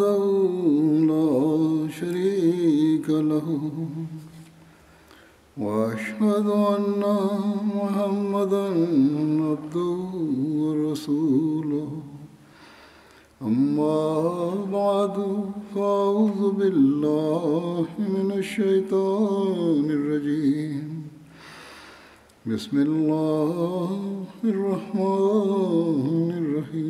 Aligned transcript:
وحده 0.00 0.24
لا 1.12 1.88
شريك 2.00 3.10
له. 3.10 3.48
وأشهد 5.58 6.46
أن 6.46 7.02
محمدا 7.76 8.66
عبده 9.50 9.98
ورسوله. 10.62 11.90
أما 13.42 14.00
بعد 14.72 15.16
فأعوذ 15.74 16.52
بالله 16.58 17.84
من 17.98 18.32
الشيطان 18.36 19.84
الرجيم. 19.90 21.04
بسم 22.46 22.76
الله 22.88 23.90
الرحمن 24.44 26.30
الرحيم. 26.42 26.89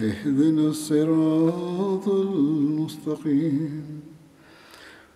اهدنا 0.00 0.68
الصراط 0.68 2.08
المستقيم. 2.08 4.00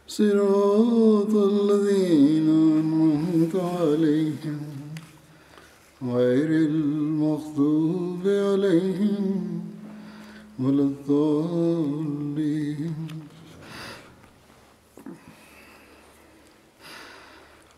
صراط 0.08 1.34
الذين 1.34 2.48
أنعمت 2.80 3.56
عليهم 3.56 4.60
غير 6.02 6.50
المغضوب 6.50 8.20
عليهم 8.24 9.60
ولا 10.58 10.82
الضالين. 10.82 12.00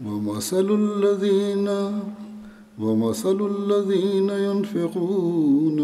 ومثل 0.04 0.68
الذين 0.70 1.68
ومثل 2.80 3.38
الذين 3.46 4.30
ينفقون 4.30 5.78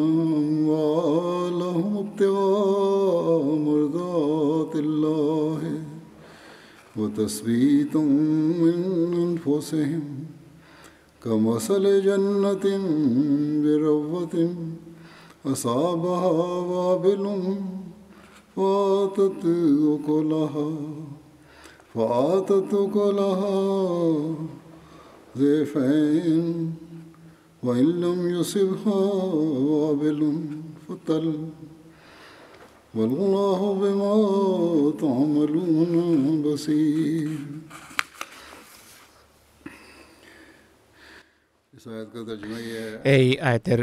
أموالهم 0.45 1.97
ابتغاء 1.97 3.55
مرضات 3.57 4.77
الله 4.77 5.83
وتثبيتا 6.97 7.99
من 8.65 8.79
أنفسهم 9.15 10.05
كمثل 11.25 12.03
جنة 12.03 12.65
بربوة 13.63 14.55
أصابها 15.47 16.31
وابل 16.73 17.55
فآتت 18.57 19.45
أكلها 19.95 20.71
فآتت 21.95 22.75
أكلها 22.75 23.59
ضعفين 25.41 26.47
وإن 27.67 27.89
لم 28.05 28.19
يصبها 28.37 29.01
وابل 29.71 30.21
فطل 30.85 31.27
والله 32.97 33.61
بما 33.83 34.15
تعملون 35.03 35.93
بصير. 36.45 37.31
এই 43.17 43.27
আয়াতের 43.49 43.83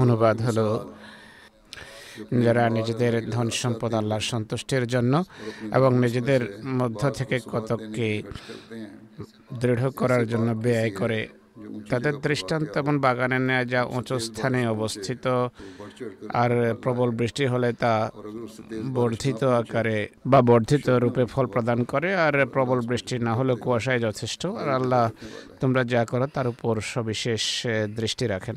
অনুবাদ 0.00 0.36
হলো 0.46 0.68
যারা 2.44 2.64
নিজেদের 2.76 3.14
ধন 3.34 3.48
সম্পদ 3.62 3.92
আল্লাহর 4.00 4.28
সন্তুষ্টির 4.32 4.84
জন্য 4.94 5.14
এবং 5.78 5.90
নিজেদের 6.04 6.42
মধ্য 6.80 7.02
থেকে 7.18 7.36
কতককে 7.52 8.08
দৃঢ় 9.60 9.84
করার 10.00 10.24
জন্য 10.32 10.48
ব্যয় 10.64 10.92
করে, 11.00 11.20
তাদের 11.90 12.14
দৃষ্টান্ত 12.26 12.72
এমন 12.82 12.96
বাগানে 13.04 13.38
নেওয়া 13.38 13.64
যা 13.72 13.80
উঁচু 13.96 14.16
স্থানে 14.28 14.60
অবস্থিত 14.74 15.24
আর 16.42 16.52
প্রবল 16.82 17.10
বৃষ্টি 17.18 17.44
হলে 17.52 17.68
তা 17.82 17.94
বর্ধিত 18.96 19.40
আকারে 19.60 19.98
বা 20.32 20.38
বর্ধিত 20.50 20.86
রূপে 21.02 21.24
ফল 21.32 21.46
প্রদান 21.54 21.78
করে 21.92 22.10
আর 22.26 22.34
প্রবল 22.54 22.78
বৃষ্টি 22.90 23.14
না 23.26 23.32
হলে 23.38 23.54
কুয়াশায় 23.62 24.00
যথেষ্ট। 24.06 24.42
আর 24.60 24.68
আল্লাহ 24.78 25.04
তোমরা 25.60 25.82
যা 25.92 26.02
করো 26.10 26.26
তার 26.36 26.46
উপর 26.52 26.74
সবিশেষ 26.94 27.44
দৃষ্টি 27.98 28.24
রাখেন। 28.34 28.56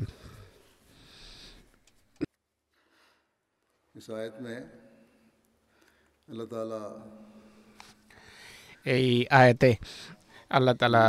এই 8.96 9.06
আয়াতে 9.30 9.70
আল্লাহ 10.50 10.74
তালা 10.74 11.04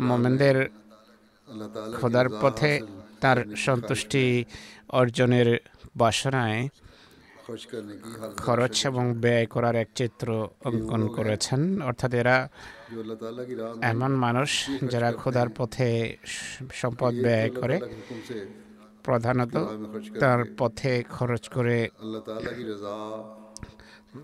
মোমেনদের 0.00 0.56
খোদার 2.00 2.28
পথে 2.42 2.72
তার 3.20 3.38
সন্তুষ্টি 3.56 4.24
অর্জনের 4.88 5.48
বাসনায় 5.96 6.68
খরচ 8.36 8.86
এবং 8.86 9.04
ব্যয় 9.20 9.46
করার 9.46 9.76
এক 9.76 9.88
চিত্র 9.94 10.28
অঙ্কন 10.64 11.02
করেছেন। 11.08 11.60
অর্থাৎ 11.82 12.12
এরা 12.14 12.36
এমন 13.82 14.12
মানুষ 14.24 14.50
যারা 14.90 15.08
খোদার 15.12 15.48
পথে 15.56 15.88
সম্পদ 16.72 17.12
ব্যয় 17.24 17.50
করে। 17.60 17.76
প্রধানত 19.04 19.54
তার 20.20 20.40
পথে 20.58 20.92
খরচ 21.10 21.48
করে 21.48 21.88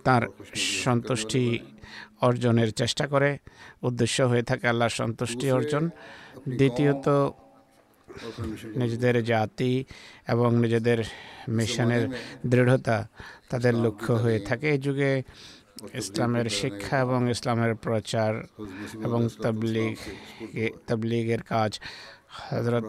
তার 0.04 0.22
সন্তুষ্টি 0.84 1.44
অর্জনের 2.20 2.70
চেষ্টা 2.72 3.06
করে। 3.06 3.38
উদ্দেশ্য 3.82 4.22
হয়ে 4.22 4.42
থাকে 4.42 4.69
আল্লাহর 4.69 4.94
সন্তুষ্টি 5.00 5.46
অর্জন। 5.50 5.90
দ্বিতীয়ত, 6.48 7.06
নিজেদের 8.76 9.25
জাতি 9.25 9.84
এবং 10.28 10.48
নিজেদের 10.56 11.04
মিশনের 11.48 12.04
দৃঢ়তা 12.46 13.08
তাদের 13.50 13.74
লক্ষ্য 13.74 14.12
হয়ে 14.12 14.40
থাকে। 14.40 14.66
এই 14.70 14.78
যুগে 14.78 15.22
ইসলামের 15.94 16.46
শিক্ষা 16.60 16.96
এবং 17.00 17.31
ইসলামের 17.31 17.74
প্রচার 17.74 18.32
এবং 19.04 19.28
তবলিগ 19.42 19.96
তবলিগের 20.86 21.42
কাজ 21.42 21.81
হজরত 22.28 22.84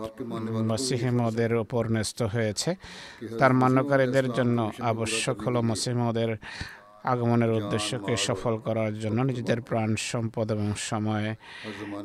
মসিহিমদের 0.71 1.51
ওপর 1.55 1.83
ন্যস্ত 1.91 2.19
হয়েছে। 2.33 2.69
তার 3.39 3.53
মান্যকারীদের 3.53 4.27
জন্য 4.37 4.57
আবশ্যক 4.91 5.37
হলো 5.45 5.59
মসিহমদের 5.61 6.31
আগমনের 7.03 7.51
উদ্দেশ্যকে 7.59 8.13
সফল 8.27 8.53
করার 8.57 8.93
জন্য 8.99 9.17
নিজেদের 9.21 9.61
প্রাণ, 9.61 9.89
সম্পদ 10.11 10.47
এবং 10.51 10.67
সময় 10.91 11.27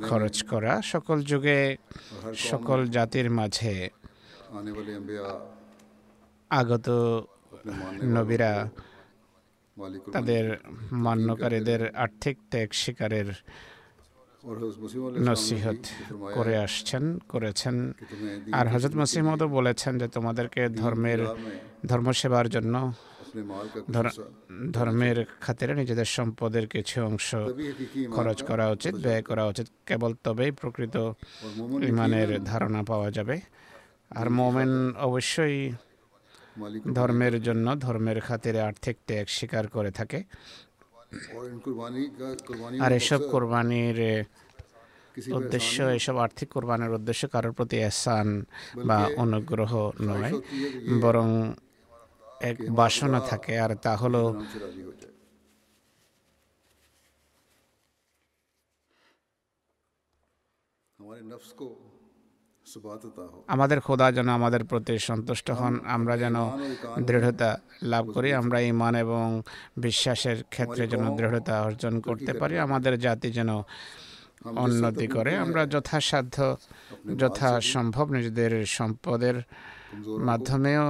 খরচ 0.09 0.37
করা। 0.43 0.73
সকল 0.93 1.19
যুগে, 1.23 1.61
সকল 2.51 2.79
জাতির 2.97 3.29
মাঝে 3.31 3.75
আগত 6.51 6.87
নবীরা 8.17 8.53
তাদের 10.13 10.45
মান্যকারীদের 10.93 11.83
আর্থিক 12.05 12.37
ত্যাগ 12.51 12.71
শিকারের 12.73 13.29
নসিহত 15.19 15.81
করে 16.35 16.57
আসছেন 16.57 17.19
করেছেন। 17.19 17.93
আর 18.53 18.69
হজরত 18.69 18.95
মাসিমদও 18.95 19.49
বলেছেন 19.49 19.99
যে 19.99 20.09
তোমাদেরকে 20.09 20.69
ধর্মের 20.69 21.19
ধর্ম 21.87 22.13
সেবার 22.13 22.49
জন্য 22.49 22.93
ধর্মের 24.73 25.25
খাতিরে 25.41 25.75
নিজেদের 25.75 26.05
সম্পদের 26.05 26.69
কিছু 26.69 27.05
অংশ 27.05 27.35
খরচ 28.13 28.43
করা 28.43 28.71
উচিত 28.71 28.95
ব্যয় 28.95 29.23
করা 29.23 29.47
উচিত? 29.47 29.67
কেবল 29.87 30.15
তবেই 30.25 30.51
প্রকৃত 30.51 31.13
ইমানের 31.83 32.45
ধারণা 32.45 32.83
পাওয়া 32.83 33.11
যাবে। 33.11 33.41
আর 34.11 34.31
মোমেন 34.31 34.97
অবশ্যই 34.97 35.73
ধর্মের 36.95 37.43
জন্য 37.43 37.81
ধর্মের 37.81 38.21
খাতিরে 38.21 38.61
আর্থিক 38.61 38.97
ত্যাগ 39.07 39.27
স্বীকার 39.29 39.69
করে 39.69 39.91
থাকে। 39.91 40.23
আর 42.81 42.93
এসব 42.93 43.21
কোরবানির 43.31 44.25
উদ্দেশ্য 45.33 45.83
এসব 45.83 46.17
আর্থিক 46.17 46.49
কোরবানের 46.49 46.93
উদ্দেশ্য 46.93 47.29
কারোর 47.29 47.53
প্রতি 47.53 47.77
এসান 47.77 48.45
বা 48.87 49.11
অনুগ্রহ 49.17 49.91
নয়। 50.01 50.33
বরং 51.01 51.53
এক 52.41 52.57
বাসনা 52.71 53.21
থাকে 53.21 53.59
আর 53.59 53.75
তা 53.75 53.97
হলো 53.97 54.43
আমাদের 63.47 63.81
খোদা 63.81 64.13
যেন 64.13 64.29
আমাদের 64.29 64.65
প্রতি 64.65 64.99
সন্তুষ্ট 64.99 65.51
হন। 65.51 65.81
আমরা 65.85 66.17
যেন 66.17 66.35
দৃঢ়তা 67.03 67.59
লাভ 67.83 68.13
করি। 68.13 68.33
আমরা 68.33 68.61
ইমান 68.61 68.95
এবং 68.95 69.43
বিশ্বাসের 69.77 70.45
ক্ষেত্রে 70.45 70.89
যেন 70.89 71.17
দৃঢ়তা 71.17 71.63
অর্জন 71.63 72.01
করতে 72.01 72.33
পারি। 72.33 72.59
আমাদের 72.59 73.01
জাতি 73.01 73.33
যেন 73.33 73.63
উন্নতি 74.45 75.07
করে। 75.07 75.37
আমরা 75.37 75.63
যথাসাধ্য 75.67 76.37
যথাসম্ভব 77.19 78.07
নিজেদের 78.11 78.53
সম্পদের 78.67 79.37
মাধ্যমেও 80.29 80.87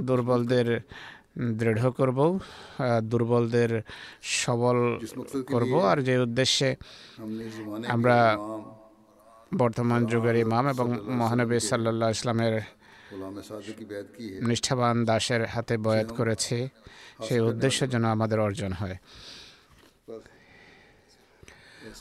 দুর্বলদের 0.00 0.80
দৃঢ় 1.60 1.90
করব 1.90 2.38
দুর্বলদের 3.02 3.82
সবল 4.22 4.78
করব। 5.52 5.72
আর 5.90 5.98
যে 6.02 6.14
উদ্দেশ্যে 6.18 6.68
আমরা 7.88 8.16
বর্তমান 9.56 10.00
যুগের 10.06 10.36
ইমাম 10.36 10.64
এবং 10.68 10.86
মহানবী 11.20 11.58
সাল্লা 11.60 12.10
ইসলামের 12.10 12.54
নিষ্ঠাবান 14.48 15.04
দাসের 15.04 15.42
হাতে 15.46 15.74
বয়াত 15.76 16.10
করেছি। 16.12 16.68
সেই 17.26 17.40
উদ্দেশ্য 17.40 17.78
যেন 17.90 18.04
আমাদের 18.04 18.38
অর্জন 18.40 18.72
হয়। 18.72 18.96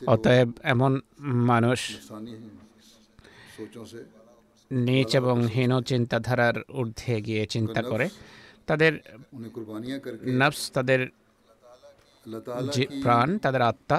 অতএব 0.08 0.50
এমন 0.64 0.92
মানুষ 1.46 1.80
নিচ 4.72 5.12
এবং 5.16 5.38
হীন 5.48 5.72
চিন্তাধারার 5.86 6.58
ঊর্ধ্বে 6.74 7.16
গিয়ে 7.22 7.44
চিন্তা 7.46 7.82
করে 7.82 8.06
তাদের 8.68 8.94
নফস 10.40 10.62
তাদের 10.72 11.02
প্রাণ 13.04 13.30
তাদের 13.38 13.62
আত্মা 13.62 13.98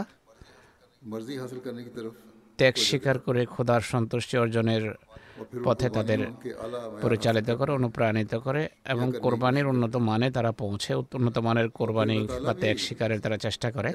ত্যাগ 2.59 2.75
স্বীকার 2.79 3.17
করে 3.19 3.43
খোদার 3.47 3.83
সন্তুষ্টি 3.85 4.35
অর্জনের 4.38 4.85
পথে 5.64 5.88
তাদের 5.90 6.19
পরিচালিত 7.02 7.50
করে, 7.50 7.71
অনুপ্রাণিত 7.73 8.35
করে 8.35 8.69
এবং 8.88 9.12
কোরবানির 9.25 9.66
উন্নত 9.66 9.97
মানে 9.97 10.31
তারা 10.31 10.52
পৌঁছে 10.52 10.95
উন্নত 10.95 11.37
মানের 11.38 11.69
কোরবানি 11.71 12.28
বা 12.47 12.55
ত্যাগ 12.55 12.76
শিকারের 12.76 13.21
তারা 13.21 13.38
চেষ্টা 13.38 13.69
করে। 13.71 13.90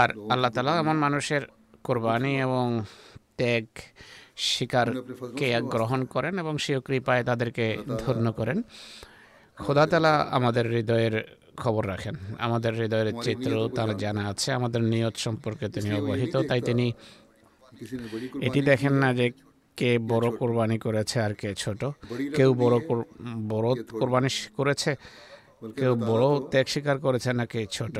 আর 0.00 0.08
আল্লাহ 0.30 0.50
তালা 0.50 0.72
এমন 0.78 0.96
মানুষের 0.96 1.42
কোরবানি 1.84 2.32
এবং 2.40 2.66
ত্যাগ 3.36 3.64
শিকারকে 4.36 5.60
গ্রহণ 5.74 6.04
করেন 6.04 6.38
এবং 6.38 6.58
সেও 6.58 6.80
কৃপায় 6.80 7.24
তাদেরকে 7.24 7.78
ধন্য 8.06 8.32
করেন। 8.32 8.62
খোদা 9.58 9.86
তালা 9.86 10.12
আমাদের 10.30 10.64
হৃদয়ের 10.70 11.14
খবর 11.56 11.88
রাখেন। 11.88 12.14
আমাদের 12.38 12.72
হৃদয়ের 12.74 13.08
চিত্র 13.22 13.68
তার 13.76 13.90
জানা 13.96 14.22
আছে, 14.28 14.48
আমাদের 14.52 14.82
নিয়ত 14.82 15.16
সম্পর্কে 15.16 15.68
তিনি 15.68 15.88
অবহিত, 16.00 16.36
তাই 16.36 16.60
তিনি 16.60 16.92
এটি 18.40 18.60
দেখেন 18.60 18.92
না 18.92 19.08
যে 19.14 19.26
কে 19.78 19.90
বড় 20.12 20.26
কোরবানি 20.40 20.76
করেছে 20.78 21.16
আর 21.26 21.32
কে 21.40 21.48
ছোট? 21.62 21.80
কেউ 22.36 22.50
বড় 22.62 22.76
বড় 23.52 23.68
কোরবানি 24.00 24.30
করেছে? 24.58 24.92
কেউ 25.80 25.92
বড় 26.10 26.24
ত্যাগ 26.52 26.66
স্বীকার 26.72 26.96
করেছে 27.06 27.30
না 27.38 27.44
কে 27.52 27.60
ছোট? 27.76 27.94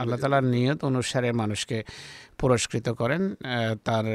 আল্লাহ 0.00 0.18
তালার 0.22 0.46
নিয়ত 0.54 0.80
অনুসারে 0.90 1.28
মানুষকে 1.42 1.78
পুরস্কৃত 2.40 2.86
করেন 3.00 3.22
তার 3.86 4.06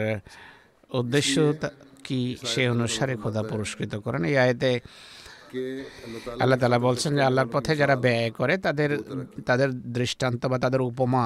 উদ্দেশ্য 1.00 1.36
কি 2.06 2.20
সে 2.52 2.64
অনুসারে 2.76 3.14
খোদা 3.22 3.42
পুরস্কৃত 3.52 3.94
করেন। 4.06 4.22
এই 4.30 4.36
আয়তে 4.44 4.72
আল্লাহ 6.42 6.58
তালা 6.60 6.80
বলছেন 6.88 7.12
যে 7.18 7.22
আল্লাহর 7.22 7.50
পথে 7.54 7.74
যারা 7.82 7.96
ব্যয় 8.06 8.30
করে 8.40 8.54
তাদের 8.66 8.92
তাদের 9.46 9.70
দৃষ্টান্ত 9.98 10.42
বা 10.52 10.58
তাদের 10.66 10.82
উপমা 10.90 11.26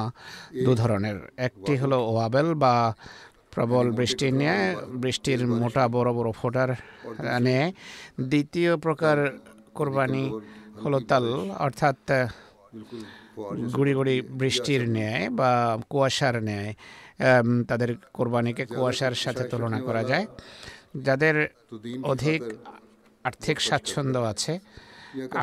দু 0.65 0.71
ধরনের। 0.81 1.17
একটি 1.47 1.73
হলো 1.81 1.97
ওয়াবেল 2.11 2.47
বা 2.63 2.73
প্রবল 3.53 3.85
বৃষ্টি 3.99 4.27
নিয়ে, 4.39 4.57
বৃষ্টির 5.03 5.41
মোটা 5.61 5.83
বড় 5.95 6.09
বড় 6.17 6.29
ফোটার 6.39 6.69
নিয়ে 7.45 7.65
দ্বিতীয় 8.31 8.71
প্রকার 8.85 9.17
কোরবানি 9.77 10.25
হলো 10.83 10.99
তাল, 11.09 11.25
অর্থাৎ 11.65 11.97
গুড়ি 13.75 13.93
গুড়ি 13.97 14.15
বৃষ্টির 14.41 14.83
ন্যায় 14.95 15.23
বা 15.39 15.51
কুয়াশার 15.91 16.35
ন্যায় 16.47 16.71
তাদের 17.69 17.89
কোরবানিকে 18.17 18.63
কুয়াশার 18.75 19.15
সাথে 19.23 19.43
তুলনা 19.51 19.79
করা 19.87 20.03
যায়। 20.11 20.25
যাদের 21.07 21.35
অধিক 22.11 22.41
আর্থিক 23.29 23.57
স্বাচ্ছন্দ্য 23.67 24.19
আছে, 24.31 24.53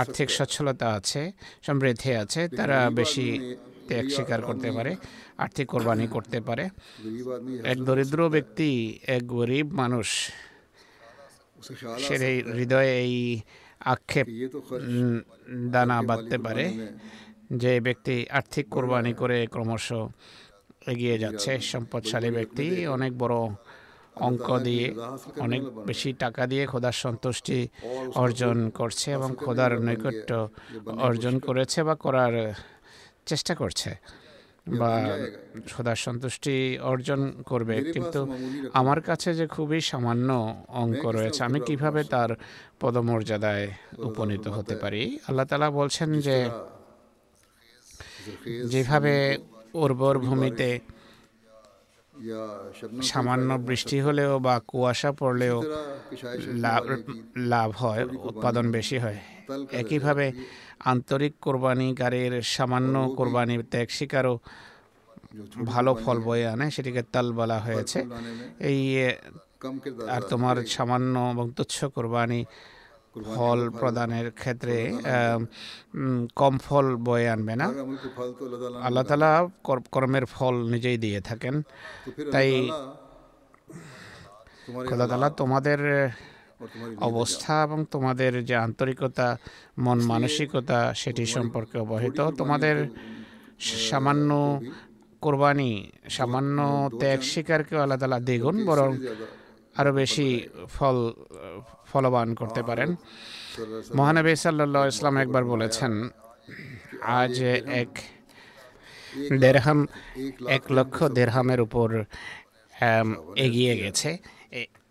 আর্থিক 0.00 0.28
সচ্ছলতা 0.36 0.86
আছে, 0.98 1.22
সমৃদ্ধি 1.66 2.12
আছে, 2.22 2.42
তারা 2.58 2.78
বেশি 3.00 3.26
ত্যাগ 3.88 4.06
স্বীকার 4.08 4.40
করতে 4.42 4.68
পারে 4.72 4.92
আর্থিক 5.38 5.66
কোরবানি 5.66 6.06
করতে 6.16 6.38
পারে। 6.40 6.64
এক 7.64 7.78
দরিদ্র 7.84 8.20
ব্যক্তি 8.28 8.68
এক 9.06 9.22
গরিব 9.26 9.66
মানুষ 9.72 10.08
সে 11.98 12.14
হৃদয়ে 12.50 12.92
এই 13.02 13.14
আক্ষেপ 13.86 14.26
দানা 15.70 15.96
বাঁধতে 16.02 16.36
পারে 16.38 16.64
যে 17.54 17.72
ব্যক্তি 17.80 18.14
আর্থিক 18.30 18.66
কোরবানি 18.68 19.12
করে 19.12 19.38
ক্রমশ 19.46 19.86
এগিয়ে 20.86 21.16
যাচ্ছে 21.18 21.52
সম্পদশালী 21.72 22.30
ব্যক্তি 22.30 22.66
অনেক 22.86 23.12
বড় 23.18 23.36
অঙ্ক 24.18 24.46
দিয়ে 24.58 24.86
অনেক 25.40 25.62
বেশি 25.86 26.10
টাকা 26.14 26.42
দিয়ে 26.46 26.64
খোদার 26.66 26.96
সন্তুষ্টি 27.04 27.58
অর্জন 28.14 28.56
করছে 28.70 29.08
এবং 29.12 29.30
খোদার 29.36 29.72
নৈকট্য 29.80 30.30
অর্জন 30.98 31.34
করেছে 31.38 31.78
বা 31.82 31.94
করার 31.94 32.34
চেষ্টা 33.26 33.54
করছে 33.54 33.90
বা 34.80 34.92
সদা 35.68 35.94
সন্তুষ্টি 35.94 36.56
অর্জন 36.82 37.20
করবে 37.42 37.76
কিন্তু 37.92 38.20
আমার 38.72 39.00
কাছে 39.00 39.28
যে 39.34 39.46
খুবই 39.46 39.80
সামান্য 39.80 40.28
অঙ্ক 40.82 41.02
রয়েছে 41.06 41.40
আমি 41.44 41.58
কীভাবে 41.60 42.00
তার 42.04 42.30
পদমর্যাদায় 42.80 43.66
উপনীত 43.98 44.44
হতে 44.48 44.74
পারি? 44.76 45.02
আল্লাহ 45.28 45.46
তালা 45.46 45.68
বলছেন 45.70 46.08
যে 46.20 46.36
যেভাবে 48.64 49.14
উর্বর 49.74 50.14
ভূমিতে 50.18 50.68
সামান্য 53.02 53.50
বৃষ্টি 53.68 53.96
হলেও 54.00 54.32
বা 54.38 54.54
কুয়াশা 54.68 55.10
পড়লেও 55.12 55.56
লাভ 57.36 57.70
হয় 57.76 58.02
উৎপাদন 58.28 58.66
বেশি 58.72 58.98
হয়। 58.98 59.18
একইভাবে 59.72 60.26
আন্তরিক 60.80 61.34
কোরবানি 61.40 61.88
গাড়ির 62.02 62.34
সামান্য 62.42 62.94
কোরবানি 63.18 63.54
ত্যাগ 63.72 63.88
শিকারও 63.96 64.34
ভালো 65.72 65.90
ফল 65.94 66.18
বয়ে 66.26 66.46
আনে 66.52 66.66
সেটিকে 66.74 67.02
তাল 67.12 67.26
বলা 67.32 67.58
হয়েছে। 67.66 67.98
এই 68.70 68.80
আর 70.14 70.22
তোমার 70.30 70.56
সামান্য 70.76 71.14
এবং 71.34 71.46
তুচ্ছ 71.56 71.76
কোরবানি 71.96 72.40
ফল 73.34 73.60
প্রদানের 73.80 74.28
ক্ষেত্রে 74.40 74.76
কম 76.40 76.54
ফল 76.58 76.86
বয়ে 77.06 77.28
আনবে 77.34 77.54
না। 77.60 77.66
আল্লাহ 78.86 79.04
তালা 79.10 79.30
কর্মের 79.94 80.24
ফল 80.26 80.54
নিজেই 80.72 80.98
দিয়ে 81.04 81.20
থাকেন। 81.20 81.54
তাই 82.32 82.50
আল্লাহ 84.92 85.08
তালা 85.12 85.28
তোমাদের 85.30 85.80
অবস্থা 87.08 87.52
এবং 87.66 87.78
তোমাদের 87.94 88.32
যে 88.48 88.56
আন্তরিকতা 88.66 89.28
মন 89.84 89.98
মানসিকতা 90.12 90.78
সেটি 91.02 91.24
সম্পর্কে 91.36 91.76
অবহিত। 91.84 92.18
তোমাদের 92.40 92.76
সামান্য 93.88 94.30
কোরবানি 95.24 95.72
সামান্য 96.16 96.58
ত্যাগ 97.00 97.20
শিকারকে 97.32 97.74
আল্লাহ 97.82 97.98
তালা 98.02 98.18
দ্বিগুণ 98.28 98.56
বরং 98.68 98.90
আরও 99.80 99.90
বেশি 100.00 100.28
ফল 100.76 100.98
ফলবান 101.90 102.28
করতে 102.40 102.60
পারেন। 102.68 102.90
মহানবী 103.98 104.30
সাল্লা 104.44 104.80
ইসলাম 104.94 105.14
একবার 105.24 105.44
বলেছেন 105.52 105.92
আজ 107.20 107.34
এক 107.82 107.92
দেড়হাম 109.42 109.80
এক 110.56 110.64
লক্ষ 110.76 110.96
দেড়হামের 111.18 111.60
উপর 111.66 111.88
এগিয়ে 113.46 113.74
গেছে। 113.82 114.10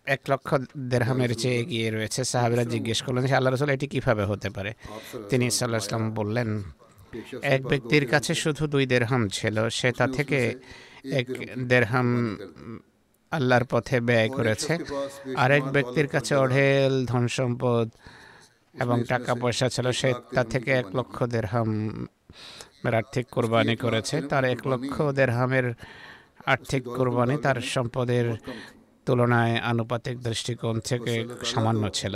এক 0.06 0.20
লক্ষ 0.28 0.48
দেড়হামের 0.78 1.34
চেয়ে 1.34 1.58
এগিয়ে 1.60 1.90
রয়েছে। 1.90 2.24
সাহাবিরা 2.24 2.64
জিজ্ঞেস 2.64 3.02
করলেন 3.02 3.26
যে 3.26 3.34
আল্লাহ 3.34 3.54
রসুল 3.54 3.68
এটি 3.68 3.86
কীভাবে 3.86 4.24
হতে 4.24 4.50
পারে? 4.50 4.72
তিনি 5.28 5.50
সাল্লাহ 5.50 5.80
ইসলাম 5.84 6.14
বললেন 6.14 6.62
এক 7.42 7.62
ব্যক্তির 7.66 8.06
কাছে 8.06 8.34
শুধু 8.34 8.66
দুই 8.66 8.86
দেড়হাম 8.86 9.28
ছিল 9.28 9.68
সে 9.68 9.92
তা 9.92 10.06
থেকে 10.06 10.38
এক 11.12 11.26
দেড়হাম 11.68 12.36
আল্লাহর 13.30 13.64
পথে 13.64 14.00
ব্যয় 14.00 14.28
করেছে। 14.28 14.78
আরেক 15.36 15.64
ব্যক্তির 15.64 16.08
কাছে 16.08 16.34
অঢেল 16.34 17.06
ধন 17.06 17.28
সম্পদ 17.28 17.88
এবং 18.74 19.04
টাকা 19.08 19.34
পয়সা 19.34 19.68
ছিল 19.68 19.86
সে 19.92 20.14
তা 20.34 20.44
থেকে 20.44 20.70
এক 20.72 20.96
লক্ষ 20.96 21.24
দেড়হাম 21.24 21.70
আর্থিক 22.84 23.26
কোরবানি 23.26 23.76
করেছে। 23.76 24.22
তার 24.22 24.44
এক 24.44 24.66
লক্ষ 24.66 25.02
দেড়হামের 25.02 25.66
আর্থিক 26.46 26.82
কোরবানি 26.84 27.36
তার 27.42 27.60
সম্পদের 27.60 28.26
তুলনায় 29.06 29.54
আনুপাতিক 29.70 30.16
দৃষ্টিকোণ 30.26 30.76
থেকে 30.88 31.14
সামান্য 31.52 31.82
ছিল। 31.98 32.14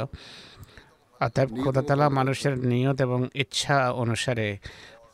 অতএব 1.26 1.48
খোদাতলা 1.62 2.06
মানুষের 2.18 2.54
নিয়ত 2.70 2.98
এবং 3.06 3.20
ইচ্ছা 3.42 3.76
অনুসারে 4.02 4.48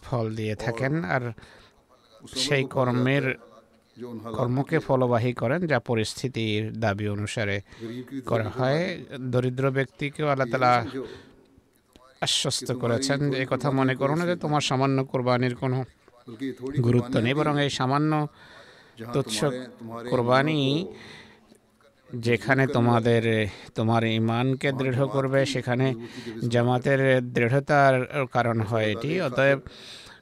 ফল 0.05 0.27
দিয়ে 0.39 0.55
থাকেন 0.65 0.93
আর 1.15 1.23
সেই 2.45 2.65
কর্মের 2.75 3.25
কর্মকে 4.37 4.79
ফলবাহী 4.87 5.33
করেন, 5.41 5.61
যা 5.71 5.79
পরিস্থিতির 5.91 6.65
দাবি 6.85 7.07
অনুসারে 7.17 7.57
করা 8.31 8.49
হয়। 8.57 8.83
দরিদ্র 9.33 9.65
ব্যক্তিকেও 9.79 10.27
আল্লাহ 10.33 10.49
তালা 10.53 10.73
আশ্বস্ত 12.27 12.69
করেছেন 12.83 13.21
এ 13.43 13.45
কথা 13.53 13.69
মনে 13.79 13.95
করো 14.01 14.15
না 14.19 14.25
যে, 14.31 14.37
তোমার 14.45 14.63
সামান্য 14.71 14.99
কোরবানির 15.13 15.55
কোনো 15.63 15.79
গুরুত্ব 16.87 17.15
নেই, 17.25 17.35
বরং 17.39 17.55
এই 17.65 17.71
সামান্য 17.79 18.13
তুচ্ছ 19.15 19.39
কোরবানি 20.11 20.61
যেখানে 22.11 22.67
তোমাদের 22.67 23.23
তোমার 23.75 24.05
ইমানকে 24.05 24.73
দৃঢ় 24.73 25.07
করবে 25.07 25.47
সেখানে 25.47 25.95
জামাতের 26.49 27.01
দৃঢ়তার 27.35 28.27
কারণ 28.27 28.61
হয় 28.61 28.87
এটি। 28.93 29.21
অতএব 29.21 29.61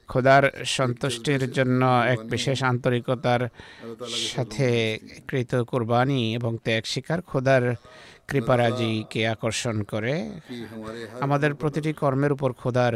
খোদার 0.07 0.43
সন্তুষ্টির 0.65 1.51
জন্য 1.51 1.81
এক 2.07 2.19
বিশেষ 2.29 2.63
আন্তরিকতার 2.63 3.41
সাথে 4.33 4.99
কৃত 5.27 5.55
কোরবানি 5.55 6.33
এবং 6.33 6.57
ত্যাগ 6.63 6.83
শিকার 6.85 7.21
খোদার 7.21 7.63
কৃপারাজিকে 8.27 9.27
আকর্ষণ 9.27 9.83
করে। 9.83 10.29
আমাদের 11.21 11.53
প্রতিটি 11.53 11.93
কর্মের 11.93 12.31
উপর 12.31 12.53
খোদার 12.53 12.93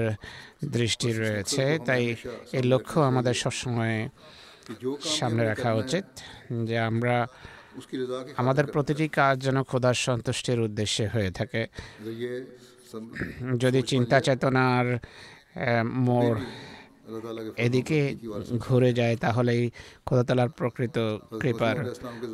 দৃষ্টি 0.66 1.14
রয়েছে 1.14 1.80
তাই 1.86 2.16
এই 2.54 2.64
লক্ষ্য 2.64 3.00
আমাদের 3.00 3.34
সবসময় 3.34 4.10
সামনে 5.20 5.44
রাখা 5.44 5.74
উচিত 5.74 6.06
যে 6.64 6.80
আমরা 6.80 7.28
আমাদের 8.42 8.66
প্রতিটি 8.68 9.06
কাজ 9.20 9.36
যেন 9.46 9.58
খোদার 9.64 9.98
সন্তুষ্টির 10.08 10.60
উদ্দেশ্যে 10.68 11.06
হয়ে 11.08 11.32
থাকে। 11.32 11.62
যদি 13.64 13.80
চিন্তা 13.92 14.18
চেতনার 14.26 14.86
মোড় 16.08 16.40
এদিকে 17.66 18.00
ঘুরে 18.66 18.92
যায় 18.94 19.16
তাহলেই 19.16 19.72
খোদাতলার 20.06 20.50
প্রকৃত 20.50 20.98
কৃপার 21.42 21.76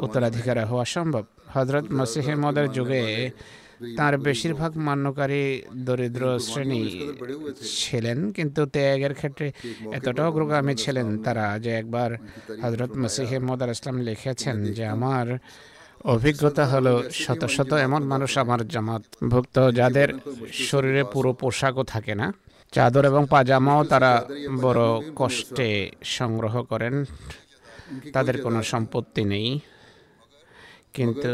উত্তরাধিকার 0.05 0.57
হওয়া 0.65 0.85
সম্ভব। 0.95 1.23
হজরত 1.55 1.85
মসিহমদের 1.91 2.67
যুগে 2.77 3.03
তার 3.97 4.17
বেশিরভাগ 4.17 4.77
মান্যকারী 4.77 5.61
দরিদ্র 5.75 6.39
শ্রেণি 6.39 7.09
ছিলেন 7.63 8.31
কিন্তু 8.31 8.65
ত্যাগের 8.65 9.13
ক্ষেত্রে 9.13 9.51
এতটা 9.91 10.27
অগ্রগামী 10.27 10.75
ছিলেন 10.75 11.23
তারা 11.23 11.59
যে 11.59 11.71
একবার 11.71 12.17
হজরত 12.61 12.91
মসিহে 12.97 13.39
মদার 13.39 13.69
ইসলাম 13.69 14.01
লিখেছেন 14.01 14.63
যে 14.73 14.85
আমার 14.85 15.37
অভিজ্ঞতা 16.05 16.65
হলো 16.65 17.03
শত 17.13 17.45
শত 17.45 17.73
এমন 17.73 18.03
মানুষ 18.03 18.37
আমার 18.37 18.67
জামাত 18.67 19.03
ভুক্ত 19.29 19.71
যাদের 19.71 20.09
শরীরে 20.53 21.03
পুরো 21.03 21.33
পোশাকও 21.33 21.83
থাকে 21.83 22.15
না 22.15 22.33
চাদর 22.71 23.05
এবং 23.05 23.25
পাজামাও 23.29 23.83
তারা 23.83 24.25
বড় 24.61 25.01
কষ্টে 25.15 25.91
সংগ্রহ 26.03 26.63
করেন। 26.63 27.05
তাদের 28.13 28.41
কোনো 28.41 28.63
সম্পত্তি 28.63 29.23
নেই। 29.23 29.59
কিন্তু 30.97 31.33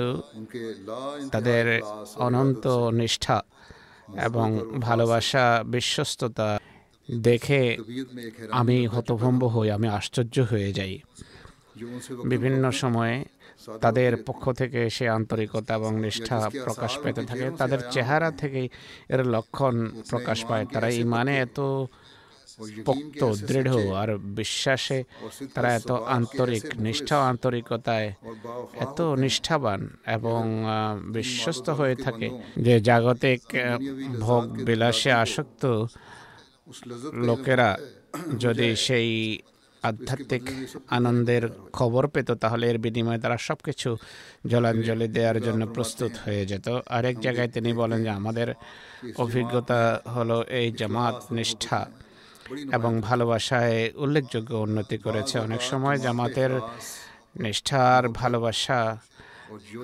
তাদের 1.32 1.65
অনন্ত 2.27 2.65
নিষ্ঠা 3.00 3.38
এবং 4.27 4.48
ভালোবাসা, 4.88 5.46
বিশ্বস্ততা 5.75 6.50
দেখে 7.10 7.62
আমি 8.62 8.77
হতভম্ব 8.94 9.41
হই, 9.53 9.68
আমি 9.77 9.88
আশ্চর্য 10.00 10.36
হয়ে 10.51 10.70
যাই। 10.74 10.94
বিভিন্ন 12.32 12.63
সময়ে 12.82 13.15
তাদের 13.82 14.12
পক্ষ 14.27 14.44
থেকে 14.51 14.80
সে 14.96 15.06
আন্তরিকতা 15.18 15.72
এবং 15.80 15.91
নিষ্ঠা 16.03 16.38
প্রকাশ 16.65 16.91
পেতে 17.03 17.22
থাকে। 17.30 17.48
তাদের 17.62 17.80
চেহারা 17.91 18.30
থেকেই 18.41 18.68
এর 19.13 19.22
লক্ষণ 19.36 19.75
প্রকাশ 20.10 20.39
পায়। 20.50 20.65
তারা 20.74 20.89
ইমানে 21.03 21.34
এত 21.46 21.60
পোক্ত 22.86 23.22
দৃঢ় 23.48 23.75
আর 23.93 24.10
বিশ্বাসে 24.36 25.00
তারা 25.55 25.70
এত 25.74 25.91
আন্তরিক 26.10 26.65
নিষ্ঠা 26.77 27.17
আন্তরিকতায় 27.31 28.10
এত 28.79 29.00
নিষ্ঠাবান 29.15 29.81
এবং 30.08 30.41
বিশ্বস্ত 31.12 31.67
হয়ে 31.70 31.96
থাকে 31.96 32.27
যে 32.58 32.74
জাগতিক 32.79 33.41
ভোগ 34.20 34.43
বিলাসে 34.65 35.12
আসক্ত 35.15 35.63
লোকেরা 37.22 37.70
যদি 38.39 38.67
সেই 38.77 39.10
আধ্যাত্মিক 39.84 40.46
আনন্দের 40.89 41.43
খবর 41.74 42.03
পেত 42.08 42.29
তাহলে 42.34 42.65
এর 42.67 42.77
বিনিময়ে 42.77 43.20
তারা 43.20 43.38
সব 43.39 43.58
কিছু 43.65 43.89
জলাঞ্জলি 44.48 45.08
দেওয়ার 45.08 45.38
জন্য 45.41 45.62
প্রস্তুত 45.67 46.13
হয়ে 46.24 46.43
যেত 46.46 46.67
আরেক 46.88 47.15
জায়গায় 47.20 47.51
তিনি 47.51 47.70
বলেন 47.74 48.00
যে 48.03 48.12
আমাদের 48.12 48.48
অভিজ্ঞতা 49.17 49.79
হলো 50.15 50.38
এই 50.60 50.67
জামাত 50.72 51.15
নিষ্ঠা 51.34 51.79
এবং 52.74 52.91
ভালোবাসায় 53.01 53.77
উল্লেখযোগ্য 53.96 54.51
উন্নতি 54.55 54.98
করেছে 54.98 55.36
অনেক 55.39 55.62
সময় 55.62 55.98
জামাতের 55.98 56.51
নিষ্ঠার 57.39 58.03
ভালোবাসা 58.10 58.79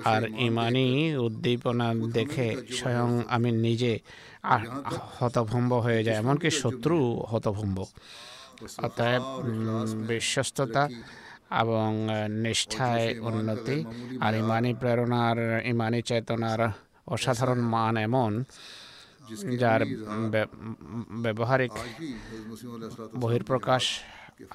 আর 0.04 0.22
ইমানি 0.38 0.88
উদ্দীপনা 1.16 1.88
দেখে 2.12 2.48
স্বয়ং 2.78 3.10
আমি 3.28 3.50
নিজে 3.66 3.92
হতভম্ব 5.18 5.72
হয়ে 5.74 6.02
যায়। 6.04 6.18
এমনকি 6.18 6.48
শত্রু 6.62 6.98
হতভম্ব। 7.30 7.78
অতএব 8.82 9.24
বিশ্বস্ততা 10.08 10.84
এবং 11.60 11.88
নিষ্ঠায় 12.44 13.06
উন্নতি 13.20 13.78
আর 14.20 14.32
ইমানি 14.34 14.70
প্রেরণার 14.74 15.38
ইমানি 15.64 16.00
চেতনার 16.02 16.60
অসাধারণ 17.06 17.60
মান 17.74 17.94
এমন 17.96 18.32
যার 19.58 19.80
ব্যবহারিক 21.22 21.72
বহির্প্রকাশ 23.18 23.84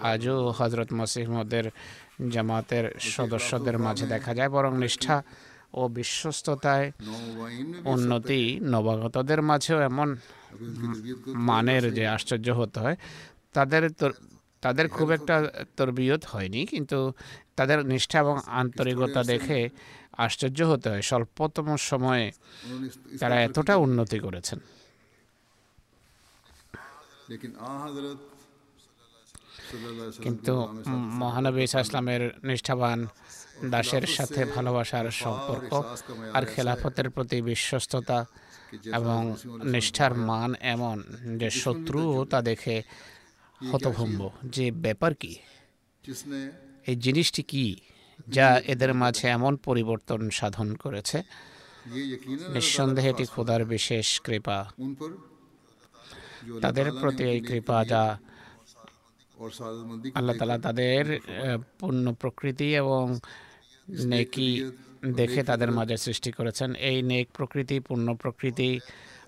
আজও 0.03 0.37
হজরত 0.51 0.89
মসিহমদের 0.93 1.65
জামাতের 2.29 2.85
সদস্যদের 3.09 3.75
মাঝে 3.77 4.05
দেখা 4.07 4.31
যায় 4.33 4.49
বরং 4.49 4.71
নিষ্ঠা 4.77 5.17
ও 5.73 5.81
বিশ্বস্ততায় 5.89 6.87
উন্নতি 7.85 8.41
নবাগতদের 8.63 9.39
মাঝেও 9.41 9.79
এমন 9.81 10.09
মানের 11.47 11.83
যে 11.93 12.03
আশ্চর্য 12.07 12.47
হতে 12.51 12.77
হয় 12.79 12.97
তাদের 13.53 13.83
তাদের 14.63 14.85
খুব 14.89 15.07
একটা 15.11 15.35
তরবিয়ত 15.77 16.21
হয়নি 16.25 16.61
কিন্তু 16.65 16.99
তাদের 17.55 17.79
নিষ্ঠা 17.85 18.17
এবং 18.19 18.35
আন্তরিকতা 18.53 19.21
দেখে 19.23 19.59
আশ্চর্য 20.17 20.61
হতে 20.61 20.89
হয়, 20.89 21.01
স্বল্পতম 21.01 21.75
সময়ে 21.75 22.31
তারা 23.19 23.41
এতটা 23.41 23.75
উন্নতি 23.75 24.19
করেছেন। 24.19 24.59
কিন্তু 30.21 30.67
মহানবী 30.95 31.61
ইসলামের 31.61 32.31
নিষ্ঠাবান 32.43 33.07
দাসের 33.65 34.01
সাথে 34.01 34.45
ভালোবাসার 34.45 35.11
সম্পর্ক 35.11 35.83
আর 36.33 36.45
খেলাফতের 36.45 37.09
প্রতি 37.09 37.41
বিশ্বস্ততা 37.41 38.25
এবং 38.93 39.35
নিষ্ঠার 39.63 40.13
মান 40.13 40.55
এমন 40.59 41.03
যে 41.37 41.49
শত্রুও 41.49 42.25
তা 42.25 42.41
দেখে 42.41 42.81
হতভম্ব। 43.71 44.29
যে 44.45 44.71
ব্যাপার 44.71 45.13
কি? 45.13 45.35
এই 46.87 46.95
জিনিসটি 46.95 47.43
কী? 47.43 47.75
যা 48.27 48.47
এদের 48.73 48.91
মাঝে 48.93 49.27
এমন 49.27 49.53
পরিবর্তন 49.55 50.29
সাধন 50.29 50.75
করেছে। 50.75 51.17
নিঃসন্দেহে 52.55 53.09
এটি 53.09 53.25
খোদার 53.25 53.65
বিশেষ 53.65 54.07
কৃপা। 54.21 54.57
তাদের 56.61 56.87
প্রতি 57.01 57.23
এই 57.23 57.39
কৃপা 57.41 57.85
যা 57.85 58.03
আল্লাহ 60.15 60.35
তালা 60.39 60.57
তাদের 60.57 61.03
পূর্ণ 61.79 62.05
প্রকৃতি 62.13 62.67
এবং 62.75 63.19
নেকি 63.89 64.49
দেখে 65.19 65.41
তাদের 65.43 65.71
মাঝে 65.71 65.97
সৃষ্টি 65.97 66.31
করেছেন। 66.31 66.69
এই 66.89 66.97
নেক 67.01 67.27
প্রকৃতি, 67.33 67.79
পূর্ণ 67.79 68.07
প্রকৃতি 68.15 68.79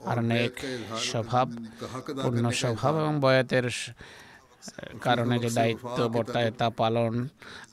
আর 0.05 0.17
নেক 0.31 0.53
স্বভাব, 1.09 1.47
পূর্ণ 2.23 2.49
স্বভাব 2.49 2.93
এবং 2.95 3.13
বয়াতের 3.19 3.67
কারণে 5.01 5.39
যে 5.39 5.49
দায়িত্ব 5.49 6.09
বর্তায় 6.09 6.51
তা 6.51 6.69
পালন 6.69 7.13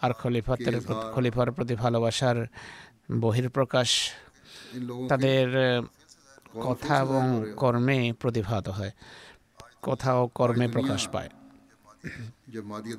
আর 0.00 0.12
খলিফাতের 0.12 0.74
খলিফার 1.14 1.52
প্রতি 1.52 1.74
ভালোবাসার 1.74 2.38
বহির্প্রকাশ 3.20 3.90
তাদের 5.08 5.46
কথা 6.60 6.94
এবং 7.00 7.24
কর্মে 7.56 8.12
প্রতিভাত 8.12 8.68
হয় 8.68 8.92
কথা 9.82 10.10
ও 10.16 10.22
কর্মে 10.34 10.68
প্রকাশ 10.68 11.08
পায়। 11.08 11.30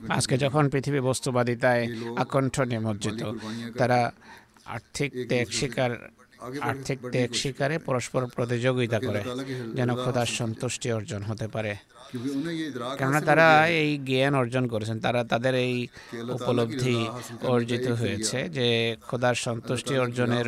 আজকে 0.09 0.37
যখন 0.37 0.69
পৃথিবী 0.69 0.99
বস্তুবাদিতায় 0.99 1.83
আকণ্ঠ 2.15 2.55
নিমজ্জিত 2.61 3.21
তারা 3.77 4.11
আর্থিক 4.65 5.09
ত্যাগ 5.29 5.47
শিকার 5.49 5.91
আর্থিক 6.61 6.99
ত্যাগ 7.11 7.31
শিকারে 7.33 7.77
পরস্পর 7.79 8.21
প্রতিযোগিতা 8.27 8.99
করে 8.99 9.21
যেন 9.73 9.95
খোদার 9.95 10.25
সন্তুষ্টি 10.25 10.91
অর্জন 10.91 11.21
হতে 11.21 11.47
পারে। 11.47 11.75
কেননা 12.97 13.21
তারা 13.21 13.67
এই 13.67 13.97
জ্ঞান 13.97 14.35
অর্জন 14.35 14.67
করেছেন 14.67 14.99
তারা 14.99 15.23
তাদের 15.23 15.55
এই 15.55 15.87
উপলব্ধি 16.29 16.97
অর্জিত 17.41 17.87
হয়েছে 17.91 18.49
যে 18.49 18.67
খোদার 19.07 19.35
সন্তুষ্টি 19.35 19.93
অর্জনের 19.97 20.47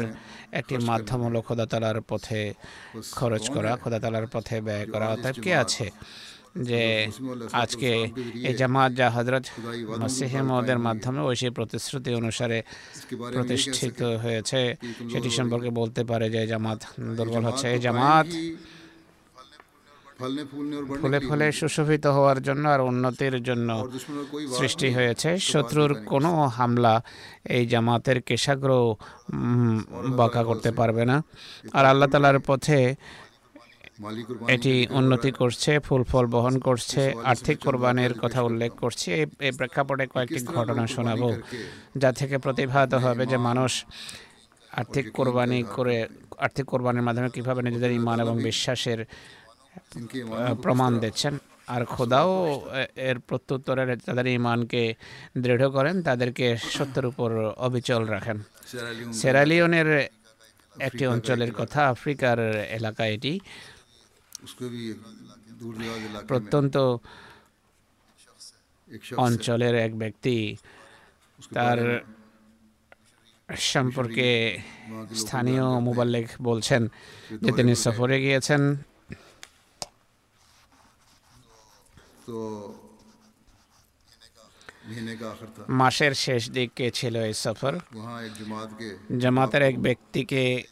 একটি 0.51 0.77
মাধ্যম 0.77 1.19
হলো 1.23 1.41
খোদাতালার 1.41 2.01
পথে 2.01 2.53
খরচ 3.12 3.49
করা। 3.49 3.71
খোদাতালার 3.84 4.27
পথে 4.27 4.62
ব্যয় 4.62 4.86
করা। 4.86 5.05
অর্থাৎ 5.08 5.36
কে 5.39 5.55
আছে? 5.55 5.89
যে 6.56 7.08
আজকে 7.52 7.91
এই 8.50 8.54
জামাত 8.54 8.91
যা 8.94 9.10
হজরত 9.10 9.46
মসিহেমদের 10.00 10.80
মাধ্যমে 10.80 11.22
ওই 11.22 11.36
সেই 11.36 11.50
প্রতিশ্রুতি 11.50 12.15
অনুসারে 12.15 12.63
প্রতিষ্ঠিত 13.34 14.02
হয়েছে 14.04 14.76
সেটি 15.12 15.30
সম্পর্কে 15.30 15.70
বলতে 15.70 16.04
পারে 16.04 16.30
যে 16.30 16.48
জামাত 16.48 16.80
দুর্বল 17.18 17.44
হচ্ছে। 17.46 17.65
এই 17.74 17.80
জামাত 17.80 18.28
ফলে 21.02 21.20
ফলে 21.20 21.52
সুশোভিত 21.52 22.06
হওয়ার 22.08 22.44
জন্য 22.44 22.68
আর 22.70 22.82
উন্নতির 22.82 23.44
জন্য 23.44 23.89
সৃষ্টি 24.58 24.88
হয়েছে। 24.94 25.38
শত্রুর 25.39 25.91
কোনো 26.06 26.48
হামলা 26.48 27.02
এই 27.44 27.65
জামাতের 27.68 28.22
কেশাগ্র 28.22 28.96
বাঁকা 30.20 30.44
করতে 30.44 30.72
পারবে 30.72 31.06
না। 31.06 31.24
আর 31.74 31.86
আল্লাহ 31.86 32.10
তালার 32.10 32.39
পথে 32.39 32.96
এটি 34.55 34.73
উন্নতি 34.99 35.31
করছে, 35.41 35.71
ফুল 35.88 36.03
ফল 36.12 36.25
বহন 36.36 36.55
করছে, 36.67 37.01
আর্থিক 37.31 37.58
কোরবানির 37.65 38.13
কথা 38.23 38.39
উল্লেখ 38.49 38.71
করছে। 38.84 39.10
এই 39.47 39.53
প্রেক্ষাপটে 39.60 40.05
কয়েকটি 40.13 40.39
ঘটনা 40.58 40.84
শোনাব, 40.95 41.21
যা 42.01 42.10
থেকে 42.19 42.36
প্রতিভাত 42.45 42.91
হবে 43.05 43.23
যে 43.31 43.38
মানুষ 43.47 43.71
আর্থিক 44.79 45.05
কোরবানি 45.17 45.60
করে, 45.77 45.97
আর্থিক 46.45 46.65
কোরবানির 46.71 47.05
মাধ্যমে 47.08 47.29
কীভাবে 47.36 47.62
নিজেদের 47.67 47.91
ইমান 47.99 48.17
এবং 48.25 48.36
বিশ্বাসের 48.49 48.99
প্রমাণ 50.63 50.91
দিচ্ছেন। 51.03 51.34
আর 51.75 51.81
খোদাও 51.93 52.31
এর 53.10 53.17
প্রত্যুত্তরে 53.27 53.84
তাদের 54.08 54.27
ইমানকে 54.39 54.84
দৃঢ় 55.43 55.67
করেন, 55.75 55.95
তাদেরকে 56.08 56.47
সত্যের 56.75 57.05
উপর 57.12 57.29
অবিচল 57.67 58.03
রাখেন। 58.15 58.38
সেরালিওনের 59.19 59.89
একটি 60.88 61.03
অঞ্চলের 61.13 61.51
কথা, 61.60 61.81
আফ্রিকার 61.93 62.38
এলাকা 62.77 63.03
এটি। 63.15 63.34
প্রত্যন্ত 66.27 66.77
অঞ্চলের 69.17 69.75
এক 69.75 69.95
ব্যক্তি 69.95 70.58
তার 71.53 72.05
সম্পর্কে 73.58 74.58
স্থানীয় 75.15 75.79
মুবাল্লেক 75.79 76.27
বলছেন 76.41 76.88
যে 77.41 77.51
তিনি 77.51 77.75
সফরে 77.75 78.21
গিয়েছেন। 78.21 78.75
মাসের 85.69 86.13
শেষ 86.13 86.49
দিকে 86.49 86.91
ছিল 86.91 87.15
এই 87.21 87.34
সফর। 87.34 87.79
জামাতের 89.19 89.62
এক 89.62 89.81
ব্যক্তিকে 89.81 90.63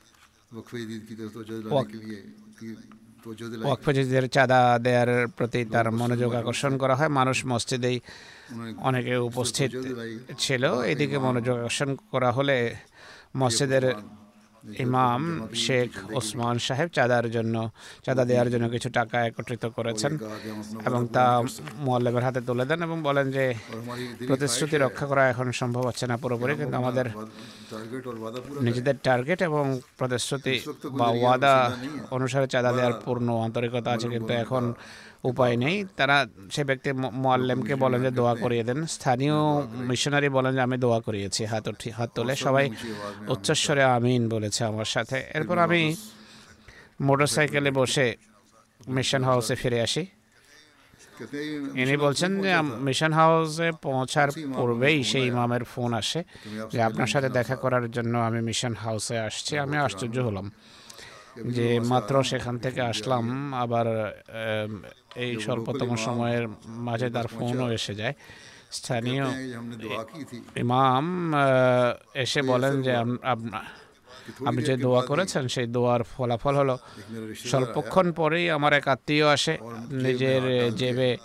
চাঁদা 4.36 4.60
দেয়ার 4.86 5.12
প্রতি 5.38 5.62
তার 5.74 5.88
মনোযোগ 6.02 6.32
আকর্ষণ 6.42 6.74
করা 6.82 6.96
হয়। 7.00 7.12
মানুষ 7.20 7.38
মসজিদেই 7.52 7.98
অনেকে 8.88 9.14
উপস্থিত 9.30 9.72
ছিল। 10.44 10.64
এদিকে 10.92 11.18
মনোযোগ 11.28 11.56
আকর্ষণ 11.62 11.90
করা 12.14 12.30
হলে 12.38 12.58
মসজিদের 13.42 13.86
ইমাম 14.86 15.22
শেখ 15.66 15.90
ওসমান 16.20 16.56
সাহেব 16.68 16.90
চাঁদার 16.98 17.26
জন্য, 17.36 17.56
চাঁদা 18.06 18.24
দেওয়ার 18.30 18.50
জন্য 18.54 18.66
কিছু 18.76 18.90
টাকা 19.00 19.18
একত্রিত 19.30 19.64
করেছেন 19.78 20.12
এবং 20.88 21.02
তা 21.16 21.26
মোয়াল্লামের 21.86 22.24
হাতে 22.28 22.42
তুলে 22.48 22.66
দেন 22.70 22.80
এবং 22.88 22.98
বলেন 23.08 23.28
যে, 23.36 23.46
প্রতিশ্রুতি 24.30 24.76
রক্ষা 24.86 25.06
করা 25.12 25.24
এখন 25.34 25.48
সম্ভব 25.62 25.84
হচ্ছে 25.90 26.06
না 26.12 26.16
পুরোপুরি, 26.24 26.54
কিন্তু 26.62 26.76
আমাদের 26.82 27.06
নিজেদের 28.68 28.96
টার্গেট 29.08 29.40
এবং 29.50 29.64
প্রতিশ্রুতি 30.00 30.56
বা 31.00 31.08
ওয়াদা 31.22 31.56
অনুসারে 32.16 32.48
চাঁদা 32.54 32.72
দেওয়ার 32.78 32.96
পূর্ণ 33.06 33.28
আন্তরিকতা 33.48 33.90
আছে, 33.96 34.08
কিন্তু 34.16 34.32
এখন 34.44 34.64
উপায় 35.24 35.56
নেই। 35.58 35.86
তারা 35.98 36.18
সে 36.52 36.64
ব্যক্তি 36.64 36.90
মোয়াল্লেমকে 36.94 37.76
বলেন 37.76 38.00
যে 38.04 38.12
দোয়া 38.12 38.36
করিয়ে 38.36 38.64
দেন। 38.64 38.80
স্থানীয় 38.86 39.38
মিশনারি 39.90 40.30
বলেন 40.30 40.52
যে 40.56 40.62
আমি 40.62 40.78
দোয়া 40.78 41.00
করিয়েছি, 41.00 41.42
হাত 41.46 41.68
উঠি, 41.68 41.90
হাত 41.90 42.10
তোলে। 42.16 42.36
সবাই 42.36 42.66
উচ্চস্বরে 43.28 43.84
আমিন 43.84 44.30
বলেছে 44.30 44.62
আমার 44.64 44.90
সাথে। 44.96 45.18
এরপর 45.34 45.58
আমি 45.58 45.82
মোটরসাইকেলে 47.02 47.72
বসে 47.72 48.16
মিশন 48.88 49.24
হাউসে 49.24 49.56
ফিরে 49.56 49.82
আসি। 49.82 50.06
ইনি 51.82 51.96
বলছেন 51.98 52.32
যে 52.42 52.52
মিশন 52.62 53.12
হাউসে 53.14 53.72
পৌঁছার 53.82 54.30
পূর্বেই 54.56 54.98
সেই 55.04 55.26
ইমামের 55.28 55.64
ফোন 55.64 55.94
আসে 55.94 56.24
যে 56.72 56.80
আপনার 56.82 57.08
সাথে 57.08 57.30
দেখা 57.30 57.56
করার 57.56 57.92
জন্য 57.92 58.18
আমি 58.18 58.40
মিশন 58.42 58.74
হাউসে 58.76 59.16
আসছি। 59.20 59.54
আমি 59.58 59.78
আশ্চর্য 59.78 60.18
হলাম 60.20 60.52
যে 61.56 61.68
মাত্র 61.92 62.14
সেখান 62.24 62.56
থেকে 62.58 62.82
আসলাম। 62.82 63.54
আবার 63.54 63.88
এই 65.24 65.32
স্বল্পতম 65.46 65.90
সময়ের 65.96 66.46
মাঝে 66.88 67.08
তার 67.16 67.28
ফোনও 67.36 67.68
এসে 67.78 67.94
যায়। 67.96 68.16
স্থানীয় 68.78 69.26
ইমাম 70.64 71.06
এসে 72.24 72.42
বলেন 72.42 72.74
যে 72.86 72.92
আপনি 74.48 74.62
যে 74.70 74.76
দোয়া 74.78 75.02
করেছেন 75.02 75.44
সেই 75.48 75.68
দোয়ার 75.76 76.02
ফলাফল 76.04 76.56
হলো 76.62 76.76
স্বল্পক্ষণ 77.50 78.08
পরেই 78.12 78.46
আমার 78.58 78.74
এক 78.74 78.86
আত্মীয় 78.88 79.26
আসে। 79.36 79.54
নিজের 80.06 80.44
জেবে 80.82 81.18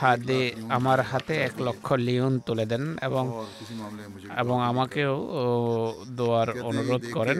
হাতে 0.00 0.40
আমার 0.76 0.98
হাতে 1.00 1.34
এক 1.48 1.54
লক্ষ 1.66 1.86
লিওন 2.06 2.34
তুলে 2.46 2.64
দেন 2.66 2.84
এবং 3.02 3.24
এবং 4.42 4.56
আমাকেও 4.70 5.14
দোয়ার 6.18 6.48
অনুরোধ 6.62 7.02
করেন। 7.12 7.38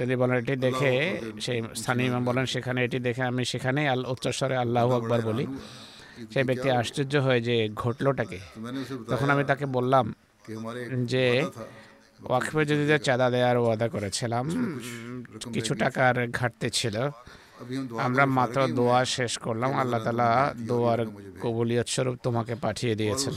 তিনি 0.00 0.14
বলেন 0.20 0.36
এটি 0.42 0.54
দেখে 0.66 0.92
সেই 1.44 1.58
স্থানীয় 1.80 2.08
ইমাম 2.10 2.24
বলেন 2.30 2.44
সেখানে 2.54 2.78
এটি 2.86 2.98
দেখে 3.06 3.22
আমি 3.30 3.42
সেখানেই 3.52 3.86
আল 3.94 4.02
উচ্চস্বরে 4.12 4.56
আল্লাহ 4.64 4.84
আকবর 4.98 5.20
বলি। 5.30 5.44
সেই 6.32 6.44
ব্যক্তি 6.48 6.68
আশ্চর্য 6.80 7.14
হয়ে 7.26 7.40
যে 7.48 7.56
ঘটলোটাকে। 7.82 8.38
তখন 9.10 9.28
আমি 9.34 9.44
তাকে 9.50 9.66
বললাম 9.76 10.06
যে 11.12 11.24
ওয়াকফে 12.28 12.62
যদি 12.70 12.84
চাঁদা 13.06 13.26
দেওয়ার 13.34 13.56
ওয়াদা 13.62 13.86
করেছিলাম 13.94 14.44
কিছু 15.54 15.72
টাকার 15.82 16.16
ঘাটতি 16.38 16.68
ছিল। 16.78 16.96
আমরা 18.06 18.24
মাত্র 18.38 18.58
দোয়া 18.78 19.00
শেষ 19.16 19.32
করলাম। 19.44 19.70
আল্লাহ 19.82 20.00
তালা 20.06 20.30
দোয়ার 20.70 21.00
কবুলিয়ত 21.42 21.88
স্বরূপ 21.94 22.16
তোমাকে 22.26 22.54
পাঠিয়ে 22.64 22.94
দিয়েছেন। 23.00 23.34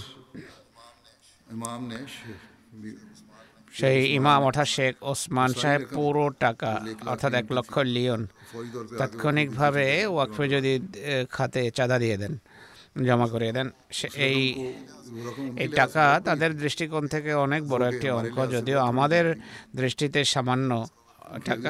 সেই 3.79 3.97
ইমাম 4.17 4.39
অর্থাৎ 4.47 4.69
শেখ 4.75 4.93
ওসমান 5.11 5.51
সাহেব 5.61 5.81
পুরো 5.95 6.25
টাকা 6.45 6.71
অর্থাৎ 7.11 7.33
এক 7.41 7.47
লক্ষ 7.57 7.73
লিওন। 7.95 8.21
তাৎক্ষণিকভাবে 8.99 9.85
ওয়াকফে 10.15 10.45
যদি 10.55 10.73
খাতে 11.35 11.61
চাঁদা 11.77 11.97
দিয়ে 12.03 12.17
দেন 12.21 12.33
জমা 13.07 13.27
করে 13.33 13.47
দেন 13.57 13.67
এই 14.27 14.39
এই 15.63 15.69
টাকা 15.79 16.03
তাদের 16.27 16.51
দৃষ্টিকোণ 16.63 17.03
থেকে 17.13 17.31
অনেক 17.45 17.61
বড় 17.71 17.83
একটি 17.91 18.07
অঙ্ক 18.19 18.37
যদিও 18.55 18.79
আমাদের 18.91 19.25
দৃষ্টিতে 19.79 20.19
সামান্য 20.33 20.71
টাকা। 21.47 21.69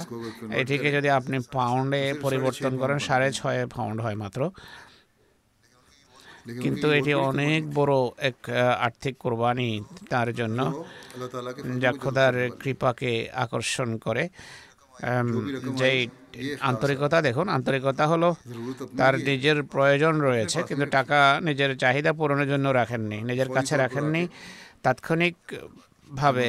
এটিকে 0.61 0.89
যদি 0.97 1.09
আপনি 1.19 1.37
পাউন্ডে 1.57 2.01
পরিবর্তন 2.25 2.71
করেন 2.81 2.97
সাড়ে 3.07 3.27
ছয় 3.39 3.59
পাউন্ড 3.75 3.97
হয় 4.05 4.17
মাত্র। 4.23 4.41
কিন্তু 6.45 6.87
এটি 6.91 7.13
অনেক 7.23 7.61
বড় 7.73 7.95
এক 8.21 8.37
আর্থিক 8.79 9.15
কোরবানি 9.19 9.69
তার 10.09 10.27
জন্য 10.33 10.59
যা 11.79 11.91
খোদার 11.93 12.33
কৃপাকে 12.61 13.11
আকর্ষণ 13.35 13.89
করে 13.97 14.23
যে 15.79 15.89
আন্তরিকতা 16.61 17.17
দেখুন 17.21 17.47
আন্তরিকতা 17.49 18.05
হলো 18.07 18.29
তার 18.97 19.13
নিজের 19.27 19.57
প্রয়োজন 19.63 20.13
রয়েছে 20.19 20.59
কিন্তু 20.63 20.85
টাকা 20.89 21.19
নিজের 21.41 21.71
চাহিদা 21.77 22.11
পূরণের 22.13 22.49
জন্য 22.49 22.67
রাখেননি 22.71 23.17
নিজের 23.21 23.49
কাছে 23.49 23.73
রাখেননি 23.77 24.23
তাৎক্ষণিক 24.83 25.37
ভাবে 26.11 26.47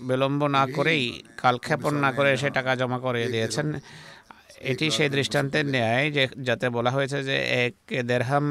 বিলম্ব 0.00 0.40
না 0.48 0.62
করেই 0.66 1.04
কালক্ষেপণ 1.36 1.94
না 2.04 2.10
করে 2.12 2.30
সে 2.36 2.48
টাকা 2.50 2.72
জমা 2.74 2.98
করে 2.98 3.20
দিয়েছেন 3.28 3.66
এটি 4.60 4.86
সেই 4.96 5.08
দৃষ্টান্তের 5.16 5.66
ন্যায় 5.74 6.06
যে 6.16 6.24
যাতে 6.48 6.66
বলা 6.76 6.90
হয়েছে 6.96 7.18
যে 7.28 7.36
এক 7.64 7.74
দেড়হাম 8.10 8.46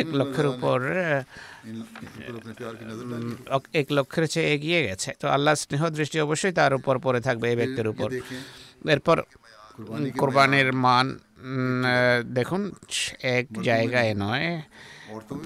এক 0.00 0.08
লক্ষের 0.18 0.46
উপর 0.52 0.78
এক 3.80 3.86
লক্ষের 3.96 4.24
চেয়ে 4.32 4.48
এগিয়ে 4.54 4.80
গেছে। 4.86 5.10
তো 5.20 5.26
আল্লাহ 5.36 5.52
স্নেহ 5.62 5.82
দৃষ্টি 5.98 6.16
অবশ্যই 6.26 6.54
তার 6.60 6.72
উপর 6.78 6.94
পড়ে 7.06 7.20
থাকবে 7.26 7.46
এই 7.52 7.56
ব্যক্তির 7.60 7.88
উপর। 7.92 8.08
এরপর 8.94 9.16
কোরবানির 10.20 10.70
মান 10.84 11.06
দেখুন 12.38 12.62
এক 13.36 13.46
জায়গায় 13.68 14.12
নয় 14.24 14.48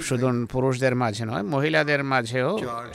শুধু 0.08 0.26
পুরুষদের 0.52 0.94
মাঝে 1.02 1.24
নয় 1.30 1.44
মহিলাদের 1.54 2.00
মাঝেও 2.12 2.50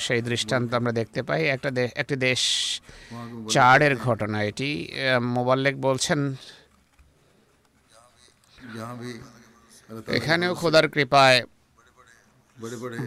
সেই 0.05 0.21
দৃষ্টান্ত 0.29 0.69
আমরা 0.79 0.93
দেখতে 0.99 1.19
পাই। 1.27 1.41
একটা 1.55 1.69
একটি 2.01 2.15
দেশ 2.27 2.41
চাড়ের 3.55 3.93
ঘটনা 4.05 4.37
এটি 4.49 4.69
মোবাল্লেক 5.35 5.75
বলছেন 5.87 6.19
এখানেও 10.17 10.51
খোদার 10.62 10.86
কৃপায় 10.93 11.39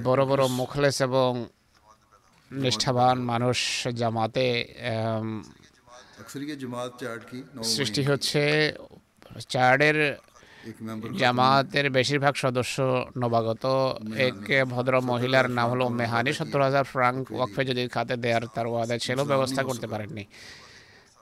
বড় 0.06 0.22
বড় 0.30 0.42
মুখলেস 0.60 0.96
এবং 1.08 1.30
নিষ্ঠাবান 2.50 3.16
মানুষ 3.32 3.58
জামাতে 4.00 4.46
সৃষ্টি 7.76 8.02
হচ্ছে 8.10 8.42
চার্ডের 9.52 9.98
জামাতের 11.20 11.86
বেশিরভাগ 11.96 12.34
সদস্য 12.44 12.76
নবাগত। 13.22 13.64
এক 14.26 14.38
ভদ্র 14.72 14.94
মহিলার 15.10 15.46
নাম 15.58 15.68
হলো 15.72 15.84
মেহানি। 16.00 16.30
সত্তর 16.38 16.60
হাজার 16.68 16.84
ফ্রাঙ্ক 16.92 17.22
ওয়াকফে 17.36 17.62
যদি 17.70 17.82
খাতে 17.94 18.14
দেওয়ার 18.24 18.44
তার 18.54 18.66
ওয়াদা 18.72 18.96
ছিল, 19.04 19.18
ব্যবস্থা 19.32 19.62
করতে 19.68 19.86
পারেননি। 19.92 20.24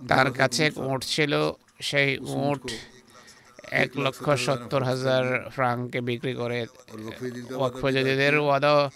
তার 0.00 0.28
কাছে 0.40 0.60
এক 0.68 0.74
উঁট 0.88 1.00
ছিল। 1.14 1.32
সেই 1.88 2.10
উঁট 2.42 2.62
এক 3.70 3.90
লক্ষ 3.96 4.30
সত্তর 4.30 4.82
হাজার 4.82 5.50
ফ্রাঙ্কে 5.50 6.00
বিক্রি 6.00 6.34
করে 6.34 6.66
ওয়াকফজাদের 7.54 8.38
ওয়াদা 8.38 8.90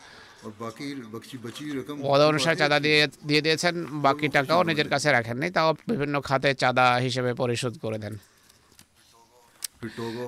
ওয়াদা 2.00 2.26
অনুসারে 2.26 2.56
চাঁদা 2.56 2.80
দিয়ে 2.80 3.08
দিয়ে 3.26 3.40
দিয়েছেন 3.40 3.86
বাকি 3.86 4.28
টাকাও 4.28 4.62
নিজের 4.62 4.88
কাছে 4.88 5.12
রাখেননি 5.12 5.50
তাও 5.50 5.74
বিভিন্ন 5.86 6.20
খাতে 6.20 6.54
চাঁদা 6.54 6.94
হিসেবে 6.94 7.34
পরিশোধ 7.34 7.78
করে 7.78 7.98
দেন। 7.98 8.18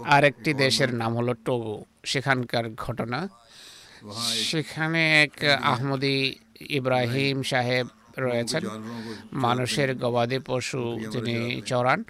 আরেকটি 0.04 0.54
দেশের 0.54 0.94
নাম 0.94 1.16
হলো 1.16 1.34
টোগো 1.34 1.84
সেখানকার 2.04 2.70
ঘটনা। 2.74 3.28
সেখানে 4.42 5.22
এক 5.22 5.44
আহমদি 5.44 6.34
ইব্রাহিম 6.60 7.42
সাহেব 7.42 7.86
রয়েছেন 8.18 8.62
মানুষের 9.32 9.94
গবাদি 9.96 10.38
পশু 10.38 11.00
তিনি 11.12 11.62
চড়ান 11.66 12.04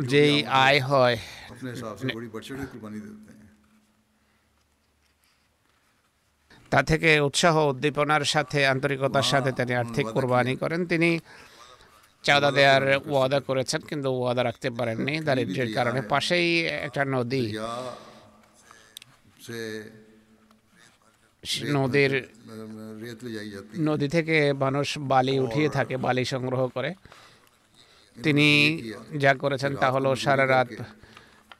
যেই 0.00 0.46
আয় 0.46 0.80
হয়। 0.80 1.16
তা 6.70 6.82
থেকে 6.82 7.20
উৎসাহ 7.20 7.68
উদ্দীপনার 7.68 8.24
সাথে 8.24 8.66
আন্তরিকতার 8.66 9.22
সাথে 9.22 9.52
তিনি 9.52 9.74
আর্থিক 9.74 10.06
কোরবানি 10.06 10.56
করেন। 10.56 10.86
তিনি 10.86 11.20
চাঁদা 12.22 12.50
দেওয়ার 12.50 12.82
ওয়াদা 13.06 13.40
করেছেন 13.40 13.80
কিন্তু 13.80 14.08
ওয়াদা 14.10 14.44
রাখতে 14.44 14.70
পারেননি। 14.70 15.20
দারিদ্রের 15.20 15.74
কারণে 15.74 16.02
পাশেই 16.02 16.60
একটা 16.66 17.04
নদী। 17.04 17.56
নদীর 21.64 22.28
নদী 23.78 24.08
থেকে 24.08 24.52
মানুষ 24.52 24.98
বালি 24.98 25.38
উঠিয়ে 25.38 25.68
থাকে 25.68 25.96
বালি 25.96 26.24
সংগ্রহ 26.24 26.68
করে। 26.68 26.94
তিনি 28.16 28.48
যা 29.18 29.32
করেছেন 29.34 29.72
তা 29.76 29.88
হলো 29.90 30.10
সারা 30.16 30.46
রাত 30.46 30.68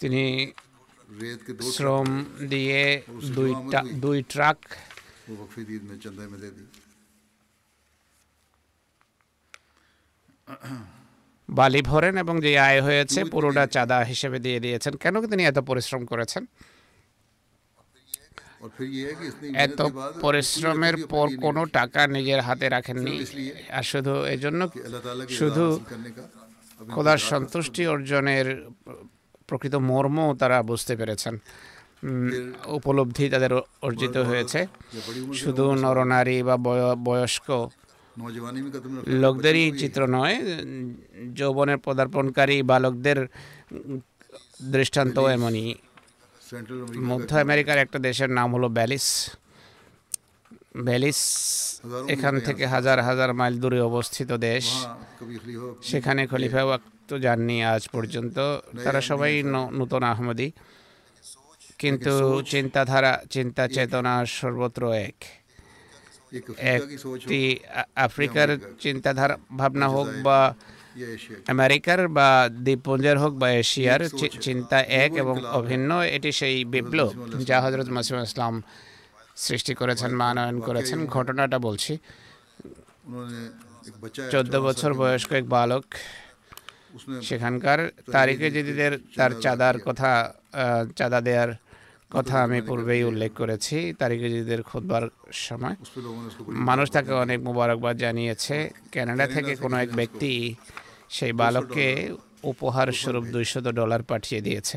তিনি 0.01 0.53
শ্রম 1.73 2.09
দিয়ে 2.49 3.03
দুই 4.05 4.19
ট্রাক 4.23 4.59
বালি 11.49 11.81
ভরেন 11.83 12.15
এবং 12.19 12.35
যে 12.41 12.53
আয় 12.59 12.81
হয়েছে 12.83 13.21
পুরোটা 13.25 13.67
চাঁদা 13.67 13.99
হিসেবে 14.05 14.39
দিয়ে 14.39 14.61
দিয়েছেন। 14.61 14.93
কেন 14.97 15.15
তিনি 15.27 15.43
এত 15.45 15.59
পরিশ্রম 15.59 16.03
করেছেন? 16.05 16.47
এত 19.67 19.81
পরিশ্রমের 20.21 20.97
পর 21.07 21.27
কোনো 21.41 21.63
টাকা 21.79 22.01
নিজের 22.07 22.41
হাতে 22.41 22.67
রাখেননি। 22.69 23.15
আর 23.71 23.83
শুধু 23.83 24.15
এজন্য 24.35 24.61
শুধু 25.39 25.65
খোদার 26.91 27.19
সন্তুষ্টি 27.19 27.87
অর্জনের 27.87 28.47
প্রকৃত 29.47 29.75
মর্ম 29.75 30.35
তারা 30.35 30.63
বুঝতে 30.63 30.97
পেরেছেন। 30.97 31.39
উপলব্ধি 32.67 33.31
তাদের 33.31 33.53
অর্জিত 33.83 34.17
হয়েছে। 34.17 34.67
শুধু 35.35 35.75
নরনারী 35.75 36.43
বা 36.43 36.57
বয়স্ক 37.05 37.47
লোকদেরই 39.07 39.73
চিত্র 39.79 40.07
নয় 40.07 40.37
যৌবনের 41.35 41.79
পদার্পণকারী 41.79 42.63
বালকদের 42.63 43.27
দৃষ্টান্ত 44.63 45.19
এমনই। 45.19 45.75
মধ্য 47.01 47.35
আমেরিকার 47.35 47.79
একটা 47.79 47.99
দেশের 47.99 48.31
নাম 48.31 48.55
হলো 48.55 48.69
ব্যালিস 48.69 49.07
ব্যালিস 50.77 51.21
এখান 52.09 52.41
থেকে 52.41 52.67
হাজার 52.67 53.03
হাজার 53.03 53.35
মাইল 53.35 53.55
দূরে 53.61 53.81
অবস্থিত 53.81 54.33
দেশ। 54.33 54.67
সেখানে 55.83 56.27
খলিফা 56.27 56.63
ওয়াক্ত 56.65 57.11
যাননি 57.19 57.65
আজ 57.65 57.89
পর্যন্ত। 57.93 58.37
তারা 58.85 59.01
সবাই 59.01 59.43
নূতন 59.73 60.03
আহমদী। 60.03 60.51
কিন্তু 61.79 62.43
চিন্তাধারা 62.51 63.23
চিন্তা 63.31 63.69
চেতনা 63.69 64.25
সর্বত্র 64.27 64.83
এক। 64.93 65.15
একটি 66.59 67.59
আফ্রিকার 67.97 68.49
চিন্তাধারা 68.81 69.39
ভাবনা 69.57 69.89
হোক 69.89 70.09
বা 70.23 70.55
আমেরিকার 71.47 72.09
বা 72.09 72.49
দ্বীপপুঞ্জের 72.65 73.19
হোক 73.19 73.33
বা 73.33 73.49
এশিয়ার 73.53 74.01
চিন্তা 74.41 74.79
এক 74.81 75.13
এবং 75.13 75.45
অভিন্ন 75.47 76.03
এটি 76.03 76.33
সেই 76.33 76.65
বিপ্লব 76.65 77.11
যা 77.45 77.61
হজরত 77.61 77.89
মাসিম 77.89 78.17
ইসলাম 78.23 78.63
সৃষ্টি 79.47 79.73
করেছেন 79.81 80.11
মানয়ন 80.23 80.57
করেছেন 80.69 80.99
ঘটনাটা 81.17 81.59
বলছি। 81.67 81.93
চোদ্দ 84.33 84.55
বছর 84.67 84.91
বয়স্ক 85.01 85.31
এক 85.41 85.45
বালক। 85.57 85.87
সেখানকার 87.29 87.79
তারিখে 88.17 88.49
যেদিদের 88.57 88.93
তার 89.19 89.33
চাঁদার 89.45 89.77
কথা 89.87 90.11
চাঁদা 90.99 91.21
দেওয়ার 91.29 91.51
কথা 92.15 92.37
আমি 92.47 92.59
পূর্বেই 92.69 93.03
উল্লেখ 93.11 93.33
করেছি 93.41 93.77
তারিখে 94.01 94.27
যেদিদের 94.33 94.61
খোদবার 94.69 95.05
সময়। 95.47 95.77
মানুষ 96.71 96.87
তাকে 96.97 97.13
অনেক 97.25 97.39
মুবারকবাদ 97.49 97.95
জানিয়েছে। 98.05 98.57
ক্যানাডা 98.93 99.27
থেকে 99.35 99.53
কোনো 99.63 99.77
এক 99.85 99.91
ব্যক্তি 100.01 100.33
সেই 101.17 101.33
বালককে 101.41 101.87
উপহার 102.53 102.89
স্বরূপ 103.01 103.25
দুইশত 103.35 103.67
ডলার 103.79 104.03
পাঠিয়ে 104.11 104.41
দিয়েছে। 104.47 104.77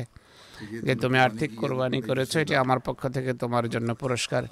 যে 0.86 0.94
তুমি 1.02 1.16
আর্থিক 1.26 1.50
কোরবানি 1.62 2.00
করেছ, 2.08 2.32
এটি 2.42 2.54
আমার 2.64 2.80
পক্ষ 2.88 3.02
থেকে 3.16 3.30
তোমার 3.42 3.64
জন্য 3.74 3.90
পুরস্কার। 4.02 4.42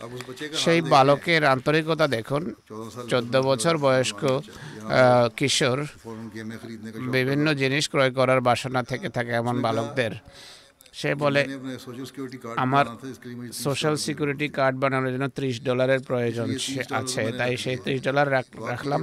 সেই 0.62 0.80
বালকের 0.94 1.42
আন্তরিকতা 1.54 2.06
দেখুন। 2.16 2.42
চোদ্দ 3.12 3.34
বছর 3.50 3.74
বয়স্ক 3.86 4.22
কিশোর, 5.38 5.78
বিভিন্ন 7.14 7.46
জিনিস 7.62 7.84
ক্রয় 7.92 8.12
করার 8.18 8.40
বাসনা 8.48 8.80
থেকে 8.90 9.08
থাকে 9.16 9.32
এমন 9.42 9.56
বালকদের। 9.64 10.14
সে 11.00 11.10
বলে, 11.22 11.42
আমার 12.64 12.86
সোশ্যাল 13.64 13.94
সিকিউরিটি 14.04 14.46
কার্ড 14.58 14.76
বানানোর 14.82 15.10
জন্য 15.14 15.26
ত্রিশ 15.36 15.56
ডলারের 15.68 16.00
প্রয়োজন 16.08 16.48
আছে, 17.00 17.22
তাই 17.38 17.52
সেই 17.62 17.76
ত্রিশ 17.84 18.00
ডলার 18.08 18.26
রাখলাম। 18.70 19.00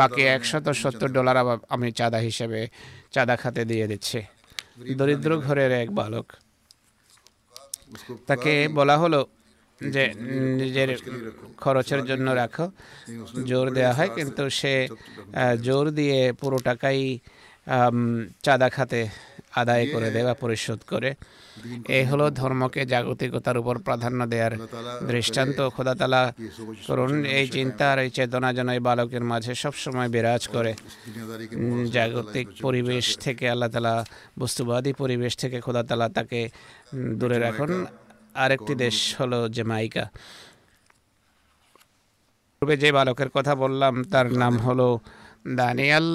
বাকি 0.00 0.22
একশত 0.36 0.66
সত্তর 0.82 1.10
ডলার 1.16 1.36
আমি 1.74 1.88
চাঁদা 1.98 2.20
হিসেবে, 2.28 2.60
চাঁদা 3.14 3.34
খাতে 3.42 3.62
দিয়ে 3.70 3.86
দিচ্ছি। 3.92 4.18
দরিদ্র 4.76 5.30
ঘরের 5.46 5.72
এক 5.82 5.88
বালক। 5.98 6.26
তাকে 8.26 8.52
বলা 8.78 8.96
হলো 8.98 9.20
যে 9.80 10.04
নিজের 10.60 10.90
খরচের 11.62 12.00
জন্য 12.04 12.26
রাখো। 12.40 12.66
জোর 13.48 13.66
দেওয়া 13.76 13.92
হয় 13.92 14.10
কিন্তু 14.16 14.42
সে 14.50 14.74
জোর 15.66 15.84
দিয়ে 15.98 16.18
পুরো 16.40 16.58
টাকাই 16.68 17.00
চাঁদা 18.44 18.68
খাতে 18.76 19.00
আদায় 19.60 19.84
করে 19.92 20.08
দেয় 20.14 20.24
বা 20.28 20.34
পরিশোধ 20.44 20.80
করে। 20.92 21.10
এই 21.96 22.04
হলো 22.10 22.24
ধর্মকে 22.40 22.80
জাগতিকতার 22.92 23.56
উপর 23.62 23.74
প্রাধান্য 23.86 24.20
দেওয়ার 24.32 24.52
দৃষ্টান্ত। 25.10 25.58
খোদাতালা 25.76 26.22
করুন 26.88 27.12
এই 27.38 27.46
চিন্তার 27.56 27.96
এই 28.04 28.10
চেতনা 28.16 28.48
যেন 28.56 28.68
এই 28.76 28.80
বালকের 28.88 29.24
মাঝে 29.30 29.52
সবসময় 29.62 30.08
বিরাজ 30.14 30.42
করে। 30.54 30.72
জাগতিক 31.96 32.46
পরিবেশ 32.64 33.06
থেকে 33.24 33.44
আল্লাহ 33.52 33.68
তালা 33.74 33.94
বস্তুবাদী 34.40 34.92
পরিবেশ 35.02 35.32
থেকে 35.42 35.58
খোদাতালা 35.66 36.06
তাকে 36.16 36.40
দূরে 37.20 37.38
রাখুন। 37.46 37.70
আরেকটি 38.44 38.72
দেশ 38.84 38.96
হলো 39.18 39.38
জামাইকা। 39.56 40.04
পূর্বে 42.56 42.74
যে 42.82 42.88
বালকের 42.96 43.30
কথা 43.36 43.52
বললাম 43.62 43.94
তার 44.12 44.26
নাম 44.42 44.54
হলো 44.66 44.88
দানিয়াল। 45.58 46.06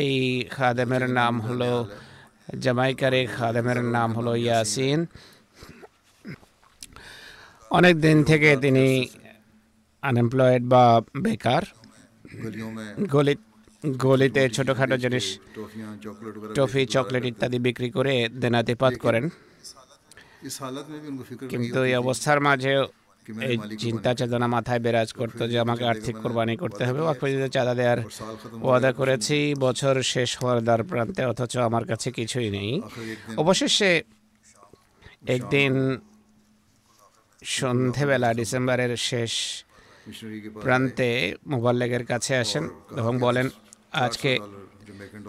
এই 0.00 0.12
খাদেমের 0.50 1.04
নাম 1.10 1.34
হলো 1.40 1.70
জামাইকার 2.58 3.14
এই 3.20 3.26
খাদেমের 3.26 3.78
নাম 3.96 4.08
হলো 4.12 4.32
ইয়াসিন 4.36 5.00
অনেক 7.70 7.94
দিন 8.00 8.18
থেকে 8.24 8.50
তিনি 8.56 8.86
আনএমপ্লয়েড 10.02 10.62
বা 10.72 10.84
বেকার। 11.24 11.64
গলিত, 13.14 13.40
গলিতে 13.84 14.42
ছোটোখাটো 14.48 14.96
জিনিস 14.96 15.26
টফি 16.54 16.82
চকলেট 16.86 17.24
ইত্যাদি 17.30 17.58
বিক্রি 17.58 17.88
করে 17.90 18.14
দেনাতিপাত 18.42 18.94
করেন। 19.04 19.24
কিন্তু 21.52 21.78
এই 21.88 21.94
অবস্থার 22.02 22.40
মাঝে 22.40 22.72
এই 23.48 23.56
চিন্তা 23.78 24.10
চেতনা 24.14 24.46
মাথায় 24.46 24.80
বিরাজ 24.80 25.10
করতো 25.12 25.42
যে 25.48 25.56
আমাকে 25.58 25.84
আর্থিক 25.84 26.16
কোরবানি 26.22 26.54
করতে 26.56 26.82
হবে 26.86 27.00
ওয়াকফে 27.00 27.48
চাঁদা 27.50 27.74
দেওয়ার 27.74 28.00
ওয়াদা 28.62 28.90
করেছি 28.92 29.38
বছর 29.58 29.94
শেষ 30.02 30.30
হওয়ার 30.38 30.58
দ্বার 30.64 30.80
প্রান্তে 30.84 31.22
অথচ 31.24 31.52
আমার 31.68 31.84
কাছে 31.84 32.08
কিছুই 32.10 32.48
নেই। 32.50 32.70
অবশেষে 33.36 33.90
একদিন 35.26 35.72
সন্ধেবেলা 37.42 38.30
ডিসেম্বরের 38.34 38.92
শেষ 39.10 39.32
প্রান্তে 40.62 41.10
মোবাল্লেগের 41.46 42.04
কাছে 42.06 42.32
আসেন 42.36 42.64
এবং 42.96 43.14
বলেন 43.18 43.46
আজকে 44.04 44.30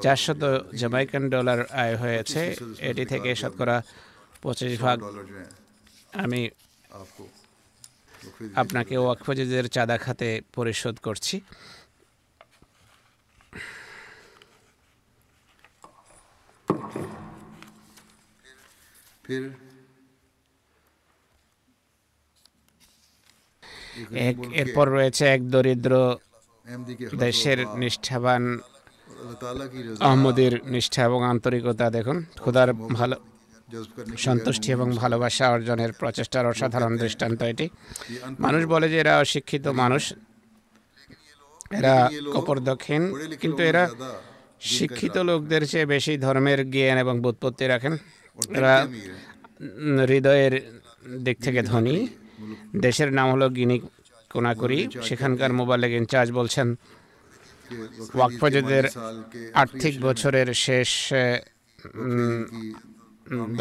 চারশত 0.02 0.44
জামাইকান 0.76 1.24
ডলার 1.30 1.60
আয় 1.84 1.96
হয়েছে। 1.98 2.42
এটি 2.90 3.04
থেকে 3.06 3.30
শতকরা 3.36 3.78
পঁচিশ 4.42 4.74
ভাগ 4.82 4.98
আমি 6.14 6.42
আপনাকে 8.62 8.94
ওয়াকফজিদের 9.04 9.66
চাঁদা 9.76 9.98
খাতে 10.04 10.30
পরিশোধ 10.56 10.96
করছি। 11.06 11.36
এরপর 24.62 24.86
রয়েছে 24.98 25.24
এক 25.36 25.42
দরিদ্র 25.54 25.94
দেশের 27.24 27.60
নিষ্ঠাবান 27.82 28.44
আহমদের 30.08 30.54
নিষ্ঠা 30.74 31.02
এবং 31.10 31.20
আন্তরিকতা 31.32 31.86
দেখুন। 31.98 32.18
খুদার 32.44 32.70
ভালো 32.98 33.18
সন্তুষ্টি 34.26 34.70
এবং 34.72 34.88
ভালোবাসা 35.02 35.46
অর্জনের 35.56 35.92
প্রচেষ্টার 36.00 36.50
অসাধারণ 36.52 36.94
দৃষ্টান্ত 37.04 37.40
এটি। 37.52 37.66
মানুষ 38.40 38.62
বলে 38.74 38.88
যে 38.92 38.98
এরা 39.04 39.14
অশিক্ষিত 39.20 39.66
মানুষ, 39.82 40.04
এরা 41.80 41.96
কপর 42.36 42.58
দক্ষিণ 42.72 43.02
কিন্তু 43.42 43.62
এরা 43.72 43.84
শিক্ষিত 44.74 45.16
লোকদের 45.30 45.64
চেয়ে 45.68 45.92
বেশি 45.94 46.14
ধর্মের 46.18 46.60
জ্ঞান 46.74 46.98
এবং 47.04 47.16
বোধপত্তি 47.22 47.66
রাখেন। 47.74 47.94
এরা 48.60 48.74
হৃদয়ের 50.10 50.54
দিক 51.26 51.38
থেকে 51.46 51.62
ধনী। 51.72 51.98
দেশের 52.86 53.10
নাম 53.18 53.28
হলো 53.34 53.48
গিনি 53.58 53.78
কোনাকুরি। 54.34 54.80
সেখানকার 55.08 55.52
মোবাইলের 55.60 55.92
ইনচার্জ 56.00 56.30
বলছেন 56.40 56.68
ওয়াকফজদের 58.18 58.86
আর্থিক 59.62 59.94
বছরের 60.02 60.50
শেষ 60.66 60.90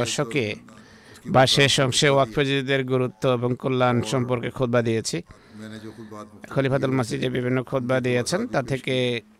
দর্শকে 0.00 0.46
বা 1.34 1.42
শেষ 1.56 1.74
অংশে 1.84 2.08
ওয়াকফেজিদের 2.14 2.82
গুরুত্ব 2.92 3.22
এবং 3.38 3.50
কল্যাণ 3.62 3.96
সম্পর্কে 4.12 4.50
খোদবা 4.50 4.80
দিয়েছি। 4.88 5.16
খলিফাতুল 6.52 6.92
মসজিদে 6.98 7.28
বিভিন্ন 7.36 7.58
খোদবা 7.70 7.96
দিয়েছেন 8.06 8.40
তা 8.52 8.60
থেকে 8.70 8.94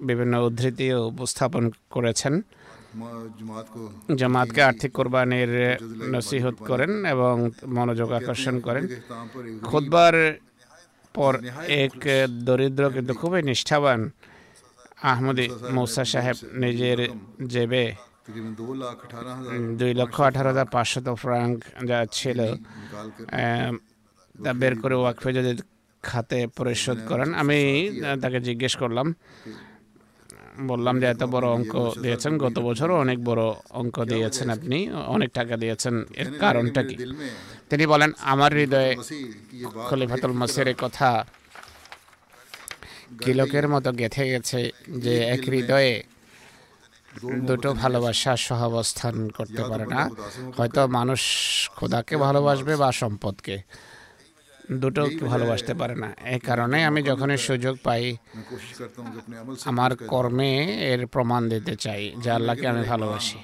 বিভিন্ন 0.09 0.35
উদ্ধৃতি 0.47 0.87
উপস্থাপন 1.11 1.65
করেছেন। 1.95 2.35
জামাতকে 4.17 4.61
আর্থিক 4.69 4.91
কোরবানির 4.99 5.53
নসিহত 6.15 6.57
করেন 6.71 6.93
এবং 7.15 7.35
মনোযোগ 7.77 8.09
আকর্ষণ 8.21 8.57
করেন। 8.67 8.85
খোদবার 9.69 10.15
পর 11.15 11.35
এক 11.85 11.97
দরিদ্র 12.47 12.83
কিন্তু 12.95 13.13
খুবই 13.21 13.41
নিষ্ঠাবান 13.49 14.01
আহমদী 15.13 15.47
মৌসা 15.75 16.05
সাহেব 16.13 16.37
নিজের 16.63 16.99
জেবে 17.55 17.85
দুই 19.81 19.93
লক্ষ 20.01 20.17
আঠারো 20.21 20.49
হাজার 20.49 20.69
পাঁচশত 20.75 21.07
ফ্রাঙ্ক 21.23 21.57
যা 21.89 21.99
ছিল 22.13 22.39
তা 24.45 24.51
বের 24.61 24.75
করে 24.83 24.95
ওয়াকফে 24.95 25.31
যদি 25.33 25.53
খাতে 26.03 26.39
পরিশোধ 26.59 26.99
করেন, 27.11 27.35
আমি 27.35 27.59
তাকে 28.23 28.39
জিজ্ঞেস 28.41 28.77
করলাম। 28.77 29.07
বললাম 30.71 30.95
যে, 31.01 31.07
এত 31.07 31.23
বড় 31.25 31.47
অঙ্ক 31.57 31.75
দিয়েছেন, 32.03 32.33
গত 32.45 32.57
বছরও 32.59 32.95
অনেক 33.05 33.19
বড় 33.25 33.45
অঙ্ক 33.81 33.97
দিয়েছেন 34.05 34.51
আপনি, 34.51 34.79
অনেক 35.17 35.31
টাকা 35.39 35.57
দিয়েছেন, 35.57 35.95
এর 36.23 36.29
কারণটা 36.39 36.83
কি? 36.89 36.97
তিনি 37.71 37.85
বলেন, 37.93 38.11
আমার 38.33 38.51
হৃদয়ে 38.59 38.97
খলিফাতুল 39.89 40.33
মাসির 40.33 40.69
কথা 40.83 41.11
কিলকের 43.25 43.69
মতো 43.69 43.91
গেথে 43.93 44.25
গেছে 44.33 44.61
যে, 45.05 45.15
এক 45.35 45.43
হৃদয়ে 45.53 45.93
দুটো 47.23 47.75
ভালোবাসা 47.75 48.37
সহাবস্থান 48.37 49.29
করতে 49.29 49.63
পারে 49.65 49.87
না। 49.87 50.11
হয়তো 50.57 50.87
মানুষ 50.87 51.21
খোদাকে 51.77 52.17
ভালোবাসবে 52.17 52.77
বা 52.77 52.93
সম্পদকে। 52.93 53.63
দুটো 54.73 55.03
ভালোবাসতে 55.27 55.75
পারে 55.75 55.95
না। 55.95 56.15
এই 56.25 56.41
কারণে 56.41 56.85
আমি 56.85 57.03
যখনই 57.03 57.37
সুযোগ 57.37 57.77
পাই 57.83 58.17
আমার 59.65 59.97
কর্মে 59.97 60.53
এর 60.93 61.07
প্রমাণ 61.07 61.49
দিতে 61.49 61.77
চাই 61.77 62.15
যে 62.23 62.31
আল্লাহকে 62.31 62.69
আমি 62.69 62.83
ভালোবাসি। 62.83 63.39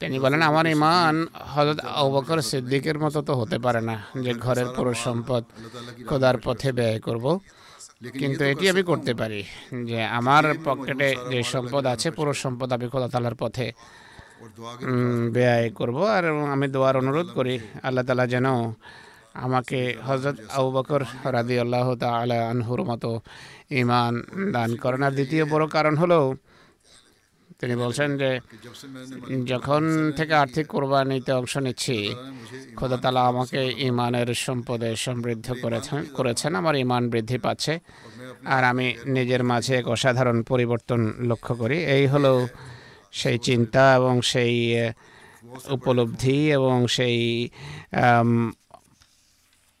তিনি 0.00 0.18
বলেন 0.18 0.42
আমার 0.42 0.66
ইমান 0.66 1.26
হজরত 1.54 1.80
আবকর 1.80 2.42
সিদ্দিকের 2.42 2.98
মতো 2.98 3.22
তো 3.22 3.34
হতে 3.34 3.58
পারে 3.58 3.80
না 3.80 4.02
যে 4.20 4.34
ঘরের 4.34 4.66
পুরো 4.66 4.94
সম্পদ 4.94 5.44
খোদার 6.08 6.36
পথে 6.44 6.72
ব্যয় 6.72 7.00
করব। 7.00 7.38
কিন্তু 8.10 8.44
এটি 8.44 8.64
আমি 8.68 8.82
করতে 8.82 9.14
পারি 9.14 9.44
যে 9.84 10.04
আমার 10.04 10.44
পকেটে 10.64 11.16
যে 11.30 11.42
সম্পদ 11.42 11.86
আছে 11.86 12.10
পুরো 12.10 12.32
সম্পদ 12.32 12.72
আমি 12.72 12.86
খোদা 12.88 13.08
তালার 13.08 13.34
পথে 13.34 13.72
ব্যয় 15.32 15.70
করব 15.70 15.96
আর 16.06 16.24
আমি 16.24 16.68
দোয়ার 16.68 16.96
অনুরোধ 16.96 17.28
করি 17.34 17.58
আল্লাহ 17.82 18.04
তালা 18.04 18.26
যেন 18.26 18.46
আমাকে 19.34 19.96
হজরত 20.02 20.36
আবু 20.50 20.70
বকর 20.70 21.02
রাদি 21.24 21.58
আল্লাহ 21.58 21.94
তালা 21.94 22.48
আনহুর 22.48 22.84
মতো 22.84 23.20
ইমান 23.70 24.22
দান 24.52 24.76
করেন। 24.76 25.02
আর 25.02 25.12
দ্বিতীয় 25.12 25.44
বড় 25.44 25.64
কারণ 25.68 25.96
হলো 25.96 26.34
তিনি 27.62 27.74
বলছেন 27.84 28.10
যে 28.20 28.30
যখন 29.52 29.82
থেকে 30.18 30.34
আর্থিক 30.42 30.66
কোরবানিতে 30.74 31.32
অংশ 31.40 31.54
নিচ্ছি 31.66 31.96
খোদাতালা 32.78 33.22
আমাকে 33.30 33.60
ইমানের 33.90 34.28
সম্পদে 34.46 34.90
সমৃদ্ধ 35.04 35.48
করেছেন 35.62 36.00
করেছেন, 36.16 36.50
আমার 36.60 36.74
ইমান 36.84 37.02
বৃদ্ধি 37.12 37.38
পাচ্ছে। 37.38 37.74
আর 38.54 38.62
আমি 38.70 38.86
নিজের 39.16 39.42
মাঝে 39.50 39.72
এক 39.80 39.86
অসাধারণ 39.94 40.38
পরিবর্তন 40.50 41.00
লক্ষ্য 41.30 41.52
করি। 41.60 41.78
এই 41.96 42.04
হলো 42.12 42.32
সেই 43.20 43.38
চিন্তা 43.48 43.82
এবং 43.98 44.14
সেই 44.32 44.54
উপলব্ধি 45.76 46.38
এবং 46.58 46.76
সেই 46.96 47.18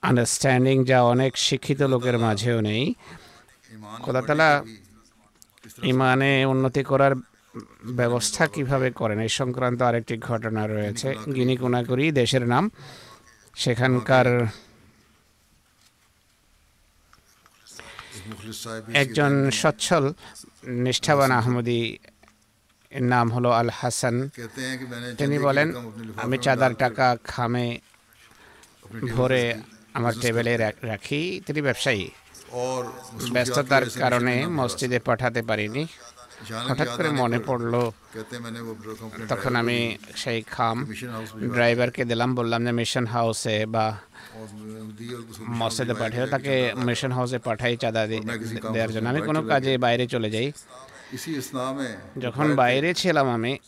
আন্ডারস্ট্যান্ডিং 0.02 0.76
যা 0.90 0.98
অনেক 1.12 1.32
শিক্ষিত 1.46 1.80
লোকের 1.92 2.16
মাঝেও 2.24 2.58
নেই। 2.68 2.82
খোদাতালা 4.02 4.48
ইমানে 5.92 6.32
উন্নতি 6.52 6.82
করার 6.90 7.14
ব্যবস্থা 7.84 8.46
কীভাবে 8.46 8.90
করেন? 8.90 9.18
এই 9.20 9.28
সংক্রান্ত 9.28 9.82
আরেকটি 9.82 10.18
ঘটনা 10.18 10.66
রয়েছে। 10.66 11.14
গিনি 11.34 11.56
কোনাকুরি 11.56 12.12
দেশের 12.12 12.44
নাম। 12.46 12.70
সেখানকার 13.56 14.46
একজন 18.94 19.50
সচ্ছল, 19.50 20.12
নিষ্ঠাবান 20.68 21.30
আহমদি 21.30 21.98
নাম 23.00 23.32
হলো 23.32 23.50
আল 23.50 23.70
হাসান। 23.70 24.30
তিনি 25.18 25.38
বলেন, 25.38 25.68
আমি 26.16 26.38
চাঁদার 26.38 26.74
টাকা 26.74 27.16
খামে 27.24 27.78
ভরে 29.12 29.60
আমার 29.94 30.12
টেবিলে 30.20 30.72
রাখি। 30.82 31.40
তিনি 31.46 31.60
ব্যবসায়ী। 31.62 32.10
ব্যস্ততার 33.32 33.90
কারণে 33.90 34.46
মসজিদে 34.46 34.98
পাঠাতে 34.98 35.42
পারিনি। 35.42 35.86
হঠাৎ 36.50 36.88
করে 36.96 37.10
মনে 37.10 37.38
পড়ল 37.46 37.90
তখন 39.28 39.56
আমি 39.56 39.98
সেই 40.16 40.42
খাম 40.42 40.86
ড্রাইভারকে 41.52 42.04
দিলাম 42.04 42.34
বললাম 42.34 42.64
যে 42.64 42.72
মিশন 42.72 43.06
হাউসে 43.06 43.66
বা 43.66 43.96
মসজিদে 45.48 45.94
পাঠিয়ে 45.94 46.26
তাকে 46.26 46.72
মিশন 46.76 47.12
হাউসে 47.12 47.38
পাঠাই 47.38 47.76
চাঁদা 47.76 48.06
দেওয়ার 48.06 48.92
জন্য। 48.92 49.08
আমি 49.08 49.20
কোনো 49.20 49.42
কাজে 49.42 49.78
বাইরে 49.78 50.06
চলে 50.06 50.30
যাই। 50.30 50.52
যখন 52.18 52.54
বাইরে 52.54 52.94
ছিলাম 52.94 53.28
আমি 53.28 53.58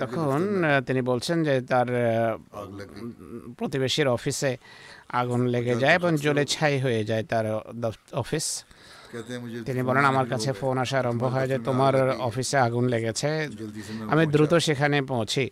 তখন 0.00 0.62
তিনি 0.86 1.02
বলছেন 1.02 1.44
যে 1.44 1.60
তার 1.60 1.86
প্রতিবেশীর 3.58 4.08
অফিসে 4.08 4.56
আগুন 5.08 5.46
লেগে 5.46 5.76
যায় 5.76 5.94
এবং 5.94 6.16
জলে 6.16 6.44
ছাই 6.44 6.78
হয়ে 6.78 7.04
যায় 7.04 7.24
তার 7.24 7.60
অফিস 8.12 8.64
তিনি 9.66 9.82
বলেন 9.82 10.04
আমার 10.04 10.28
কাছে 10.28 10.52
ফোন 10.52 10.78
আসা 10.78 10.98
আরম্ভ 10.98 11.24
হয় 11.24 11.48
যে 11.48 11.58
তোমার 11.58 12.10
অফিসে 12.10 12.58
আগুন 12.58 12.84
লেগেছে। 12.84 13.48
আমি 14.10 14.26
দ্রুত 14.26 14.54
সেখানে 14.54 15.02
পৌঁছি। 15.02 15.50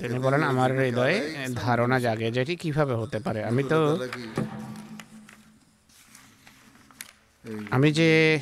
তিনি 0.00 0.18
বলেন 0.18 0.42
আমার 0.42 0.70
হৃদয়ে 0.78 1.16
ধারণা 1.54 2.00
জাগে 2.00 2.30
যেটি 2.30 2.56
কীভাবে 2.56 2.94
হতে 2.94 3.18
পারে। 3.18 3.44
আমি 3.44 3.62
তো 3.62 3.98
আমি 7.70 7.92
যে 7.92 8.40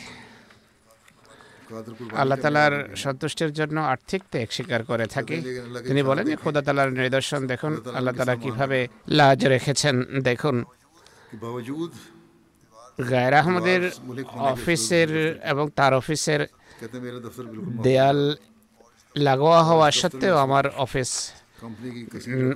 আল্লাহ 2.17 2.39
তালার 2.39 2.97
সন্তুষ্টির 2.97 3.53
জন্য 3.53 3.81
আর্থিক 3.81 4.23
ত্যাগ 4.31 4.49
স্বীকার 4.51 4.85
করে 4.85 5.07
থাকি 5.07 5.37
তিনি 5.87 6.03
বলেন 6.03 6.25
যে 6.27 6.37
খোদা 6.37 6.63
তালার 6.63 6.93
নিদর্শন। 6.93 7.47
দেখুন 7.47 7.73
আল্লাহ 7.95 8.15
তালা 8.15 8.37
কীভাবে 8.37 8.89
লাজ 9.09 9.47
রেখেছেন। 9.47 9.97
দেখুন। 10.21 10.65
গায়ের 13.05 13.35
আহমদের 13.35 13.91
অফিসের 14.33 15.41
এবং 15.43 15.71
তার 15.71 15.95
অফিসের 15.95 16.47
দেয়াল 17.83 18.37
লাগোয়া 19.17 19.65
হওয়া 19.65 19.91
সত্ত্বেও 19.91 20.37
আমার 20.37 20.69
অফিস 20.77 21.33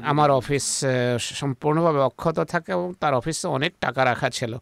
আমার 0.02 0.30
অফিস 0.30 0.84
সম্পূর্ণভাবে 1.18 1.98
অক্ষত 1.98 2.40
থাকে 2.40 2.72
এবং 2.72 2.94
তার 3.00 3.14
অফিসে 3.14 3.48
অনেক 3.48 3.72
টাকা 3.80 4.04
রাখা 4.04 4.30
ছিল। 4.30 4.58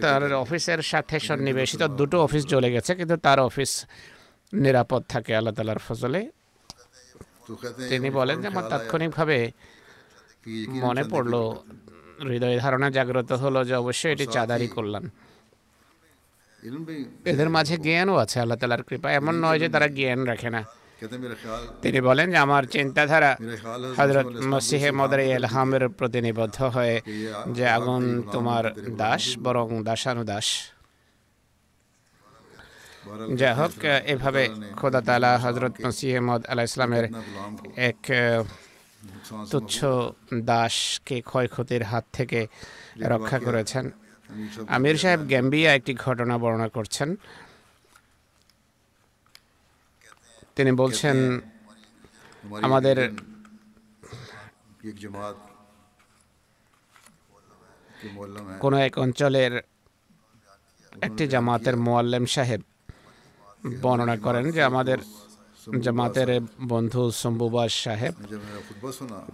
তার 0.00 0.32
অফিসের 0.32 0.82
সাথে 0.82 1.20
সন্নিবেশিত 1.20 1.82
দুটো 1.82 2.22
অফিস 2.22 2.46
জ্বলে 2.46 2.72
গেছে 2.72 2.94
কিন্তু 2.94 3.16
তার 3.16 3.40
অফিস 3.40 3.86
নিরাপদ 4.52 5.02
থাকে 5.08 5.36
আল্লাহ 5.36 5.54
তালার 5.54 5.78
ফজলে। 5.78 6.30
তিনি 7.88 8.10
বলেন 8.10 8.40
যে 8.40 8.48
আমার 8.48 8.68
তাৎক্ষণিকভাবে 8.68 9.52
মনে 10.68 11.04
পড়ল 11.04 11.34
হৃদয়ে 12.22 12.58
ধারণা 12.58 12.90
জাগ্রত 12.90 13.32
হলো 13.32 13.64
যে 13.64 13.74
অবশ্যই 13.74 14.12
এটি 14.12 14.26
চাঁদারি 14.26 14.68
করলাম 14.68 15.10
এদের 17.24 17.50
মাঝে 17.50 17.76
জ্ঞানও 17.76 18.16
আছে 18.16 18.40
আল্লাহ 18.40 18.58
তালার 18.58 18.82
কৃপা 18.82 19.12
এমন 19.12 19.34
নয় 19.34 19.58
যে 19.58 19.68
তারা 19.68 19.88
জ্ঞান 19.88 20.24
রাখে 20.24 20.50
না। 20.50 20.64
তিনি 21.82 22.00
বলেন 22.00 22.30
যে 22.30 22.36
আমার 22.36 22.64
চিন্তাধারা 22.64 23.36
হজরত 23.96 24.26
মসিহে 24.26 24.90
মদর 24.90 25.18
এলহামের 25.18 25.88
প্রতি 25.88 26.20
নিবদ্ধ 26.20 26.62
হয়ে 26.62 27.00
যে 27.52 27.68
আগুন 27.68 28.22
তোমার 28.32 28.74
দাস 28.96 29.38
বরং 29.42 29.84
দাসানুদাস। 29.84 30.70
যাই 33.34 33.54
হোক 33.54 33.84
এভাবে 33.84 34.48
খোদা 34.76 35.00
তালা 35.00 35.38
হজরত 35.38 35.86
মসিহ 35.86 36.20
মদ 36.20 36.46
আলাহ 36.46 36.64
ইসলামের 36.64 37.08
এক 37.76 38.00
তুচ্ছ 39.50 39.84
দাসকে 40.42 41.20
ক্ষয়ক্ষতির 41.20 41.82
হাত 41.82 42.04
থেকে 42.12 42.46
রক্ষা 43.02 43.38
করেছেন। 43.38 43.90
আমির 44.68 44.96
সাহেব 44.96 45.20
গ্যাম্বিয়া 45.20 45.74
একটি 45.74 45.94
ঘটনা 45.94 46.38
বর্ণনা 46.38 46.68
করছেন। 46.68 47.16
তিনি 50.56 50.72
বলছেন, 50.72 51.40
আমাদের 52.62 52.96
কোনো 58.60 58.76
এক 58.78 58.98
অঞ্চলের 58.98 59.52
একটি 61.02 61.28
জামাতের 61.28 61.76
মোয়াল্লেম 61.76 62.26
সাহেব 62.26 62.60
বর্ণনা 63.82 64.16
করেন 64.16 64.50
যে 64.50 64.62
আমাদের 64.62 64.98
জামাতের 65.84 66.30
বন্ধু 66.72 67.02
শম্ভুবাস 67.20 67.72
সাহেব। 67.84 68.14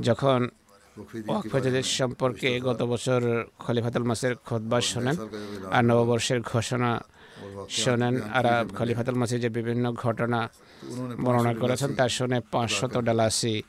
যখন 0.09 0.41
ওয়াকফাজাদের 1.29 1.87
সম্পর্কে 1.99 2.49
গত 2.69 2.81
বছর 2.93 3.21
খলিফাতুল 3.59 4.05
মাসের 4.11 4.35
খোদবাস 4.47 4.85
শোনেন 4.93 5.17
আর 5.77 5.83
নববর্ষের 5.89 6.41
ঘোষণা 6.53 6.91
শোনেন 7.83 8.15
আর 8.39 8.47
খলিফাতুল 8.79 9.15
মাসের 9.15 9.41
যে 9.41 9.49
বিভিন্ন 9.49 9.85
ঘটনা 10.05 10.41
বর্ণনা 11.25 11.53
করেছেন 11.55 11.91
তা 11.99 12.05
শুনে 12.09 12.39
পাঁচশত 12.53 12.95
ডালাসি 13.07 13.63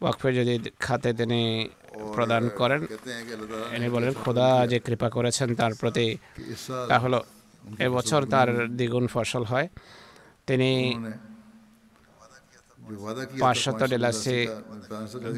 ওয়াকফে 0.00 0.30
যদি 0.38 0.54
খাতে 0.84 1.10
তিনি 1.12 1.40
প্রদান 2.14 2.44
করেন। 2.56 2.80
ইনি 3.76 3.88
বলেন 3.94 4.12
খোদা 4.22 4.48
যে 4.66 4.78
কৃপা 4.86 5.08
করেছেন 5.10 5.48
তার 5.54 5.72
প্রতি 5.80 6.06
তা 6.88 6.96
হলো 6.98 7.20
এবছর 7.78 8.22
তার 8.24 8.48
দ্বিগুণ 8.68 9.06
ফসল 9.06 9.44
হয়। 9.44 9.68
তিনি 10.46 10.70
পাঁচশত 13.40 13.80
ডেলাসে 13.84 14.36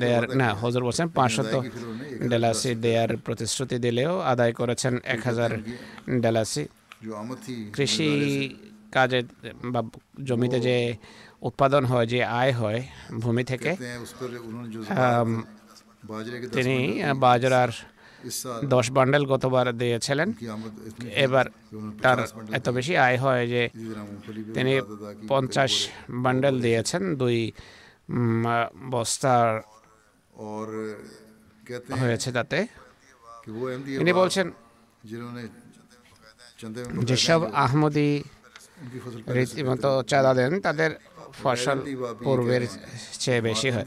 দেয়ার 0.01 0.25
না 0.37 0.49
হজর 0.55 0.83
বলছেন 0.85 1.07
পাঁচশত 1.09 1.53
ডেলাসি 2.29 2.71
দেয়ার 2.77 3.11
প্রতিশ্রুতি 3.17 3.77
দিলেও 3.79 4.13
আদায় 4.25 4.53
করেছেন 4.53 4.93
এক 5.05 5.21
হাজার 5.25 5.51
ডেলাসি 6.21 6.63
কৃষি 7.75 8.11
কাজে 8.93 9.21
বা 9.73 9.81
জমিতে 10.25 10.59
যে 10.61 10.77
উৎপাদন 11.43 11.83
হয় 11.85 12.07
যে 12.07 12.21
আয় 12.41 12.53
হয় 12.53 12.81
ভূমি 13.21 13.43
থেকে 13.45 13.71
তিনি 16.55 16.77
বাজরার 17.17 17.71
দশ 18.75 18.87
বান্ডেল 18.97 19.25
গতবার 19.33 19.67
দিয়েছিলেন। 19.81 20.29
এবার 21.25 21.47
তার 22.03 22.19
এত 22.59 22.67
বেশি 22.77 22.95
আয় 23.07 23.19
হয় 23.25 23.45
যে 23.53 23.63
তিনি 24.57 24.75
পঞ্চাশ 25.31 25.73
বান্ডেল 26.25 26.57
দিয়েছেন 26.67 27.03
দুই 27.21 27.39
বস্তার 28.95 29.49
হয়েছে 32.01 32.29
তাতে। 32.37 32.59
তিনি 34.01 34.13
বলছেন 34.21 34.47
যেসব 37.11 37.41
আহমদি 37.65 38.11
রীতিমতো 39.37 39.91
চাঁদা 40.11 40.33
দেন 40.39 40.53
তাদের 40.67 40.91
ফসল 41.43 41.79
পূর্বের 42.25 42.63
চেয়ে 43.23 43.41
বেশি 43.49 43.69
হয়। 43.75 43.87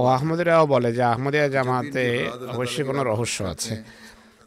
ও 0.00 0.02
আহমদিরাও 0.16 0.64
বলে 0.74 0.90
যে 0.96 1.02
আহমদিয়া 1.12 1.46
জামাতে 1.48 2.04
অবশ্যই 2.54 2.84
কোনো 2.90 3.02
রহস্য 3.10 3.38
আছে। 3.54 3.74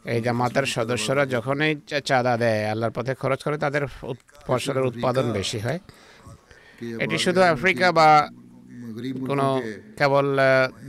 এই 0.04 0.20
জামাতের 0.26 0.66
সদস্যরা 0.76 1.24
যখনই 1.34 1.72
চাঁদা 2.08 2.34
দেয় 2.42 2.62
আল্লাহর 2.72 2.94
পথে 2.96 3.12
খরচ 3.22 3.40
করে 3.46 3.56
তাদের 3.64 3.84
ফসলের 4.46 4.84
উৎপাদন 4.90 5.26
বেশি 5.38 5.58
হয়। 5.58 5.78
এটি 7.04 7.16
শুধু 7.24 7.40
আফ্রিকা 7.54 7.86
বা 7.98 8.08
কোনো 9.28 9.46
কেবল 9.98 10.26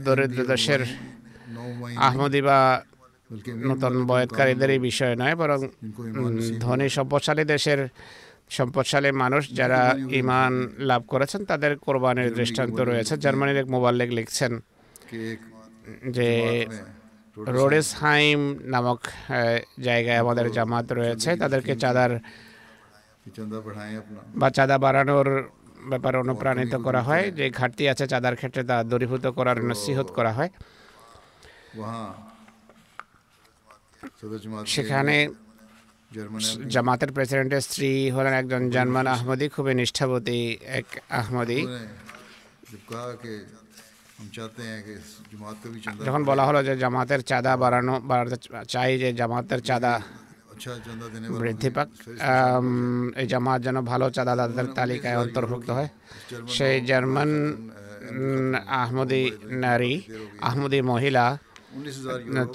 দরিদ্র 0.04 0.40
দেশের 0.52 0.80
আহমদি 2.08 2.40
বা 2.48 2.58
নতুন 3.70 3.94
বয়তকারীদেরই 4.06 4.78
বিষয় 4.78 5.14
নয় 5.16 5.36
বরং 5.40 5.60
ধনী 6.60 6.88
সভ্যশালী 6.96 7.44
দেশের 7.44 7.80
সম্পদশালী 8.56 9.10
মানুষ 9.24 9.42
যারা 9.60 9.80
ইমান 10.20 10.52
লাভ 10.90 11.02
করেছেন, 11.12 11.40
তাদের 11.50 11.72
কোরবানির 11.86 12.30
দৃষ্টান্ত 12.38 12.78
রয়েছে। 12.90 13.14
জার্মানির 13.24 13.58
এক 13.62 13.68
মোবাল্লেক 13.74 14.10
লিখছেন 14.18 14.52
যে 16.16 16.28
রোডেসহাইম 17.56 18.40
নামক 18.74 19.00
জায়গায় 19.86 20.18
আমাদের 20.24 20.46
জামাত 20.56 20.86
রয়েছে। 21.00 21.30
তাদেরকে 21.42 21.72
চাঁদার 21.82 22.12
বা 24.40 24.48
চাঁদা 24.56 24.76
বাড়ানোর 24.84 25.28
ব্যাপারে 25.90 26.16
অনুপ্রাণিত 26.24 26.74
করা 26.86 27.00
হয়। 27.08 27.24
যে 27.38 27.44
ঘাটতি 27.58 27.84
আছে 27.92 28.04
চাঁদার 28.12 28.38
ক্ষেত্রে, 28.40 28.62
তা 28.70 28.76
দূরীভূত 28.90 29.24
করার 29.38 29.58
নসিহত 29.70 30.08
করা 30.16 30.32
হয়। 30.38 30.50
সেখানে 34.74 35.16
জামাতের 36.74 37.10
প্রেসিডেন্টের 37.16 37.62
স্ত্রী 37.66 37.90
হলেন 38.16 38.34
একজন 38.40 38.62
জার্মান 38.74 39.06
আহমদি 39.14 39.46
খুবই 39.54 39.74
নিষ্ঠাবতী 39.80 40.38
এক 40.78 40.88
আহমদি। 41.20 41.58
যখন 46.06 46.22
বলা 46.30 46.44
হলো 46.48 46.60
যে 46.68 46.74
জামাতের 46.82 47.20
চাঁদা 47.30 47.52
বাড়ানো 47.62 47.94
বাড়াতে 48.10 48.36
চাই 48.72 48.90
যে 49.02 49.08
জামাতের 49.20 49.60
চাঁদা 49.68 49.92
বৃদ্ধি 51.40 51.70
পাক 51.76 51.88
এই 53.20 53.26
জামাত 53.32 53.58
যেন 53.66 53.76
ভালো 53.90 54.06
চাঁদা 54.16 54.34
দাদাদের 54.40 54.66
তালিকায় 54.78 55.16
অন্তর্ভুক্ত 55.24 55.68
হয়। 55.76 55.90
সেই 56.56 56.76
জার্মান 56.90 57.30
আহমদি 58.82 59.22
নারী 59.64 59.92
আহমদি 60.48 60.78
মহিলা 60.92 61.24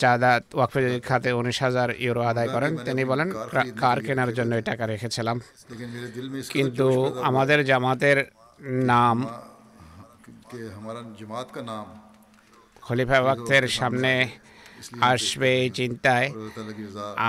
চাঁদাত 0.01 0.43
ওয়াকফে 0.57 0.81
খাতে 1.07 1.29
উনিশ 1.39 1.57
হাজার 1.65 1.89
ইউরো 2.05 2.21
আদায় 2.31 2.49
করেন 2.55 2.71
তিনি 2.87 3.03
বলেন 3.11 3.27
কার 3.83 3.97
কেনার 4.05 4.31
জন্য 4.37 4.51
এই 4.59 4.65
টাকা 4.69 4.83
রেখেছিলাম। 4.93 5.37
কিন্তু 6.55 6.87
আমাদের 7.29 7.59
জামাতের 7.69 8.17
নাম 8.93 9.17
খলিফা 12.81 13.17
ওয়াক্তের 13.21 13.65
সামনে 13.79 14.11
আসবে 15.11 15.49
এই 15.63 15.69
চিন্তায়। 15.79 16.27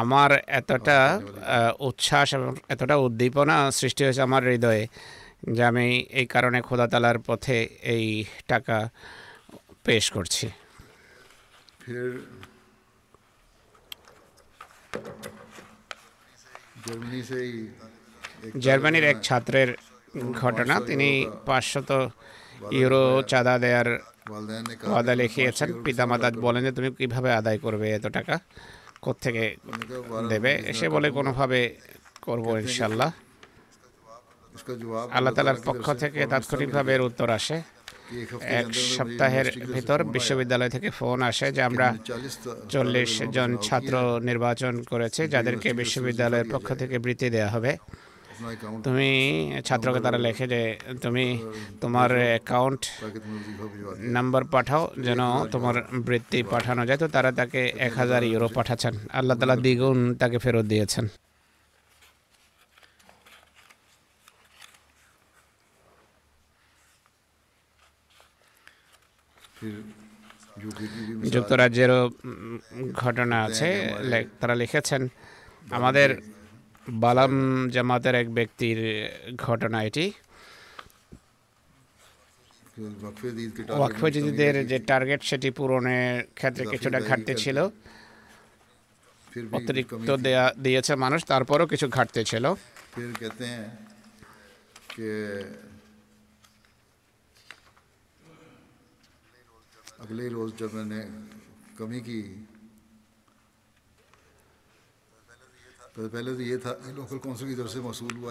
আমার 0.00 0.30
এতটা 0.60 0.98
উচ্ছ্বাস 1.88 2.28
এবং 2.36 2.50
এতটা 2.74 2.96
উদ্দীপনা 3.06 3.56
সৃষ্টি 3.78 4.00
হয়েছে 4.04 4.22
আমার 4.28 4.42
হৃদয়ে 4.50 4.84
যে 5.54 5.62
আমি 5.70 5.86
এই 6.20 6.26
কারণে 6.34 6.58
খোদা 6.68 6.86
তালার 6.92 7.18
পথে 7.26 7.58
এই 7.94 8.06
টাকা 8.48 8.76
পেশ 9.86 10.04
করছি। 10.16 10.46
फिर 11.84 12.10
জার্মানির 18.64 19.04
এক 19.04 19.18
ছাত্রের 19.22 19.70
ঘটনা। 20.32 20.74
তিনি 20.80 21.08
পাঁচশত 21.46 21.90
ইউরো 22.70 23.22
চাঁদা 23.22 23.54
দেওয়ার 23.58 23.88
ওয়াদা 24.90 25.14
লিখিয়েছেন। 25.14 25.68
পিতামাতা 25.84 26.28
বলেন 26.46 26.62
যে 26.66 26.72
তুমি 26.72 26.88
কীভাবে 26.98 27.30
আদায় 27.32 27.58
করবে 27.58 27.86
এত 27.90 28.06
টাকা? 28.06 28.34
কোত্থেকে 29.04 29.44
দেবে? 30.28 30.52
সে 30.78 30.86
বলে 30.88 31.08
কোনোভাবে 31.10 31.60
করব 32.22 32.46
ইনশাল্লাহ। 32.64 33.10
আল্লাহ 35.10 35.32
তালার 35.34 35.60
পক্ষ 35.64 35.86
থেকে 36.02 36.20
তাৎক্ষণিকভাবে 36.26 36.90
এর 36.94 37.00
উত্তর 37.00 37.28
আসে। 37.30 37.56
এক 38.60 38.66
সপ্তাহের 38.96 39.46
ভিতর 39.74 39.98
বিশ্ববিদ্যালয় 40.14 40.70
থেকে 40.74 40.88
ফোন 40.98 41.18
আসে 41.30 41.46
যে 41.56 41.62
আমরা 41.68 41.86
চল্লিশ 42.74 43.12
জন 43.36 43.50
ছাত্র 43.66 43.94
নির্বাচন 44.28 44.74
করেছে 44.92 45.22
যাদেরকে 45.34 45.68
বিশ্ববিদ্যালয়ের 45.80 46.48
পক্ষ 46.52 46.68
থেকে 46.80 46.96
বৃত্তি 47.04 47.28
দেওয়া 47.34 47.50
হবে। 47.54 47.72
তুমি 48.86 49.10
ছাত্রকে 49.66 50.00
তারা 50.06 50.18
লেখে 50.26 50.44
যে 50.54 50.60
তুমি 51.04 51.26
তোমার 51.82 52.10
অ্যাকাউন্ট 52.32 52.82
নাম্বার 54.16 54.42
পাঠাও 54.54 54.82
যেন 55.06 55.20
তোমার 55.54 55.76
বৃত্তি 56.06 56.38
পাঠানো 56.52 56.82
যায়। 56.88 56.98
তো 57.02 57.06
তারা 57.16 57.30
তাকে 57.38 57.60
এক 57.86 57.92
হাজার 58.00 58.22
ইউরো 58.30 58.48
পাঠাচ্ছেন। 58.56 58.94
আল্লাহ 59.18 59.34
তালা 59.40 59.56
দ্বিগুণ 59.64 59.98
তাকে 60.20 60.38
ফেরত 60.44 60.66
দিয়েছেন। 60.72 61.04
যুক্তরাজ্যেরও 71.34 72.00
ঘটনা 73.02 73.36
আছে 73.46 73.68
তারা 74.40 74.54
লিখেছেন 74.62 75.02
আমাদের 75.78 76.08
বালাম 76.86 77.32
জামাতের 77.74 78.14
এক 78.22 78.28
ব্যক্তির 78.38 78.78
ঘটনা 79.46 79.78
এটি। 79.88 80.06
ওয়াকফজিদের 83.78 84.54
যে 84.70 84.78
টার্গেট 84.90 85.20
সেটি 85.30 85.48
পূরণের 85.58 86.12
ক্ষেত্রে 86.38 86.64
কিছুটা 86.72 86.98
ঘাটতি 87.08 87.32
ছিল। 87.42 87.58
অতিরিক্ত 89.58 90.08
দেয়া 90.26 90.44
দিয়েছে 90.64 90.92
মানুষ 91.04 91.20
তারপরও 91.32 91.66
কিছু 91.72 91.86
ঘাটতি 91.96 92.20
ছিল। 92.30 92.44
اگلے 99.98 100.28
روز 100.28 100.50
جب 100.58 100.74
میں 100.74 100.84
نے 100.84 101.02
کمی 101.76 102.00
کی 102.00 102.20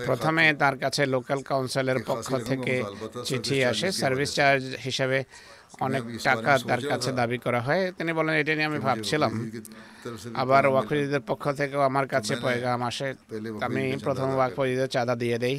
প্রথমে 0.06 0.44
তার 0.54 0.76
কাছে 0.78 1.02
লোকাল 1.06 1.40
কাউন্সিলের 1.42 2.00
পক্ষ 2.10 2.30
থেকে 2.50 2.76
চিঠি 3.26 3.58
আসে 3.72 3.88
সার্ভিস 3.92 4.30
চার্জ 4.36 4.64
হিসাবে 4.86 5.20
অনেক 5.82 6.04
টাকা 6.24 6.52
তার 6.70 6.82
কাছে 6.92 7.10
দাবি 7.12 7.38
করা 7.46 7.62
হয় 7.68 7.84
তিনি 7.98 8.12
বলেন 8.14 8.34
এটা 8.36 8.54
নিয়ে 8.56 8.70
আমি 8.72 8.80
ভাবছিলাম 8.80 9.32
আবার 10.36 10.64
ওয়াকফিদের 10.68 11.24
পক্ষ 11.30 11.44
থেকেও 11.60 11.82
আমার 11.82 12.06
কাছে 12.08 12.34
পয়গাম 12.44 12.82
আসে 12.90 13.08
আমি 13.68 13.84
প্রথম 14.06 14.30
ওয়াকফিদের 14.38 14.90
চাঁদা 14.96 15.16
দিয়ে 15.16 15.38
দেই 15.38 15.58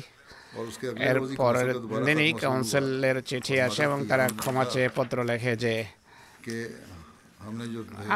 এরপরের 1.11 1.71
দিনই 2.07 2.33
কাউন্সিলের 2.43 3.17
চিঠি 3.29 3.55
আসে 3.67 3.83
এবং 3.89 3.99
তারা 4.11 4.27
ক্ষমা 4.41 4.65
চেয়ে 4.73 4.89
পত্র 4.97 5.17
লেখে 5.31 5.53
যে 5.65 5.75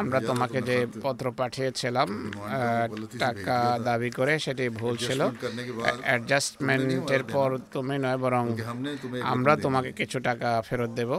আমরা 0.01 0.19
তোমাকে 0.29 0.59
যে 0.69 0.77
পত্র 1.05 1.25
পাঠিয়েছিলাম 1.39 2.09
টাকা 3.23 3.57
দাবি 3.87 4.09
করে 4.17 4.33
সেটি 4.45 4.65
ভুল 4.79 4.93
ছিল। 5.05 5.21
অ্যাডজাস্টমেন্টের 6.07 7.23
পর 7.33 7.49
তুমি 7.73 7.95
নয় 8.05 8.19
বরং 8.23 8.45
আমরা 9.33 9.53
তোমাকে 9.65 9.91
কিছু 9.99 10.17
টাকা 10.19 10.49
ফেরত 10.67 10.91
দেব। 10.99 11.11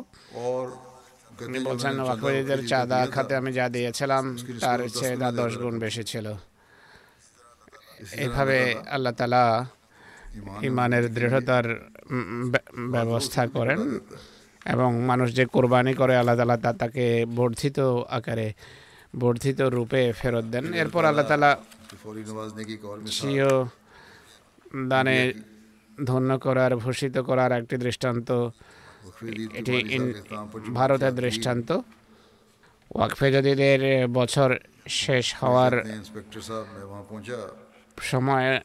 বলছেন 1.69 1.95
ওয়াকফের 2.01 2.61
চাঁদা 2.71 2.99
খাতে 3.15 3.33
আমি 3.41 3.51
যা 3.59 3.67
দিয়েছিলাম 3.77 4.25
তার 4.63 4.81
চেয়ে 4.99 5.17
দশ 5.41 5.53
গুণ 5.63 5.75
বেশি 5.85 6.03
ছিল। 6.05 6.27
এভাবে 8.25 8.59
আল্লাহ 8.95 9.13
তালা 9.19 9.45
ইমানের 10.63 11.15
দৃঢ়তার 11.15 11.67
ব্যবস্থা 12.91 13.47
করেন 13.47 13.99
এবং 14.67 15.01
মানুষ 15.01 15.35
যে 15.35 15.45
কোরবানি 15.47 15.95
করে 15.95 16.17
আল্লাহ 16.17 16.37
তালা 16.37 16.57
তা 16.57 16.73
তাকে 16.73 17.27
বর্ধিত 17.37 17.79
আকারে 18.09 18.53
বর্ধিত 19.19 19.61
রূপে 19.61 20.13
ফেরত 20.19 20.45
দেন। 20.45 20.75
এরপর 20.75 21.05
আল্লাহ 21.05 21.27
তালা 21.27 21.57
দানে 24.87 25.33
ধন্য 26.05 26.39
করার 26.39 26.77
ভূষিত 26.77 27.19
করার 27.19 27.53
একটি 27.53 27.77
দৃষ্টান্ত। 27.77 28.29
এটি 29.53 29.77
ভারতের 30.75 31.15
দৃষ্টান্ত। 31.15 31.69
ওয়াকফে 32.95 33.33
জদিদের 33.33 34.09
বছর 34.09 34.51
শেষ 34.89 35.35
হওয়ার 35.35 35.73
সময় 38.03 38.61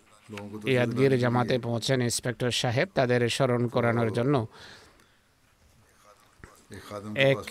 ইয়াদগির 0.73 1.13
জামাতে 1.23 1.55
পৌঁছেন 1.67 1.99
ইন্সপেক্টর 2.09 2.51
সাহেব 2.61 2.87
তাদের 2.97 3.21
স্মরণ 3.35 3.63
করানোর 3.75 4.09
জন্য। 4.17 4.35
এক 7.31 7.43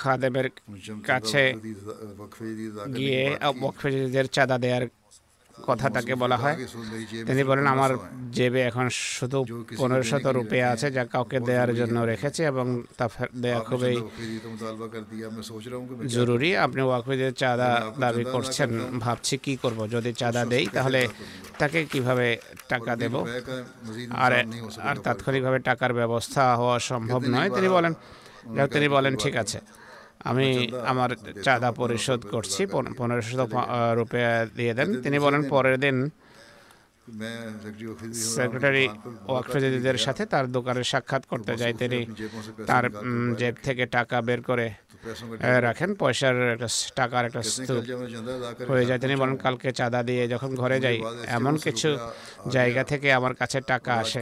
খাদেমের 0.00 0.46
কাছে 1.10 1.42
গিয়ে 2.96 3.20
বকফেজিদের 3.62 4.26
চাঁদা 4.36 4.56
দেওয়ার 4.64 4.84
কথা 5.68 5.86
তাকে 5.96 6.14
বলা 6.22 6.36
হয়। 6.36 6.56
তিনি 7.28 7.42
বলেন, 7.44 7.66
আমার 7.74 7.90
জেবে 8.36 8.60
এখন 8.62 8.86
শুধু 9.18 9.38
পনেরো 9.78 10.04
শত 10.10 10.26
রুপিয়া 10.26 10.66
আছে 10.74 10.88
যা 10.96 11.02
কাউকে 11.04 11.38
দেওয়ার 11.48 11.70
জন্য 11.74 11.96
রেখেছে 12.12 12.42
এবং 12.52 12.66
তা 12.98 13.06
দেওয়া 13.42 13.60
খুবই 13.68 13.94
জরুরি। 16.16 16.50
আপনি 16.56 16.80
ওয়াকফিদের 16.82 17.32
চাঁদা 17.42 17.70
দাবি 18.00 18.24
করছেন, 18.34 18.70
ভাবছি 19.04 19.34
কি 19.44 19.52
করব? 19.62 19.78
যদি 19.94 20.10
চাঁদা 20.20 20.42
দেই, 20.52 20.66
তাহলে 20.76 21.00
তাকে 21.60 21.78
কীভাবে 21.92 22.26
টাকা 22.68 22.92
দেব? 23.02 23.14
আর 24.24 24.32
আর 24.88 24.96
তাৎক্ষণিকভাবে 25.04 25.58
টাকার 25.68 25.92
ব্যবস্থা 26.00 26.42
হওয়া 26.60 26.78
সম্ভব 26.90 27.20
নয়। 27.34 27.50
তিনি 27.56 27.68
বলেন 27.76 27.92
তিনি 28.74 28.86
বলেন, 28.96 29.12
ঠিক 29.16 29.36
আছে। 29.36 29.60
আমি 30.24 30.70
আমার 30.86 31.10
চাঁদা 31.44 31.72
পরিশোধ 31.72 32.26
করছি 32.26 32.66
পনেরোশো 32.98 33.46
রুপিয়া 33.94 34.46
দিয়ে। 34.56 34.74
দেন। 34.74 35.02
তিনি 35.02 35.18
বলেন 35.18 35.48
পরের 35.48 35.80
দিন 35.80 36.10
সেক্রেটারি 38.36 38.88
ওয়াকফেজিদের 39.28 39.98
সাথে 39.98 40.26
তার 40.26 40.52
দোকানে 40.52 40.84
সাক্ষাৎ 40.84 41.26
করতে 41.26 41.56
যাই 41.56 41.74
তিনি 41.74 42.06
তার 42.66 42.84
জেব 43.36 43.54
থেকে 43.62 43.86
টাকা 43.86 44.22
বের 44.22 44.42
করে 44.42 44.70
হ্যাঁ, 45.44 45.60
রাখেন 45.60 45.94
পয়সার 45.94 46.36
একটা 46.54 46.68
টাকার 46.94 47.24
একটা 47.24 47.42
স্তূপ 47.42 47.82
হয়ে 48.70 48.84
যায়। 48.86 48.98
তিনি 48.98 49.14
বলেন 49.16 49.36
কালকে 49.36 49.72
চাঁদা 49.72 50.02
দিয়ে 50.02 50.28
যখন 50.28 50.50
ঘরে 50.54 50.80
যাই 50.80 50.96
এমন 51.28 51.54
কিছু 51.56 51.88
জায়গা 52.50 52.84
থেকে 52.84 53.12
আমার 53.12 53.34
কাছে 53.34 53.60
টাকা 53.60 53.92
আসে 53.94 54.20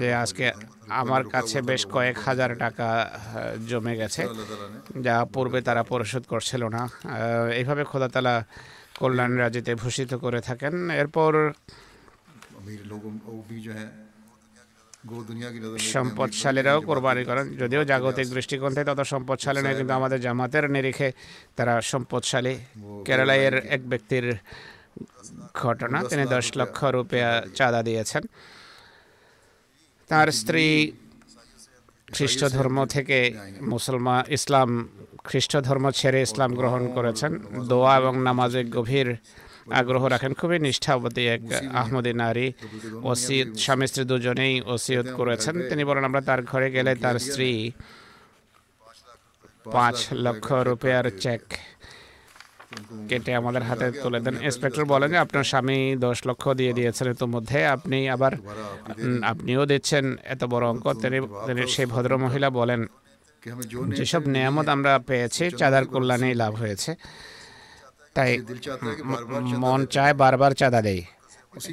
যে 0.00 0.14
আজকে 0.14 0.52
আমার 0.88 1.22
কাছে 1.24 1.58
বেশ 1.62 1.86
কয়েক 1.86 2.16
হাজার 2.18 2.50
টাকা 2.56 3.10
হ্যাঁ, 3.26 3.52
জমে 3.68 3.94
গেছে 3.96 4.22
যা 5.02 5.14
পূর্বে 5.24 5.58
তারা 5.62 5.82
পরিশোধ 5.82 6.24
করছিল 6.26 6.62
না। 6.68 6.82
এইভাবে 7.52 7.84
খোদাতলা 7.84 8.34
কল্যাণ 8.98 9.32
রাজিতে 9.38 9.74
ভূষিত 9.74 10.14
করে 10.14 10.40
থাকেন। 10.40 10.74
এরপর 10.90 11.32
সম্পদশালীরাও 15.92 16.78
কোরবানি 16.88 17.22
করেন। 17.30 17.46
যদিও 17.62 17.82
জাগতিক 17.90 18.26
দৃষ্টিকোণ 18.36 18.70
থেকে 18.74 18.86
তত 18.90 19.00
সম্পদশালী 19.14 19.60
নয়, 19.64 19.76
কিন্তু 19.78 19.94
আমাদের 20.00 20.18
জামাতের 20.26 20.64
নিরিখে 20.74 21.08
তারা 21.56 21.74
সম্পদশালী। 21.92 22.54
কেরালায়ের 23.06 23.54
এক 23.76 23.82
ব্যক্তির 23.92 24.26
ঘটনা, 25.62 25.98
তিনি 26.10 26.24
দশ 26.34 26.46
লক্ষ 26.60 26.78
রুপিয়া 26.96 27.30
চাঁদা 27.58 27.80
দিয়েছেন। 27.88 28.22
তার 30.10 30.28
স্ত্রী 30.40 30.66
খ্রিস্ট 32.14 32.40
ধর্ম 32.56 32.76
থেকে 32.94 33.18
মুসলমান 33.72 34.20
ইসলাম 34.36 34.70
খ্রিস্ট 35.28 35.52
ধর্ম 35.68 35.84
ছেড়ে 35.98 36.18
ইসলাম 36.26 36.50
গ্রহণ 36.60 36.82
করেছেন। 36.96 37.32
দোয়া 37.70 37.92
এবং 38.00 38.14
নামাজে 38.28 38.62
গভীর 38.76 39.08
আগ্রহ 39.70 40.06
রাখেন। 40.06 40.32
খুবই 40.32 40.58
নিষ্ঠাবতী 40.58 41.22
এক 41.26 41.40
আহমদী 41.74 42.12
নারী। 42.12 42.52
ওসিয়ত, 43.02 43.56
স্বামী, 43.56 43.86
স্ত্রী 43.86 44.04
দুজনেই 44.04 44.60
ওসিয়ত 44.60 45.06
করেছেন। 45.16 45.68
তিনি 45.68 45.84
বলেন, 45.84 46.04
আমরা 46.04 46.20
তার 46.20 46.42
ঘরে 46.42 46.70
গেলে 46.70 46.94
তার 46.94 47.18
স্ত্রী 47.18 47.72
পাঁচ 49.64 50.06
লক্ষ 50.12 50.52
রুপিয়ার 50.52 51.10
চেক 51.20 51.42
কেটে 53.08 53.34
আমাদের 53.34 53.62
হাতে 53.62 53.92
তুলে 53.92 54.20
দেন। 54.20 54.36
ইন্সপেক্টর 54.42 54.84
বলেন 54.84 55.10
যে, 55.10 55.16
আপনার 55.16 55.44
স্বামী 55.44 55.96
দশ 55.98 56.26
লক্ষ 56.26 56.48
দিয়ে 56.48 56.72
দিয়েছেন 56.72 57.10
ইতোমধ্যে 57.10 57.66
আপনি 57.66 58.08
আবার 58.08 58.32
আপনিও 59.22 59.66
দিচ্ছেন। 59.66 60.16
এত 60.24 60.44
বড় 60.44 60.66
অঙ্ক। 60.66 60.92
তিনি 61.46 61.66
সেই 61.66 61.86
ভদ্রমহিলা 61.86 62.50
বলেন, 62.50 62.86
যেসব 63.96 64.26
নিয়ামত 64.26 64.68
আমরা 64.68 64.98
পেয়েছি, 64.98 65.50
চাঁদার 65.50 65.86
কল্যাণেই 65.86 66.34
লাভ 66.34 66.54
হয়েছে। 66.54 66.94
তাই 68.14 68.30
মন 69.64 69.86
চায় 69.86 70.14
বারবার 70.14 70.52
চাঁদা 70.52 70.82
দেয় 70.82 71.02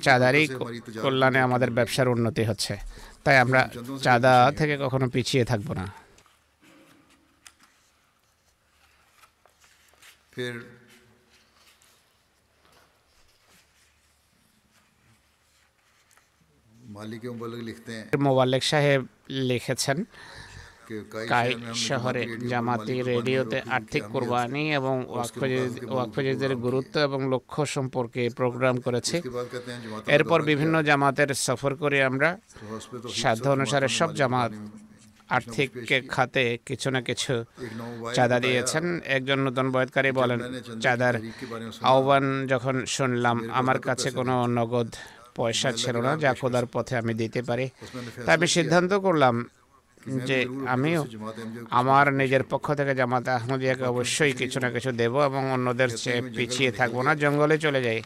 চাঁদারই 0.04 0.48
কল্যাণে 1.02 1.40
আমাদের 1.40 1.70
ব্যবসার 1.72 2.08
উন্নতি 2.08 2.44
হচ্ছে। 2.44 2.78
তাই 3.24 3.38
আমরা 3.38 3.70
চাঁদা 4.04 4.52
থেকে 4.58 4.78
কখনো 4.78 5.10
পিছিয়ে 5.10 5.46
থাকব 5.46 5.74
না। 5.74 5.86
ফির 10.32 10.56
সাহেব 18.62 19.02
লিখেছেন 19.30 19.98
কাই 21.32 21.50
শহরে 21.88 22.24
জামাতি 22.52 22.96
রেডিওতে 23.12 23.58
আর্থিক 23.76 24.04
কোরবানি 24.14 24.64
এবং 24.80 24.96
ওয়াকফজিদের 25.96 26.54
গুরুত্ব 26.66 26.94
এবং 27.08 27.20
লক্ষ্য 27.34 27.62
সম্পর্কে 27.76 28.22
প্রোগ্রাম 28.40 28.76
করেছে। 28.86 29.16
এরপর 30.16 30.40
বিভিন্ন 30.52 30.76
জামাতের 30.90 31.30
সফর 31.48 31.72
করে 31.76 31.98
আমরা 32.10 32.30
সাধ্য 33.22 33.46
অনুসারে 33.56 33.88
সব 34.00 34.10
জামাত 34.20 34.52
আর্থিক 35.38 35.70
খাতে 36.10 36.44
কিছু 36.68 36.88
না 36.94 37.00
কিছু 37.02 37.34
চাঁদা 38.16 38.38
দিয়েছেন। 38.46 38.86
একজন 39.16 39.40
নতুন 39.48 39.68
বয়তকারী 39.76 40.12
বলেন 40.20 40.40
চাঁদার 40.84 41.16
আহ্বান 41.92 42.26
যখন 42.52 42.76
শুনলাম 42.96 43.38
আমার 43.60 43.80
কাছে 43.88 44.08
কোনো 44.18 44.36
নগদ 44.58 44.90
পয়সা 45.38 45.70
ছিল 45.82 45.96
না 46.08 46.12
যা 46.24 46.32
খোদার 46.40 46.66
পথে 46.74 46.94
আমি 47.02 47.14
দিতে 47.22 47.42
পারি। 47.50 47.66
তাই 48.26 48.34
আমি 48.38 48.48
সিদ্ধান্ত 48.58 48.92
করলাম 49.06 49.36
যে 50.06 50.48
আমিও 50.68 51.02
আমার 51.70 52.14
নিজের 52.14 52.44
পক্ষ 52.44 52.74
থেকে 52.74 52.96
জামাত 52.96 53.30
আহমদিয়াকে 53.30 53.84
অবশ্যই 53.84 54.34
কিছু 54.34 54.60
না 54.60 54.70
কিছু 54.72 54.92
দেব 54.92 55.14
এবং 55.26 55.52
অন্যদের 55.52 55.90
চেয়ে 55.98 56.22
পিছিয়ে 56.38 56.72
থাকব 56.72 57.02
না 57.02 57.16
জঙ্গলে 57.16 57.58
চলে 57.58 57.82
যাই। 57.84 58.02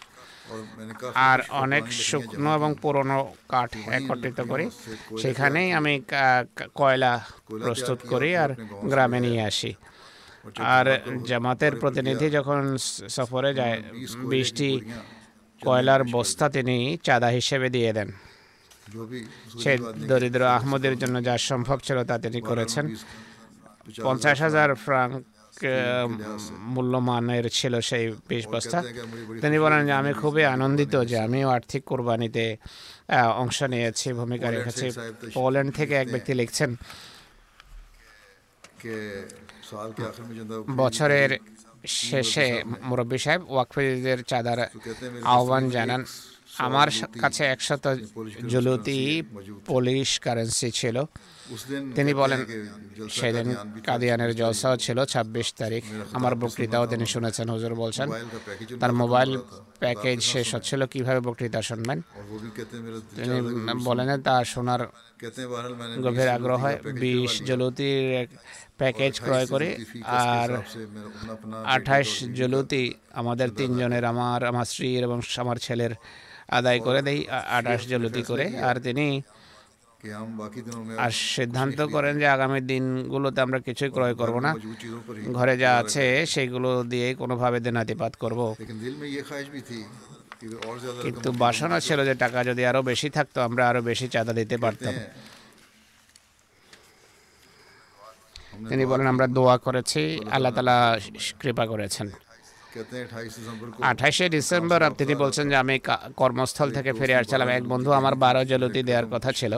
আর 1.16 1.39
অনেক 1.50 1.84
শুকনো 1.91 2.56
এবং 2.56 2.76
পুরনো 2.82 3.34
কাঠ 3.50 3.72
একত্রিত 3.91 4.41
করি 4.41 4.70
সেখানেই 5.22 5.72
আমি 5.74 6.02
কয়লা 6.76 7.14
প্রস্তুত 7.50 8.00
করি 8.08 8.36
আর 8.36 8.50
গ্রামে 8.84 9.20
নিয়ে 9.20 9.41
আসি। 9.41 9.74
আর 10.76 10.86
জামাতের 11.26 11.76
প্রতিনিধি 11.76 12.30
যখন 12.30 12.78
সফরে 13.10 13.54
যায় 13.54 13.84
বৃষ্টি 14.32 14.82
কয়লার 15.62 16.04
বস্তা 16.04 16.50
তিনি 16.50 16.98
চাঁদা 17.04 17.28
হিসেবে 17.28 17.70
দিয়ে 17.70 17.93
দেন। 17.93 18.12
সে 19.64 19.72
দরিদ্র 20.10 20.42
আহমদের 20.58 20.96
জন্য 21.02 21.16
যা 21.28 21.36
সম্ভব 21.50 21.78
ছিল 21.86 21.98
তা 22.10 22.16
তিনি 22.26 22.40
করেছেন। 22.50 22.86
পঞ্চাশ 24.04 24.38
হাজার 24.46 24.70
ফ্রাঙ্ক 24.86 25.24
মূল্যমানের 26.74 27.46
ছিল 27.58 27.74
সেই 27.90 28.06
বিশ 28.30 28.44
বস্তা। 28.54 28.78
তিনি 29.44 29.58
বলেন 29.66 29.82
যে 29.88 29.94
আমি 30.02 30.12
খুবই 30.22 30.44
আনন্দিত 30.56 30.94
যে 31.12 31.18
আমিও 31.26 31.48
আর্থিক 31.58 31.82
কোরবানিতে 31.92 32.46
অংশ 33.44 33.58
নিয়েছি 33.74 34.08
ভূমিকা 34.20 34.48
রেখেছি। 34.52 34.88
পোল্যান্ড 35.36 35.72
থেকে 35.76 35.94
এক 35.96 36.08
ব্যক্তি 36.14 36.34
লিখছেন 36.40 36.72
বছরের 40.82 41.32
শেষে 41.88 42.48
মুরব্বী 42.90 43.18
সাহেব। 43.18 43.42
ওয়াকফিদের 43.54 44.20
চাঁদার 44.24 44.60
আহ্বান 45.34 45.64
জানান। 45.76 46.02
আমার 46.58 46.89
কাছে 47.22 47.43
একশত 47.45 47.86
জলুতি 48.53 48.99
পোলিশ 49.68 50.20
কারেন্সি 50.20 50.70
ছিল। 50.72 50.97
তিনি 51.95 52.14
বলেন, 52.14 52.39
সেদিন 53.18 53.47
কাদিয়ানের 53.88 54.36
জলসাও 54.36 54.76
ছিল 54.78 54.97
২৬ 55.06 55.47
তারিখ। 55.53 55.84
আমার 56.14 56.34
বক্তৃতাও 56.36 56.86
তিনি 56.88 57.06
শুনেছেন, 57.06 57.47
হজুর 57.49 57.74
বলছেন। 57.84 58.08
তার 58.80 58.93
মোবাইল 58.93 59.32
প্যাকেজ 59.80 60.20
শেষ 60.22 60.47
হচ্ছিল, 60.56 60.82
কীভাবে 60.86 61.20
বক্তৃতা 61.20 61.62
শুনবেন? 61.62 62.01
তিনি 63.16 63.36
বলেন, 63.88 64.22
তা 64.22 64.36
শোনার 64.43 64.82
গভীর 66.06 66.30
আগ্রহ 66.38 66.62
হয়। 66.62 66.78
বিশ 67.01 67.32
জলুতির 67.43 68.28
প্যাকেজ 68.78 69.14
ক্রয় 69.26 69.47
করে 69.47 69.70
আর 70.06 70.49
আঠাশ 71.76 72.24
জলুতি 72.39 72.84
আমাদের 73.14 73.49
তিনজনের, 73.49 74.06
আমার 74.06 74.39
আমার 74.45 74.66
স্ত্রীর 74.66 75.01
এবং 75.03 75.18
আমার 75.38 75.58
ছেলের 75.58 75.93
আদায় 76.50 76.80
করে 76.80 77.02
দেয় 77.08 77.22
আঠাশ 77.58 77.82
জলতি 77.91 78.22
করে। 78.30 78.46
আর 78.70 78.76
তিনি 78.88 79.08
আর 81.04 81.12
সিদ্ধান্ত 81.36 81.80
করেন 81.96 82.14
যে 82.22 82.28
আগামী 82.36 82.60
দিনগুলোতে 82.72 83.39
আমরা 83.41 83.60
কিছুই 83.68 83.91
ক্রয় 83.96 84.16
করব 84.22 84.36
না। 84.46 84.52
ঘরে 85.38 85.56
যা 85.58 85.72
আছে 85.82 86.06
সেগুলো 86.34 86.70
দিয়ে 86.91 87.08
কোনোভাবে 87.22 87.58
দেনাতিপাত 87.66 88.14
করব। 88.24 88.39
কিন্তু 91.04 91.30
বাসনা 91.43 91.78
ছিল 91.80 92.00
যে 92.10 92.16
টাকা 92.24 92.39
যদি 92.50 92.62
আরও 92.70 92.82
বেশি 92.91 93.08
থাকতো, 93.10 93.38
আমরা 93.48 93.64
আরও 93.70 93.82
বেশি 93.82 94.08
চাঁদা 94.14 94.34
দিতে 94.39 94.56
পারতাম। 94.64 94.93
তিনি 98.70 98.84
বলেন, 98.91 99.08
আমরা 99.14 99.28
দোয়া 99.38 99.56
করেছি, 99.58 100.02
আল্লাহ 100.36 100.52
তালা 100.58 100.78
কৃপা 101.41 101.66
করেছেন। 101.68 102.08
আঠাশে 103.90 104.26
ডিসেম্বর 104.36 104.80
তিনি 105.00 105.14
বলছেন 105.24 105.46
যে 105.52 105.56
আমি 105.64 105.76
কর্মস্থল 106.22 106.70
থেকে 106.78 106.92
ফিরে 107.00 107.14
আসছিলাম। 107.20 107.50
এক 107.58 107.64
বন্ধু 107.74 107.90
আমার 108.00 108.16
বারো 108.24 108.42
জলতি 108.52 108.82
দেওয়ার 108.90 109.08
কথা 109.14 109.32
ছিল। 109.40 109.54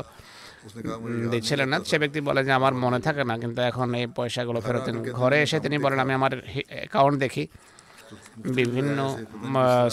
দিচ্ছিলেন 1.31 1.67
না। 1.73 1.77
সে 1.89 1.97
ব্যক্তি 2.01 2.19
বলে 2.27 2.41
যে 2.47 2.51
আমার 2.59 2.73
মনে 2.83 2.99
থাকে 3.07 3.23
না। 3.29 3.35
কিন্তু 3.43 3.59
এখন 3.69 3.87
এই 3.99 4.05
পয়সাগুলো 4.17 4.59
ফেরত 4.65 4.87
ঘরে 5.19 5.37
এসে 5.45 5.57
তিনি 5.65 5.77
বলেন 5.85 5.99
আমি 6.05 6.13
আমার 6.19 6.33
অ্যাকাউন্ট 6.73 7.17
দেখি। 7.23 7.43
বিভিন্ন 8.57 8.97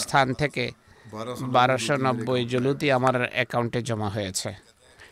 স্থান 0.03 0.27
থেকে 0.41 0.63
বারোশো 1.55 1.95
নব্বই 2.05 2.41
জলুতি 2.53 2.87
আমার 2.97 3.15
অ্যাকাউন্টে 3.35 3.79
জমা 3.89 4.09
হয়েছে। 4.15 4.49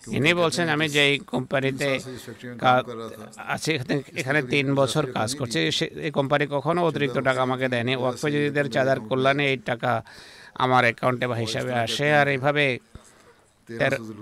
ইনি 0.07 0.31
বলছেন 0.41 0.65
আমি 0.75 0.87
যে 0.95 1.01
এই 1.09 1.15
কোম্পানিতে 1.33 1.89
আছি 3.53 3.71
এখানে 4.19 4.39
তিন 4.53 4.67
বছর 4.79 5.03
কাজ 5.17 5.29
করছে 5.39 5.59
এই 6.01 6.11
কোম্পানি 6.11 6.45
কখনো 6.55 6.79
অতিরিক্ত 6.83 7.17
টাকা 7.19 7.39
আমাকে 7.41 7.65
দেয়নি 7.73 7.93
ওয়াকফজীবীদের 7.95 8.67
চাঁদার 8.75 8.99
কল্যাণে 9.01 9.45
এই 9.51 9.57
টাকা 9.69 9.91
আমার 10.55 10.83
অ্যাকাউন্টে 10.83 11.25
বা 11.31 11.37
হিসাবে 11.37 11.73
আসে 11.85 12.07
আর 12.19 12.27
এইভাবে 12.27 12.65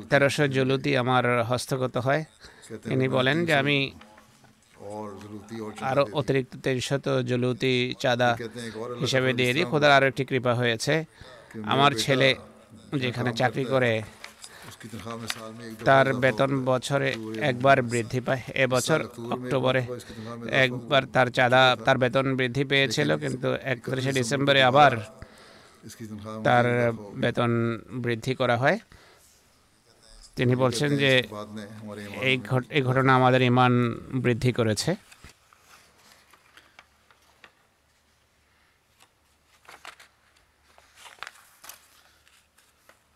তেরোশো 0.09 0.45
জলুতি 0.47 0.91
আমার 0.97 1.23
হস্তগত 1.49 1.95
হয় 1.97 2.21
ইনি 2.85 3.07
বলেন 3.09 3.37
যে 3.47 3.53
আমি 3.61 3.77
আরও 5.83 6.03
অতিরিক্ত 6.13 6.53
তিনশত 6.65 7.05
জলুতি 7.29 7.73
চাঁদা 7.99 8.29
হিসাবে 9.01 9.29
দিয়ে 9.39 9.51
দিই 9.55 9.65
খোদার 9.71 9.91
আরও 9.91 10.05
একটি 10.11 10.23
কৃপা 10.29 10.53
হয়েছে 10.53 10.93
আমার 11.65 11.91
ছেলে 12.03 12.29
যেখানে 12.97 13.31
চাকরি 13.39 13.65
করে 13.65 13.91
তার 15.87 16.07
বেতন 16.23 16.51
বছরে 16.69 17.09
একবার 17.49 17.77
বৃদ্ধি 17.91 18.19
পায়। 18.27 18.41
এবছর 18.63 18.99
অক্টোবরে 19.35 19.83
একবার 20.63 21.03
তার 21.15 21.27
চাঁদা, 21.37 21.61
তার 21.85 21.97
বেতন 22.03 22.25
বৃদ্ধি 22.39 22.63
পেয়েছিল, 22.71 23.09
কিন্তু 23.23 23.49
একত্রিশে 23.73 24.11
ডিসেম্বরে 24.19 24.61
আবার 24.69 24.91
তার 26.45 26.65
বেতন 27.21 27.51
বৃদ্ধি 28.03 28.33
করা 28.41 28.55
হয়। 28.57 28.77
তিনি 30.37 30.53
বলছেন 30.63 30.89
যে 31.03 31.11
এই 32.29 32.35
এই 32.77 32.81
ঘটনা 32.89 33.11
আমাদের 33.19 33.41
ইমান 33.51 33.73
বৃদ্ধি 34.23 34.51
করেছে। 34.59 34.91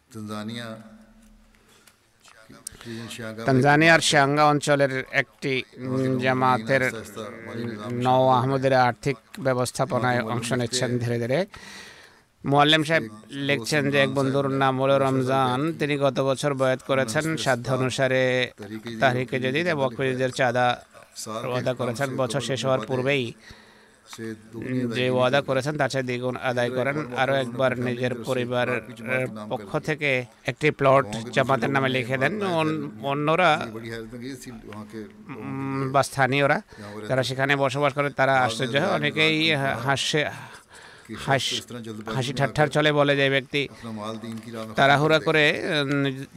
তানজানিয়া 0.09 0.67
তানজানিয়ার 3.47 4.01
শাঙ্গা 4.11 4.43
অঞ্চলের 4.51 4.93
একটি 5.21 5.53
জামাতের 6.23 6.83
নও 8.05 8.23
আহমদের 8.39 8.73
আর্থিক 8.87 9.17
ব্যবস্থাপনায় 9.45 10.21
অংশ 10.33 10.49
নিচ্ছেন 10.59 10.91
ধীরে 11.03 11.17
ধীরে। 11.23 11.39
মোয়াল্লেম 12.43 12.83
সাহেব 12.87 13.03
লিখছেন 13.49 13.83
যে 13.91 13.97
এক 14.05 14.11
বন্ধুর 14.17 14.47
নাম 14.63 14.75
হল 14.81 14.91
রমজান। 15.05 15.59
তিনি 15.79 15.95
গত 16.05 16.17
বছর 16.29 16.51
বয়াত 16.59 16.81
করেছেন, 16.89 17.25
সাধ্য 17.43 17.67
অনুসারে 17.77 18.23
তারিখে 19.03 19.37
যদি 19.45 19.59
বকরিদের 19.81 20.31
চাঁদা 20.39 20.67
আদা 21.57 21.73
করেছেন। 21.79 22.09
বছর 22.21 22.41
শেষ 22.49 22.61
হওয়ার 22.65 22.81
পূর্বেই 22.89 23.23
যে 24.97 25.05
ওয়াদা 25.15 25.39
করেছেন 25.41 25.73
তার 25.77 25.91
সাথে 25.93 26.05
দ্বিগুণ 26.09 26.35
আদায় 26.49 26.71
করেন। 26.77 26.97
আরও 27.21 27.33
একবার 27.43 27.71
নিজের 27.87 28.13
পরিবার 28.27 28.67
পক্ষ 29.49 29.69
থেকে 29.89 30.09
একটি 30.51 30.67
প্লট 30.79 31.05
জামাতের 31.35 31.71
নামে 31.75 31.89
লিখে 31.95 32.17
দেন। 32.23 32.33
অন্যরা 33.11 33.49
বা 35.93 36.01
স্থানীয়রা 36.09 36.57
যারা 37.09 37.23
সেখানে 37.29 37.53
বসবাস 37.55 37.91
করে 37.97 38.09
তারা 38.19 38.33
আশ্চর্য 38.45 38.75
হয়। 38.77 38.93
অনেকেই 38.97 39.37
হাসে। 39.85 40.21
হাসি 42.15 42.33
ঠাট্টার 42.39 42.67
চলে 42.75 42.91
বলে 42.99 43.13
যে 43.19 43.27
ব্যক্তি 43.35 43.61
তাড়াহুড়া 44.77 45.19
করে 45.27 45.43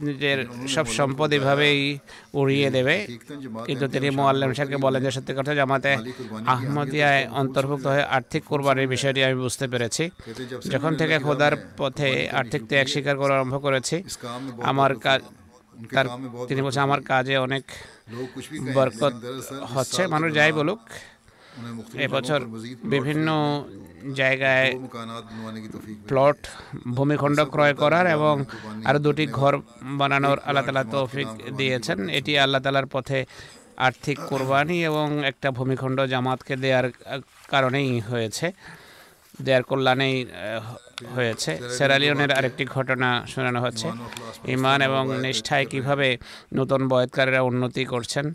নিজের 0.07 0.39
সব 0.75 0.85
সম্পদ 0.99 1.29
এভাবেই 1.37 1.79
উড়িয়ে 2.39 2.69
দেবে। 2.75 2.95
কিন্তু 3.67 3.85
তিনি 3.93 4.07
মোয়াল্লাম 4.17 4.49
সাহেবকে 4.53 4.77
বলেন 4.85 5.01
যে 5.05 5.11
সত্যি 5.11 5.33
কথা 5.39 5.51
জামাতে 5.59 5.91
আহমদিয়ায় 6.53 7.23
অন্তর্ভুক্ত 7.41 7.85
হয়ে 7.93 8.05
আর্থিক 8.17 8.43
কোরবানির 8.51 8.91
বিষয়টি 8.95 9.19
আমি 9.23 9.37
বুঝতে 9.45 9.65
পেরেছি। 9.73 10.03
যখন 10.73 10.91
থেকে 10.99 11.15
খোদার 11.25 11.53
পথে 11.77 12.09
আর্থিক 12.39 12.61
ত্যাগ 12.69 12.87
স্বীকার 12.93 13.15
করা 13.21 13.33
আরম্ভ 13.37 13.55
করেছি। 13.65 13.97
আমার 14.71 14.91
কাজ 15.05 15.19
তার 15.93 16.05
তিনি 16.49 16.61
বলছেন 16.61 16.83
আমার 16.83 17.01
কাজে 17.11 17.35
অনেক 17.47 17.63
বরকত 18.75 19.13
হচ্ছে 19.73 20.01
মানুষ 20.13 20.29
যাই 20.37 20.51
বলুক 20.59 20.79
এবছর 22.05 22.39
বিভিন্ন 22.85 23.27
জায়গায় 24.13 24.69
প্লট 26.07 26.39
ভূমিখণ্ড 26.95 27.39
ক্রয় 27.45 27.75
করার 27.75 28.05
এবং 28.07 28.35
আরও 28.85 28.99
দুটি 28.99 29.25
ঘর 29.31 29.53
বানানোর 29.99 30.37
আল্লাহ 30.39 30.63
তালা 30.65 30.83
তৌফিক 30.91 31.27
দিয়েছেন 31.57 31.99
এটি 32.09 32.31
আল্লাহ 32.37 32.61
তালার 32.61 32.87
পথে 32.87 33.19
আর্থিক 33.77 34.17
কোরবানি 34.29 34.77
এবং 34.85 35.07
একটা 35.23 35.47
ভূমিখণ্ড 35.51 35.97
জামাতকে 36.05 36.53
দেওয়ার 36.55 36.87
কারণেই 37.49 37.89
হয়েছে 38.09 38.47
দেয়ার 39.45 39.63
কল্যাণেই 39.69 40.15
হয়েছে। 41.15 41.51
সেরালিওনের 41.77 42.31
আরেকটি 42.37 42.63
ঘটনা 42.75 43.09
শোনানো 43.31 43.59
হচ্ছে। 43.65 43.87
ইমান 44.55 44.79
এবং 44.89 45.03
নিষ্ঠায় 45.23 45.65
কীভাবে 45.71 46.07
নতুন 46.57 46.81
বয়তকারীরা 46.91 47.41
উন্নতি 47.49 47.83
করছেন 47.93 48.25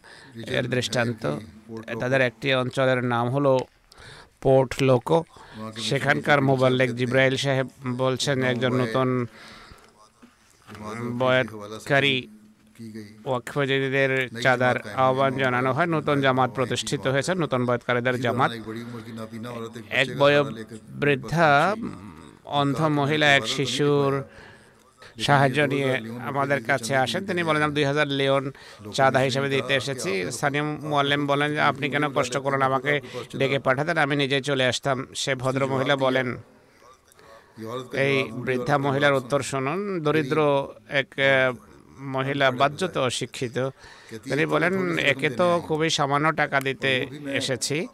এর 0.59 0.65
দৃষ্টান্ত 0.75 1.23
তাদের 2.01 2.21
একটি 2.29 2.49
অঞ্চলের 2.63 3.01
নাম 3.13 3.27
হলো 3.35 3.53
পোর্ট 4.43 4.71
লোকো। 4.89 5.19
সেখানকার 5.89 6.39
মোবাল্লেক 6.51 6.91
জিব্রাইল 6.99 7.35
সাহেব 7.45 7.69
বলছেন 8.03 8.37
একজন 8.53 8.73
নতুন 8.83 9.09
বয়তকারী 11.23 12.17
ও 13.31 13.33
চাঁদার 14.45 14.77
আহ্বান 15.05 15.33
জানানো 15.43 15.71
হয় 15.77 15.89
নতুন 15.97 16.17
জামাত 16.25 16.51
প্রতিষ্ঠিত 16.59 17.05
হয়েছে 17.15 17.33
নতুন 17.43 17.61
বয়তকারীদের 17.69 18.17
জামাত। 18.25 18.51
এক 20.03 20.09
বৃদ্ধা 21.03 21.51
অন্ধ 22.61 22.79
মহিলা 22.99 23.27
এক 23.39 23.45
শিশুর 23.55 24.13
সাহায্য 25.27 25.59
নিয়ে 25.73 25.91
আমাদের 26.31 26.61
কাছে 26.69 26.93
আসেন। 27.05 27.23
তিনি 27.29 27.41
বলেন 27.49 27.71
দুই 27.77 27.85
হাজার 27.91 28.09
লিওন 28.19 28.45
চাঁদা 28.97 29.21
হিসেবে 29.27 29.49
দিতে 29.55 29.73
এসেছি। 29.81 30.13
স্থানীয় 30.37 30.65
মোয়াল্লেম 30.91 31.23
বলেন 31.31 31.49
যে 31.57 31.61
আপনি 31.71 31.87
কেন 31.95 32.05
কষ্ট 32.17 32.35
করলেন 32.45 32.63
আমাকে 32.71 32.93
ডেকে 33.39 33.59
পাঠাতেন 33.67 33.97
আমি 34.05 34.15
নিজে 34.23 34.39
চলে 34.49 34.65
আসতাম। 34.71 34.99
সে 35.23 35.33
ভদ্র 35.43 35.63
মহিলা 35.73 35.95
বলেন 36.05 36.29
এই 38.07 38.17
বৃদ্ধা 38.47 38.77
মহিলার 38.87 39.19
উত্তর 39.21 39.41
শুনুন। 39.51 39.79
দরিদ্র 40.05 40.39
এক 41.01 41.09
মহিলা 41.99 42.51
বাধ্যত 42.51 42.97
অশিক্ষিত। 42.97 43.57
তিনি 44.25 44.47
বলেন 44.47 44.99
একে 44.99 45.31
তো 45.31 45.47
খুবই 45.67 45.91
সামান্য 45.91 46.27
টাকা 46.33 46.61
দিতে 46.61 47.07
এসেছি 47.41 47.89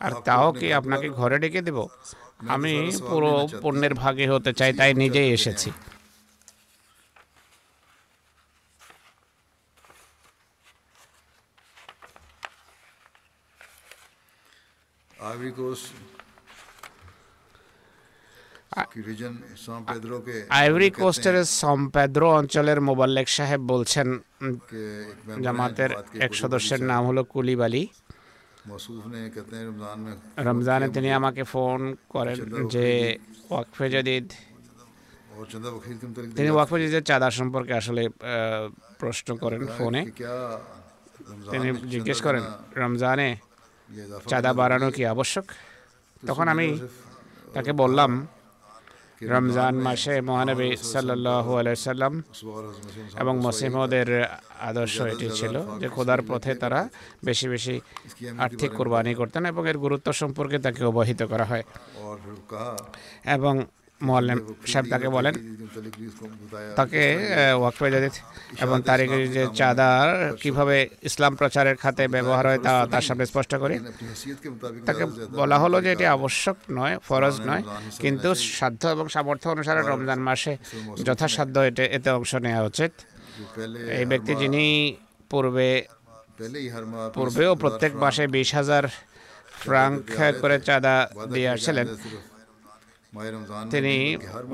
আর 0.00 0.12
তাও 0.24 0.52
কি 0.52 0.72
আপনাকে 0.72 1.08
ঘরে 1.08 1.38
ডেকে 1.38 1.62
দেব? 1.62 1.78
আমি 2.48 2.90
পুরো 3.10 3.48
পণ্যের 3.62 3.94
ভাগে 3.94 4.26
হতে 4.28 4.52
চাই 4.52 4.72
তাই 4.72 4.94
নিজেই 4.94 5.28
এসেছি। 5.32 5.70
আইভরি 15.28 15.52
আইভরি 20.58 20.88
কোস্টের 20.90 21.36
সম্পেদ্রো 21.62 22.28
অঞ্চলের 22.38 22.78
মোবাল্লেক 22.88 23.28
সাহেব 23.36 23.60
বলছেন 23.72 24.08
জামাতের 25.44 25.90
এক 26.26 26.32
সদস্যের 26.34 26.80
নাম 26.90 27.02
হলো 27.08 27.22
কুলিবালি। 27.32 27.82
রমজানে 30.48 30.86
তিনি 30.96 31.08
আমাকে 31.18 31.42
ফোন 31.52 31.80
করেন 32.08 32.38
যে 32.74 32.86
ওয়াকফে 33.50 33.86
জদিদ 33.90 34.26
তিনি 36.36 36.50
ওয়াকফে 36.50 36.76
জদিদের 36.80 37.04
চাঁদা 37.10 37.28
সম্পর্কে 37.30 37.72
আসলে 37.80 38.02
প্রশ্ন 39.00 39.28
করেন 39.36 39.62
ফোনে। 39.76 40.02
তিনি 41.52 41.68
জিজ্ঞেস 41.94 42.18
করেন 42.26 42.42
রমজানে 42.82 43.28
চাঁদা 44.30 44.50
বাড়ানো 44.60 44.88
কি 44.96 45.02
আবশ্যক? 45.14 45.44
তখন 46.28 46.46
আমি 46.54 46.66
তাকে 47.54 47.72
বললাম 47.82 48.10
রমজান 49.20 49.74
মাসে 49.74 50.20
মহানবী 50.20 50.76
সাল্লাহ 50.76 51.46
সাল্লাম 51.74 52.22
এবং 53.20 53.38
মসিমদের 53.38 54.08
আদর্শ 54.60 55.00
এটি 55.00 55.30
ছিল 55.30 55.78
যে 55.78 55.88
খোদার 55.88 56.20
পথে 56.22 56.54
তারা 56.54 56.88
বেশি 57.24 57.48
বেশি 57.48 57.80
আর্থিক 58.38 58.70
কোরবানি 58.74 59.14
করতেন 59.14 59.46
এবং 59.46 59.68
এর 59.68 59.78
গুরুত্ব 59.78 60.12
সম্পর্কে 60.12 60.58
তাকে 60.58 60.84
অবহিত 60.84 61.22
করা 61.22 61.44
হয়। 61.44 61.64
এবং 63.24 63.54
মোয়াল্লেম 64.00 64.38
সাহেব 64.70 64.84
তাকে 64.92 65.08
বলেন, 65.16 65.34
তাকে 66.78 67.02
ওয়াকফে 67.60 67.88
জাদিদ 67.94 68.14
এবং 68.64 68.76
তারিখ 68.90 69.08
যে 69.36 69.42
চাঁদা 69.60 69.88
কীভাবে 70.42 70.76
ইসলাম 71.08 71.32
প্রচারের 71.40 71.76
খাতে 71.82 72.04
ব্যবহার 72.14 72.44
হয় 72.48 72.60
তা 72.66 72.72
তার 72.92 73.04
সামনে 73.08 73.24
স্পষ্ট 73.30 73.52
করি। 73.62 73.76
তাকে 74.88 75.04
বলা 75.40 75.56
হলো 75.62 75.76
যে 75.84 75.90
এটি 75.96 76.06
আবশ্যক 76.16 76.56
নয়, 76.78 76.94
ফরজ 77.08 77.36
নয়, 77.48 77.62
কিন্তু 78.04 78.28
সাধ্য 78.58 78.82
এবং 78.94 79.06
সামর্থ্য 79.14 79.46
অনুসারে 79.54 79.80
রমজান 79.82 80.20
মাসে 80.28 80.52
যথাসাধ্য 81.06 81.56
এতে 81.70 81.84
এতে 81.96 82.08
অংশ 82.18 82.32
নেওয়া 82.44 82.62
উচিত। 82.70 82.92
এই 83.98 84.06
ব্যক্তি 84.10 84.32
যিনি 84.42 84.64
পূর্বে, 85.30 85.70
পূর্বেও 87.16 87.52
প্রত্যেক 87.62 87.92
মাসে 88.04 88.24
বিশ 88.36 88.48
হাজার 88.58 88.84
ফ্রাঙ্ক 89.62 90.04
করে 90.42 90.56
চাঁদা 90.68 90.94
দিয়ে 91.34 91.48
আসছিলেন 91.54 91.86
তিনি 93.70 93.94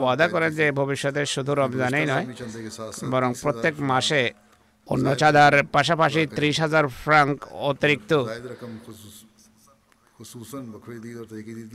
ওয়াদা 0.03 0.27
করেন 0.29 0.51
যে 0.61 0.67
ভবিষ্যতে 0.81 1.23
শুধু 1.27 1.53
রমজানেই 1.55 2.07
নয় 2.07 2.27
বরং 3.11 3.31
প্রত্যেক 3.43 3.75
মাসে 3.91 4.23
অন্য 4.87 5.07
চাঁদার 5.17 5.53
পাশাপাশি 5.73 6.27
ত্রিশ 6.37 6.57
হাজার 6.61 6.85
ফ্রাঙ্ক 7.03 7.37
অতিরিক্ত 7.53 8.13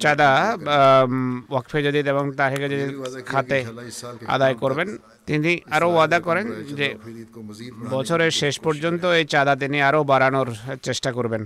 চাঁদা 0.04 0.30
ওয়াকফে 1.50 1.80
যদি 1.84 2.00
এবং 2.14 2.26
তার 2.38 2.52
যদি 2.64 2.78
খাতে 3.26 3.58
আদায় 4.28 4.54
করবেন। 4.54 4.88
তিনি 5.26 5.52
আরও 5.76 5.88
ওয়াদা 5.94 6.20
করেন 6.20 6.46
যে 6.80 6.88
বছরের 7.90 8.32
শেষ 8.32 8.56
পর্যন্ত 8.60 9.04
এই 9.20 9.26
চাঁদা 9.26 9.54
তিনি 9.56 9.78
আরও 9.82 10.02
বাড়ানোর 10.04 10.50
চেষ্টা 10.84 11.10
করবেন। 11.12 11.42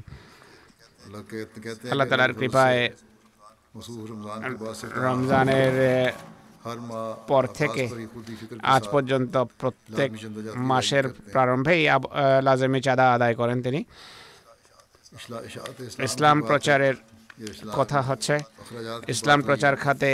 আল্লাহ 1.91 2.07
তালার 2.07 2.33
কৃপায় 2.33 2.81
রমজানের 5.05 5.75
eh, 5.91 6.13
পর 7.27 7.43
থেকে 7.59 7.83
আজ 8.75 8.83
পর্যন্ত 8.91 9.35
প্রত্যেক 9.61 10.09
মাসের 10.71 11.05
প্রারম্ভেই 11.33 11.81
লাজমি 12.47 12.79
চাঁদা 12.81 13.05
আদায় 13.13 13.35
করেন 13.35 13.57
তিনি। 13.65 13.79
ইসলাম 16.07 16.37
প্রচারের 16.49 16.95
কথা 17.77 17.99
হচ্ছে 18.01 18.35
ইসলাম 19.13 19.39
প্রচার 19.47 19.73
খাতে 19.83 20.11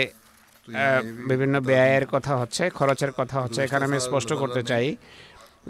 বিভিন্ন 1.29 1.55
ব্যয়ের 1.69 2.05
কথা 2.13 2.33
হচ্ছে 2.37 2.63
খরচের 2.69 3.11
কথা 3.19 3.37
হচ্ছে 3.41 3.59
এখানে 3.63 3.83
আমি 3.85 3.99
স্পষ্ট 4.07 4.31
করতে 4.33 4.61
চাই। 4.63 4.87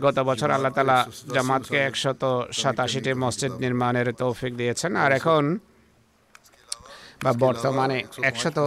গত 0.06 0.18
বছর 0.30 0.50
আল্লাহ 0.56 0.72
তালা 0.76 0.98
জামাতকে 1.34 1.78
একশত 1.90 2.24
সাতাশিটি 2.62 3.12
মসজিদ 3.24 3.54
নির্মাণের 3.64 4.08
তৌফিক 4.22 4.54
দিয়েছেন। 4.58 4.92
আর 5.04 5.12
এখন 5.20 5.44
বা 7.24 7.32
বর্তমানে 7.46 7.98
একশত 8.30 8.58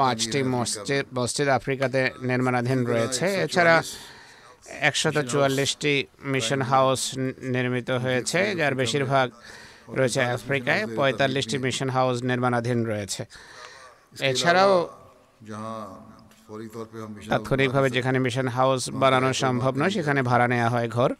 পাঁচটি 0.00 0.40
মসজিদ 0.54 1.04
মসজিদ 1.18 1.48
আফ্রিকাতে 1.58 2.00
নির্মাণাধীন 2.30 2.80
রয়েছে। 2.92 3.26
এছাড়া 3.44 3.74
একশত 4.90 5.16
চুয়াল্লিশটি 5.30 5.94
মিশন 6.32 6.60
হাউস 6.70 7.00
নির্মিত 7.54 7.90
হয়েছে 8.04 8.38
যার 8.58 8.74
বেশিরভাগ 8.82 9.26
রয়েছে 9.98 10.20
আফ্রিকায়। 10.38 10.82
পঁয়তাল্লিশটি 10.98 11.56
মিশন 11.66 11.88
হাউস 11.96 12.16
নির্মাণাধীন 12.30 12.78
রয়েছে। 12.90 13.22
এছাড়াও 14.30 14.74
তাৎক্ষণিকভাবে 17.30 17.88
যেখানে 17.96 18.18
মিশন 18.26 18.48
হাউস 18.56 18.80
বানানো 19.02 19.30
সম্ভব 19.44 19.72
নয় 19.80 19.92
সেখানে 19.96 20.20
ভাড়া 20.30 20.46
নেওয়া 20.52 20.68
হয় 20.74 20.88
ঘর। 20.96 21.10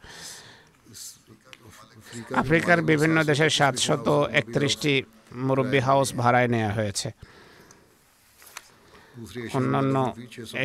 আফ্রিকার 2.42 2.78
বিভিন্ন 2.90 3.16
দেশের 3.30 3.50
সাতশত 3.58 4.06
একত্রিশটি 4.40 4.94
মুরব্বী 5.32 5.80
হাউস 5.88 6.08
ভাড়ায় 6.14 6.48
নেওয়া 6.48 6.72
হয়েছে। 6.72 7.08
অন্যান্য 9.54 9.96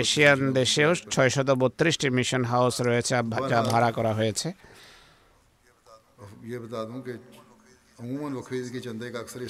এশিয়ান 0.02 0.40
দেশেও 0.54 0.92
ছয়শত 0.96 1.50
বত্রিশটি 1.62 2.08
মিশন 2.10 2.44
হাউস 2.44 2.76
রয়েছে 2.82 3.14
যা 3.50 3.60
ভাড়া 3.72 3.92
করা 3.92 4.14
হয়েছে। 4.14 4.48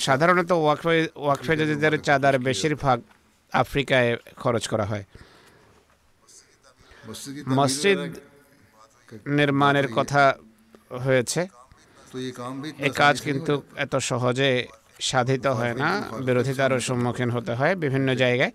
সাধারণত 0.07 0.51
ওয়াকফেজিদের 1.25 2.01
চাঁদার 2.01 2.35
বেশিরভাগ 2.39 2.97
আফ্রিকায় 3.53 4.17
খরচ 4.37 4.63
করা 4.67 4.85
হয়। 4.85 5.05
মসজিদ 7.47 7.99
নির্মাণের 9.27 9.87
কথা 9.97 10.23
হয়েছে। 11.05 11.41
এ 12.87 12.89
কাজ 13.01 13.21
কিন্তু 13.21 13.53
এত 13.75 13.93
সহজে 13.95 14.67
সাধিত 14.99 15.47
হয় 15.47 15.73
না 15.73 16.03
বিরোধিতারও 16.25 16.79
সম্মুখীন 16.79 17.29
হতে 17.29 17.53
হয় 17.53 17.75
বিভিন্ন 17.75 18.15
জায়গায়। 18.15 18.51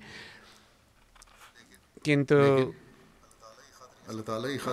কিন্তু 2.05 2.39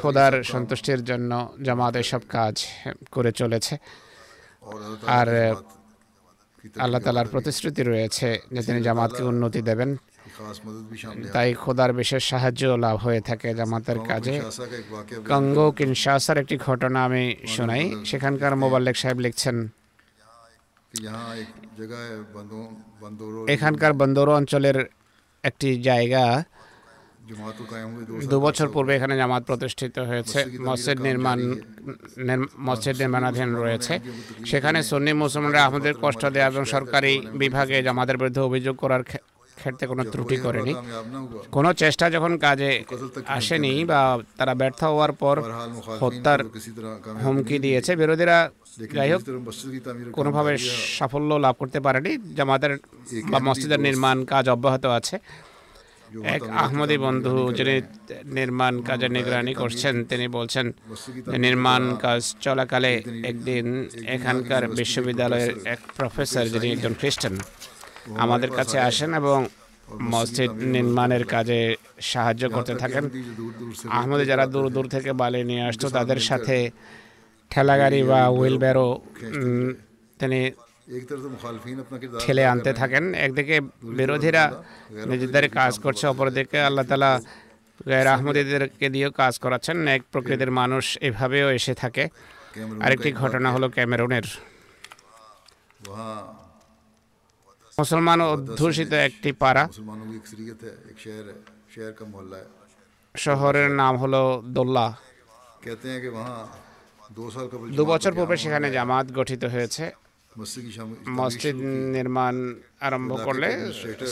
খোদার 0.02 0.44
সন্তুষ্টির 0.44 1.04
জন্য 1.04 1.54
জামাত 1.64 1.96
এসব 1.96 2.22
কাজ 2.30 2.68
করে 3.12 3.32
চলেছে। 3.32 3.78
আর 5.08 5.28
আল্লাহ 6.80 7.02
তালার 7.02 7.28
প্রতিশ্রুতি 7.28 7.84
রয়েছে 7.84 8.42
যে 8.52 8.62
তিনি 8.64 8.82
জামাতকে 8.82 9.24
উন্নতি 9.24 9.62
দেবেন। 9.62 9.98
তাই 11.34 11.54
খোদার 11.54 11.94
বিশেষ 11.94 12.24
সাহায্য 12.30 12.66
লাভ 12.66 12.98
হয়ে 12.98 13.22
থাকে 13.22 13.54
জামাতের 13.54 14.00
কাজে। 14.00 14.42
কঙ্গো 15.28 15.72
কিনশাসার 15.72 16.38
একটি 16.38 16.58
ঘটনা 16.58 17.06
আমি 17.06 17.36
শোনাই। 17.48 18.06
সেখানকার 18.06 18.56
মোবাল্লেক 18.56 18.98
সাহেব 18.98 19.20
লিখছেন 19.20 19.68
এখানকার 23.56 23.94
বন্দর 24.02 24.28
অঞ্চলের 24.40 24.78
একটি 25.44 25.70
জায়গা। 25.90 26.26
দু 28.32 28.38
বছর 28.46 28.68
পূর্বে 28.74 28.92
এখানে 28.96 29.14
জামাত 29.22 29.44
প্রতিষ্ঠিত 29.50 29.96
হয়েছে 30.10 30.40
মসজিদ 30.68 30.98
নির্মাণ 31.08 31.40
মসজিদ 32.68 32.96
নির্মাণাধীন 33.02 33.50
রয়েছে। 33.64 33.94
সেখানে 34.52 34.80
সুন্নি 34.90 35.12
মুসলমানরা 35.24 35.62
আমাদের 35.70 35.94
কষ্ট 36.04 36.24
দেয় 36.34 36.48
এবং 36.52 36.64
সরকারি 36.74 37.14
বিভাগে 37.42 37.78
জামাতের 37.88 38.18
বিরুদ্ধে 38.20 38.42
অভিযোগ 38.50 38.76
করার 38.84 39.04
ক্ষেত্রে 39.58 39.86
কোনো 39.92 40.04
ত্রুটি 40.14 40.38
করেনি। 40.46 40.74
কোনো 41.56 41.70
চেষ্টা 41.82 42.06
যখন 42.16 42.34
কাজে 42.46 42.72
আসেনি 43.38 43.74
বা 43.92 44.02
তারা 44.38 44.54
ব্যর্থ 44.62 44.82
হওয়ার 44.92 45.14
পর 45.22 45.36
হত্যার 46.02 46.40
হুমকি 47.24 47.58
দিয়েছে। 47.66 47.92
বিরোধীরা 48.02 48.38
যাই 48.98 49.10
হোক 49.14 49.22
কোনোভাবে 50.18 50.52
সাফল্য 50.98 51.32
লাভ 51.46 51.56
করতে 51.62 51.80
পারেনি। 51.80 52.12
জামাতের 52.38 52.74
বা 53.32 53.40
মসজিদের 53.40 53.80
নির্মাণ 53.88 54.18
কাজ 54.26 54.46
অব্যাহত 54.50 54.86
আছে। 55.00 55.16
এক 56.36 56.44
আহমদী 56.64 56.98
বন্ধু 56.98 57.36
যিনি 57.58 57.76
নির্মাণ 58.38 58.74
কাজের 58.82 59.12
নিগরানি 59.12 59.54
করছেন 59.54 59.96
তিনি 60.04 60.26
বলছেন 60.28 60.66
নির্মাণ 61.38 61.84
কাজ 61.96 62.22
চলাকালে 62.46 62.94
একদিন 63.32 63.66
এখানকার 64.16 64.64
বিশ্ববিদ্যালয়ের 64.80 65.52
এক 65.74 65.80
প্রফেসর 65.98 66.46
যিনি 66.54 66.68
একজন 66.72 66.94
খ্রিস্টান 67.00 67.36
আমাদের 68.24 68.50
কাছে 68.52 68.78
আসেন 68.80 69.12
এবং 69.14 69.40
মসজিদ 70.14 70.52
নির্মাণের 70.76 71.24
কাজে 71.26 71.62
সাহায্য 72.12 72.44
করতে 72.50 72.74
থাকেন। 72.76 73.04
আহমদে 73.98 74.26
যারা 74.26 74.46
দূর 74.54 74.66
দূর 74.76 74.86
থেকে 74.88 75.12
বালি 75.14 75.42
নিয়ে 75.44 75.64
আসতো 75.70 75.86
তাদের 75.90 76.20
সাথে 76.20 76.58
ঠেলাগাড়ি 77.50 78.04
বা 78.04 78.28
হুইল 78.28 78.58
ব্যারো 78.58 79.02
তিনি 80.20 80.52
ঠেলে 82.20 82.46
আনতে 82.46 82.74
থাকেন 82.74 83.14
একদিকে 83.14 83.62
বিরোধীরা 83.84 84.64
নিজেদের 85.06 85.50
কাজ 85.50 85.80
করছে 85.80 86.08
অপরদিকে 86.08 86.62
আল্লাহ 86.62 86.86
তালা 86.86 87.22
গায়ের 87.90 88.08
আহমদীদেরকে 88.08 88.90
দিয়েও 88.90 89.12
কাজ 89.12 89.40
করাচ্ছেন। 89.40 89.88
এক 89.88 90.02
প্রকৃতির 90.12 90.52
মানুষ 90.52 90.98
এভাবেও 91.02 91.52
এসে 91.52 91.74
থাকে। 91.74 92.10
আরেকটি 92.82 93.12
ঘটনা 93.12 93.52
হলো 93.52 93.70
ক্যামেরুনের। 93.70 94.24
মুসলমান 97.80 98.22
অধ্যুষিত 98.22 98.94
একটি 98.94 99.32
পাড়া। 99.32 99.70
শহরের 103.18 103.72
নাম 103.72 103.98
হলো 103.98 104.22
দোল্লা। 104.46 104.98
দু 107.78 107.86
বছর 107.86 108.14
পূর্বে 108.14 108.38
সেখানে 108.38 108.72
জামাত 108.72 109.06
গঠিত 109.14 109.44
হয়েছে। 109.46 109.92
মসজিদ 111.08 111.56
নির্মাণ 111.96 112.56
আরম্ভ 112.80 113.12
করলে 113.24 113.50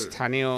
স্থানীয় 0.03 0.49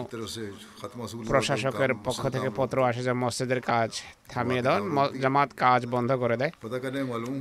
প্রশাসকের 1.27 1.91
পক্ষ 2.03 2.21
থেকে 2.29 2.49
পত্র 2.55 2.83
আসে 2.83 3.03
যে 3.03 3.13
মসজিদের 3.13 3.61
কাজ 3.61 3.89
থামিয়ে 4.29 4.61
দেওয়ার। 4.61 4.81
জামাত 5.21 5.49
কাজ 5.57 5.81
বন্ধ 5.85 6.11
করে 6.13 6.37
দেয়। 6.37 6.51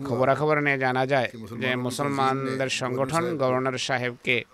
খবরাখবর 0.08 0.56
নিয়ে 0.60 0.78
জানা 0.78 1.06
যায় 1.06 1.28
যে 1.62 1.76
মুসলমানদের 1.76 2.68
সংগঠন 2.68 3.24
গভর্নর 3.36 3.78
সাহেবকে 3.78 4.44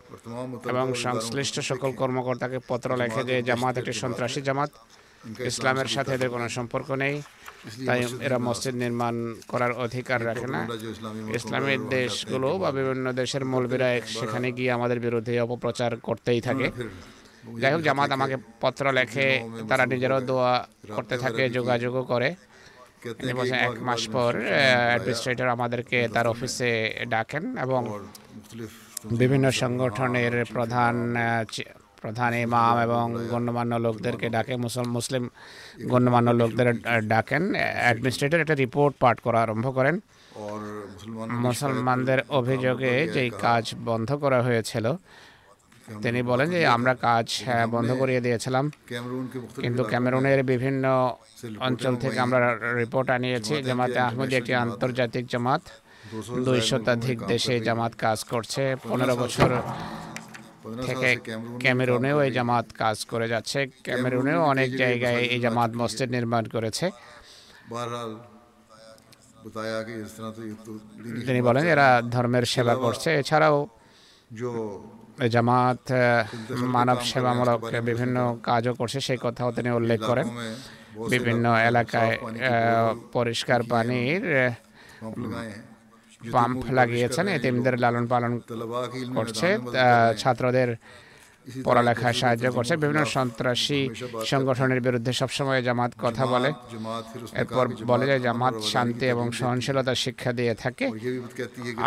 এবং 0.69 0.95
সংশ্লিষ্ট 0.95 1.61
সকল 1.61 1.93
কর্মকর্তাকে 1.93 2.59
পত্র 2.69 2.97
লেখে 2.97 3.25
যে 3.25 3.43
জামাত 3.43 3.79
একটি 3.79 3.93
সন্ত্রাসী 3.93 4.41
জামাত। 4.43 4.71
ইসলামের 5.39 5.87
সাথে 5.87 6.15
এদের 6.15 6.31
কোনো 6.31 6.49
সম্পর্ক 6.49 6.91
নেই। 6.91 7.23
তাই 7.87 8.01
এরা 8.27 8.39
মসজিদ 8.49 8.75
নির্মাণ 8.83 9.15
করার 9.51 9.73
অধিকার 9.85 10.21
রাখে 10.27 10.47
না। 10.55 10.61
ইসলামের 11.39 11.81
দেশগুলো 11.97 12.49
বা 12.63 12.69
বিভিন্ন 12.79 13.07
দেশের 13.21 13.45
মৌলবীরা 13.53 13.89
সেখানে 14.19 14.49
গিয়ে 14.59 14.71
আমাদের 14.79 14.99
বিরুদ্ধে 15.07 15.33
অপপ্রচার 15.47 15.91
করতেই 16.09 16.41
থাকে। 16.49 16.67
যাই 17.61 17.73
হোক 17.73 17.83
জামাত 17.89 18.11
আমাকে 18.17 18.37
পত্র 18.63 18.85
লেখে 18.99 19.27
তারা 19.69 19.85
নিজেরাও 19.93 20.21
দোয়া 20.31 20.53
করতে 20.97 21.15
থাকে 21.19 21.43
যোগাযোগও 21.59 22.05
করে। 22.13 22.29
এক 23.67 23.75
মাস 23.89 24.03
পর 24.15 24.33
অ্যাডমিনিস্ট্রেটর 24.51 25.49
আমাদেরকে 25.57 25.99
তার 26.15 26.27
অফিসে 26.33 26.71
ডাকেন 27.15 27.45
এবং 27.65 27.81
বিভিন্ন 29.21 29.47
সংগঠনের 29.63 30.35
প্রধান 30.55 30.95
প্রধান 32.03 32.33
ইমাম 32.47 32.75
এবং 32.87 33.05
গণ্যমান্য 33.33 33.73
লোকদেরকে 33.87 34.27
ডাকে 34.37 34.55
মুসলিম 34.97 35.25
গণ্যমান্য 35.93 36.29
লোকদের 36.41 36.69
ডাকেন 37.13 37.43
অ্যাডমিনিস্ট্রেটর 37.85 38.43
একটা 38.45 38.57
রিপোর্ট 38.65 38.93
পাঠ 39.03 39.17
করা 39.27 39.39
আরম্ভ 39.45 39.67
করেন। 39.79 39.97
মুসলমানদের 41.47 42.21
অভিযোগে 42.41 42.93
যেই 43.15 43.31
কাজ 43.47 43.65
বন্ধ 43.89 44.09
করা 44.23 44.39
হয়েছিল 44.47 44.87
তিনি 46.05 46.21
বলেন 46.31 46.49
যে 46.55 46.61
আমরা 46.77 46.93
কাজ 47.09 47.27
হ্যাঁ, 47.47 47.65
বন্ধ 47.75 47.91
করিয়ে 48.01 48.21
দিয়েছিলাম। 48.27 48.65
কিন্তু 49.63 49.83
ক্যামেরুনের 49.91 50.41
বিভিন্ন 50.53 50.85
অঞ্চল 51.67 51.95
থেকে 52.03 52.19
আমরা 52.27 52.39
রিপোর্ট 52.83 53.09
আনিয়েছি 53.17 53.55
জামাতে 53.69 53.99
আহমদ 54.07 54.31
একটি 54.41 54.53
আন্তর্জাতিক 54.65 55.25
জামাত 55.33 55.63
দুই 56.47 56.61
শতাধিক 56.71 57.19
দেশে 57.33 57.55
জামাত 57.67 57.93
কাজ 58.05 58.19
করছে 58.33 58.63
পনেরো 58.89 59.15
বছর 59.23 59.51
থেকে 60.87 61.11
ক্যামেরুনেও 61.63 62.19
এই 62.27 62.33
জামাত 62.37 62.67
কাজ 62.83 62.97
করে 63.13 63.27
যাচ্ছে 63.33 63.59
ক্যামেরুনেও 63.87 64.41
অনেক 64.53 64.71
জায়গায় 64.83 65.21
এই 65.35 65.41
জামাত 65.45 65.71
মসজিদ 65.81 66.09
নির্মাণ 66.17 66.45
করেছে। 66.55 66.87
তিনি 71.27 71.41
বলেন 71.49 71.65
এরা 71.75 71.89
ধর্মের 72.15 72.45
সেবা 72.53 72.75
করছে। 72.85 73.09
এছাড়াও 73.21 73.57
জামাত 75.35 75.83
মানব 76.77 76.99
সেবামূলক 77.11 77.61
বিভিন্ন 77.89 78.17
কাজও 78.49 78.73
করছে 78.75 78.99
সেই 79.07 79.19
কথাও 79.23 79.51
তিনি 79.57 79.71
উল্লেখ 79.79 80.01
করেন। 80.11 80.27
বিভিন্ন 81.15 81.47
এলাকায় 81.71 82.15
পরিষ্কার 83.17 83.61
পানির 83.73 84.23
পাম্প 86.35 86.63
লাগিয়েছেন 86.79 87.27
এতিমদের 87.37 87.75
লালন 87.83 88.05
পালন 88.13 88.33
করছে 89.17 89.49
ছাত্রদের 90.23 90.71
পড়ালেখায় 91.67 92.17
সাহায্য 92.21 92.47
করছে। 92.57 92.75
বিভিন্ন 92.83 93.03
সন্ত্রাসী 93.17 93.81
সংগঠনের 94.33 94.81
বিরুদ্ধে 94.87 95.13
সবসময় 95.21 95.61
জামাত 95.69 95.93
কথা 96.05 96.25
বলে। 96.35 96.51
এরপর 97.41 97.65
বলে 97.91 98.05
যে 98.11 98.17
জামাত 98.27 98.55
শান্তি 98.73 99.05
এবং 99.15 99.27
সহনশীলতার 99.39 100.01
শিক্ষা 100.05 100.31
দিয়ে 100.39 100.55
থাকে। 100.63 100.87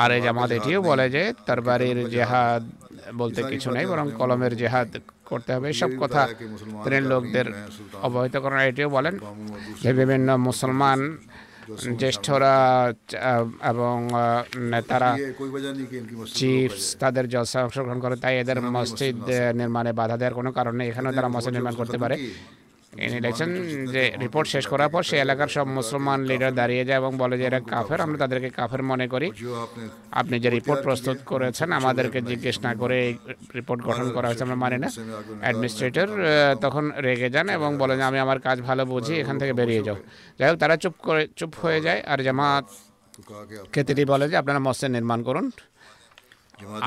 আর 0.02 0.10
এই 0.16 0.22
জামাত 0.26 0.50
এটিও 0.58 0.80
বলে 0.90 1.06
যে 1.16 1.24
তার 1.48 1.60
বাড়ির 1.68 2.00
জেহাদ 2.16 2.64
বলতে 3.22 3.40
কিছু 3.52 3.68
নেই 3.76 3.86
বরং 3.92 4.06
কলমের 4.20 4.54
জেহাদ 4.62 4.90
করতে 5.30 5.50
হবে। 5.56 5.68
সব 5.82 5.92
কথা 6.02 6.22
তিনি 6.84 7.00
লোকদের 7.12 7.48
অবহিত 8.08 8.36
করেন 8.44 8.60
এটিও 8.70 8.90
বলেন 8.98 9.16
যে 9.84 9.92
বিভিন্ন 10.00 10.30
মুসলমান 10.48 11.00
জ্যেষ্ঠরা 12.02 12.56
এবং 13.72 13.96
নেতারা 14.72 15.12
চিফস 16.40 16.84
তাদের 17.02 17.26
জলসা 17.34 17.60
অংশগ্রহণ 17.66 18.00
করে 18.04 18.16
তাই 18.24 18.36
এদের 18.44 18.60
মসজিদ 18.76 19.18
নির্মাণে 19.60 19.92
বাধা 20.00 20.16
দেওয়ার 20.20 20.38
কোনো 20.40 20.52
কারণে 20.58 20.82
এখানেও 20.90 21.12
তারা 21.18 21.30
মসজিদ 21.36 21.54
নির্মাণ 21.56 21.76
করতে 21.82 21.98
পারে। 22.04 22.16
ইলেকশন 22.98 23.50
যে 23.94 24.04
রিপোর্ট 24.24 24.48
শেষ 24.54 24.66
করার 24.72 24.90
পর 24.94 25.02
সে 25.10 25.16
এলাকার 25.26 25.50
সব 25.56 25.68
মুসলমান 25.80 26.20
লিডার 26.30 26.54
দাঁড়িয়ে 26.60 26.84
যায় 26.88 26.98
এবং 27.02 27.12
বলে 27.22 27.36
যে 27.40 27.46
এরা 27.50 27.60
কাফের 27.74 28.00
আমরা 28.06 28.18
তাদেরকে 28.24 28.50
কাফের 28.50 28.84
মনে 28.92 29.06
করি। 29.14 29.28
আপনি 30.22 30.36
যে 30.44 30.50
রিপোর্ট 30.50 30.80
প্রস্তুত 30.88 31.18
করেছেন 31.32 31.70
আমাদেরকে 31.72 32.20
জিজ্ঞেস 32.22 32.58
না 32.66 32.72
করে 32.82 32.96
এই 33.08 33.14
রিপোর্ট 33.56 33.80
গঠন 33.90 34.08
করা 34.16 34.28
হয়েছে 34.28 34.44
আমরা 34.48 34.58
মানি 34.64 34.78
না। 34.84 34.90
অ্যাডমিনিস্ট্রেটর 35.44 36.10
তখন 36.62 36.92
রেগে 37.08 37.30
যান 37.36 37.48
এবং 37.58 37.70
বলেন 37.82 38.00
আমি 38.10 38.20
আমার 38.26 38.40
কাজ 38.48 38.58
ভালো 38.62 38.84
বুঝি 38.86 39.14
এখান 39.22 39.36
থেকে 39.42 39.54
বেরিয়ে 39.60 39.84
যাও। 39.88 39.98
যাই 40.40 40.48
হোক 40.50 40.58
তারা 40.64 40.76
চুপ 40.84 40.96
করে 41.08 41.22
চুপ 41.40 41.52
হয়ে 41.64 41.80
যায়। 41.86 42.00
আর 42.12 42.20
জামাত 42.28 42.66
খেতেটি 43.74 44.04
বলে 44.12 44.26
যে 44.32 44.36
আপনারা 44.42 44.60
মসজিদ 44.68 44.92
নির্মাণ 44.98 45.20
করুন। 45.28 45.46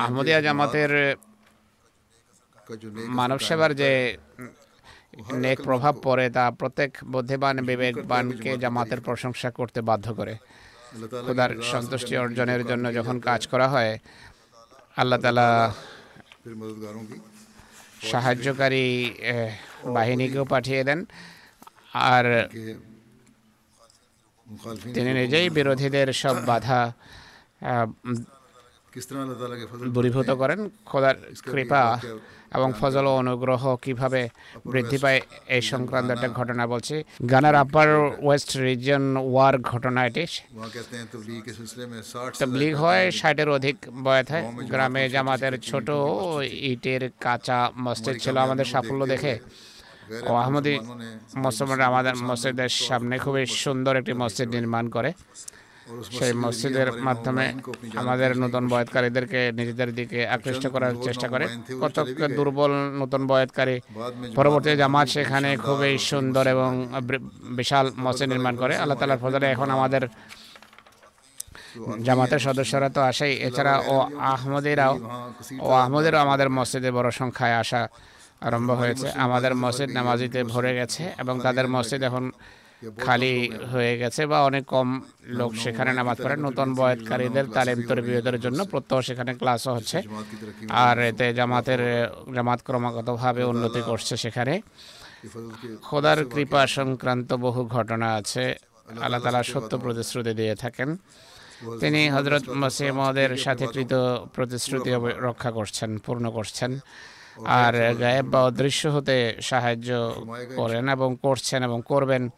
আহমদিয়া 0.01 0.39
জামাতের 0.45 0.91
মানব 3.19 3.39
সেবার 3.47 3.71
যে 3.81 3.89
নেক 5.35 5.57
প্রভাব 5.59 5.93
পড়ে 6.03 6.25
তা 6.29 6.43
প্রত্যেক 6.51 6.91
বুদ্ধিমান 7.05 7.55
বিবেকবানকে 7.69 8.51
জামাতের 8.57 8.99
প্রশংসা 9.01 9.49
করতে 9.49 9.79
বাধ্য 9.81 10.07
করে 10.13 10.33
খোদার 11.25 11.51
সন্তুষ্টি 11.71 12.13
অর্জনের 12.17 12.61
জন্য 12.65 12.85
যখন 12.93 13.15
কাজ 13.19 13.41
করা 13.47 13.67
হয় 13.67 13.93
আল্লাহ 14.97 15.19
তালা 15.21 15.47
সাহায্যকারী 18.03 18.85
বাহিনীকেও 19.95 20.45
পাঠিয়ে 20.45 20.81
দেন 20.83 20.99
আর 22.09 22.25
তিনি 24.95 25.11
নিজেই 25.13 25.47
বিরোধীদের 25.49 26.07
সব 26.13 26.35
বাধা 26.45 26.79
দূরীভূত 29.95 30.29
করেন 30.41 30.59
খোদার 30.85 31.15
কৃপা 31.45 31.81
এবং 32.55 32.73
ফজল 32.79 33.05
ও 33.07 33.13
অনুগ্রহ 33.17 33.75
কীভাবে 33.75 34.29
বৃদ্ধি 34.71 34.97
পায় 34.97 35.21
এই 35.47 35.61
সংক্রান্ত 35.61 36.11
একটা 36.11 36.29
ঘটনা 36.29 36.67
বলছি। 36.67 37.03
গানার 37.31 37.55
আপার 37.55 37.87
ওয়েস্ট 38.21 38.57
রিজন 38.57 39.17
ওয়ার 39.17 39.61
ঘটনা 39.61 40.05
এটি। 40.05 40.25
তবলিগ 42.39 42.75
হয় 42.75 43.11
ষাটের 43.11 43.49
অধিক 43.49 43.77
বয়স 44.03 44.31
হয়। 44.31 44.43
গ্রামে 44.71 45.09
জামাতের 45.09 45.59
ছোট 45.61 45.89
ইটের 46.71 47.09
কাঁচা 47.21 47.71
মসজিদ 47.77 48.15
ছিল 48.23 48.37
আমাদের 48.37 48.65
সাফল্য 48.65 49.05
দেখে। 49.05 49.39
ও 50.29 50.33
আহমদি 50.33 50.79
মুসলমানরা 51.35 51.85
আমাদের 51.85 52.15
মসজিদের 52.15 52.69
সামনে 52.69 53.17
খুবই 53.17 53.45
সুন্দর 53.45 53.95
একটি 53.95 54.13
মসজিদ 54.13 54.49
নির্মাণ 54.49 54.89
করে। 54.89 55.13
সেই 56.17 56.33
মসজিদের 56.43 56.89
মাধ্যমে 57.07 57.45
আমাদের 58.01 58.29
নতুন 58.43 58.63
বয়তকারীদেরকে 58.73 59.39
নিজেদের 59.59 59.89
দিকে 59.99 60.19
আকৃষ্ট 60.35 60.65
করার 60.73 60.93
চেষ্টা 61.07 61.27
করে। 61.33 61.45
কতক 61.83 62.07
দুর্বল 62.37 62.71
নতুন 63.01 63.21
বয়তকারী 63.31 63.75
পরবর্তী 64.37 64.69
জামাত 64.81 65.07
সেখানে 65.15 65.49
খুবই 65.65 65.93
সুন্দর 66.09 66.45
এবং 66.55 66.71
বিশাল 67.59 67.85
মসজিদ 68.05 68.27
নির্মাণ 68.33 68.55
করে। 68.61 68.73
আল্লাহ 68.81 68.97
তালার 68.99 69.21
ফজলে 69.23 69.47
এখন 69.55 69.67
আমাদের 69.77 70.03
জামাতের 72.07 72.41
সদস্যরা 72.47 72.89
তো 72.95 73.01
আসেই। 73.09 73.33
এছাড়া 73.47 73.73
ও 73.93 73.95
আহমদেরাও 74.33 74.93
ও 75.67 75.69
আহমদেরও 75.81 76.19
আমাদের 76.25 76.47
মসজিদে 76.57 76.89
বড় 76.97 77.09
সংখ্যায় 77.19 77.55
আসা 77.61 77.81
আরম্ভ 78.47 78.69
হয়েছে। 78.81 79.07
আমাদের 79.25 79.53
মসজিদ 79.63 79.89
নামাজিতে 79.97 80.39
ভরে 80.53 80.71
গেছে 80.79 81.03
এবং 81.21 81.35
তাদের 81.45 81.65
মসজিদ 81.75 82.01
এখন 82.09 82.25
খালি 83.05 83.51
হয়ে 83.71 83.97
গেছে 83.97 84.25
বা 84.25 84.43
অনেক 84.43 84.65
কম 84.65 85.01
লোক 85.25 85.55
সেখানে 85.55 85.93
নামাজ 85.93 86.17
পড়ে 86.23 86.35
নতুন 86.35 86.75
বয়সকারীদের 86.75 87.45
তালিম 87.45 87.81
তরবিয়তের 87.87 88.39
জন্য 88.41 88.65
প্রত্যহ 88.65 89.01
সেখানে 89.01 89.33
ক্লাসও 89.33 89.75
হচ্ছে। 89.75 90.01
আর 90.69 90.99
এতে 90.99 91.33
জামাতের 91.33 91.79
জামাত 92.35 92.59
ক্রমাগতভাবে 92.63 93.43
উন্নতি 93.43 93.81
করছে 93.85 94.17
সেখানে। 94.17 94.61
খোদার 95.81 96.25
কৃপা 96.25 96.67
সংক্রান্ত 96.67 97.33
বহু 97.33 97.65
ঘটনা 97.65 98.13
আছে। 98.13 98.55
আল্লাহ 99.01 99.21
তালা 99.21 99.43
সত্য 99.43 99.77
প্রতিশ্রুতি 99.77 100.33
দিয়ে 100.33 100.55
থাকেন। 100.55 100.97
তিনি 101.79 102.09
হজরত 102.09 102.49
মসিমদের 102.49 103.37
সাথে 103.37 103.67
কৃত 103.67 103.93
প্রতিশ্রুতি 104.35 104.91
রক্ষা 105.17 105.51
করছেন 105.51 105.97
পূর্ণ 105.97 106.31
করছেন। 106.31 106.79
আর 107.45 107.95
গায়েব 107.95 108.25
বা 108.25 108.39
অদৃশ্য 108.43 108.87
হতে 108.87 109.35
সাহায্য 109.41 109.89
করেন 110.55 110.89
এবং 110.89 111.17
করছেন 111.21 111.63
এবং 111.63 111.81
করবেন। 111.85 112.29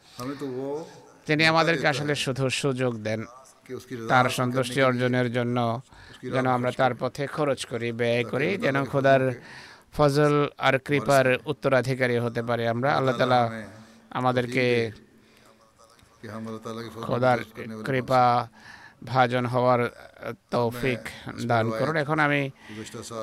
তিনি 1.25 1.45
আমাদেরকে 1.45 1.87
আসলে 1.87 2.15
শুধু 2.15 2.49
সুযোগ 2.49 2.97
দেন। 2.97 3.25
তার 4.09 4.29
সন্তুষ্টি 4.29 4.81
অর্জনের 4.81 5.33
জন্য 5.33 5.81
যেন 6.23 6.47
আমরা 6.47 6.71
তার 6.71 6.93
পথে 6.99 7.27
খরচ 7.27 7.65
করি 7.65 7.91
ব্যয় 7.91 8.23
করি 8.23 8.57
যেন 8.57 8.85
খোদার 8.85 9.31
ফজল 9.93 10.47
আর 10.57 10.79
কৃপার 10.79 11.37
উত্তরাধিকারী 11.45 12.17
হতে 12.17 12.41
পারে 12.43 12.67
আমরা। 12.67 12.89
আল্লাহ 12.97 13.17
তালা 13.17 13.41
আমাদেরকে 14.09 14.91
খোদার 17.07 17.37
কৃপা 17.85 18.47
ভাজন 19.05 19.45
হওয়ার 19.45 19.81
তৌফিক 20.51 20.99
দান 21.45 21.65
করুন। 21.69 21.95
এখন 21.95 22.19
আমি 22.19 22.41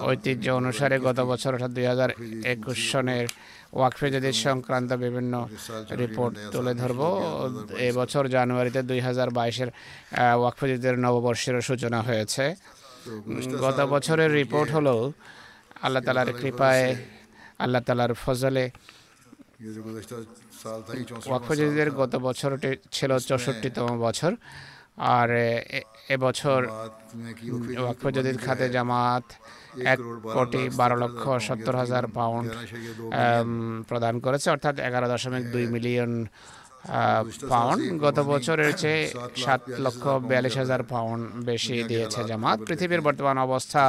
ঐতিহ্য 0.01 0.47
অনুসারে 0.51 0.99
গত 0.99 1.21
বছর 1.21 1.53
অর্থাৎ 1.53 1.71
দুই 1.71 1.87
হাজার 1.87 2.11
একুশ 2.45 2.79
সনের 2.93 3.27
ওয়াকফে 3.73 4.11
যদি 4.11 4.33
সংক্রান্ত 4.33 4.93
বিভিন্ন 4.93 5.49
রিপোর্ট 6.03 6.35
তুলে 6.53 6.75
ধরব 6.75 7.01
এবছর 7.89 8.29
জানুয়ারিতে 8.29 8.81
দুই 8.83 9.01
হাজার 9.01 9.31
বাইশের 9.31 9.71
ওয়াকফজিদের 10.41 10.99
নববর্ষের 10.99 11.57
সূচনা 11.61 12.01
হয়েছে। 12.03 12.55
গত 13.61 13.81
বছরের 13.81 14.33
রিপোর্ট 14.33 14.69
হলো 14.73 15.13
আল্লাহ 15.83 16.03
তালার 16.03 16.33
কৃপায় 16.33 16.97
আল্লাহ 17.59 17.81
তালার 17.83 18.15
ফজলে। 18.15 18.71
ওয়াকফে 21.27 21.91
গত 21.91 22.17
বছরটি 22.17 22.77
ছিল 22.93 23.19
চৌষট্টিতম 23.19 23.89
বছর। 24.01 24.33
আর 24.99 25.29
এবছর 26.15 26.61
ওয়াকফজদিদ 27.83 28.37
খাতে 28.45 28.67
জামাত 28.75 29.27
এক 29.93 29.99
কোটি 30.37 30.63
বারো 30.81 30.97
লক্ষ 31.03 31.23
সত্তর 31.47 31.75
হাজার 31.83 32.05
পাউন্ড 32.19 32.49
প্রদান 33.89 34.15
করেছে 34.25 34.49
অর্থাৎ 34.55 34.75
এগারো 34.89 35.07
দশমিক 35.13 35.45
দুই 35.55 35.65
মিলিয়ন 35.75 36.13
পাউন্ড। 37.53 37.81
গত 38.05 38.19
বছরের 38.33 38.71
চেয়ে 38.83 39.03
সাত 39.45 39.63
লক্ষ 39.85 40.05
বিয়াল্লিশ 40.29 40.55
হাজার 40.63 40.81
পাউন্ড 40.93 41.23
বেশি 41.49 41.77
দিয়েছে 41.91 42.21
জামাত। 42.31 42.59
পৃথিবীর 42.69 43.03
বর্তমান 43.09 43.37
অবস্থা 43.47 43.83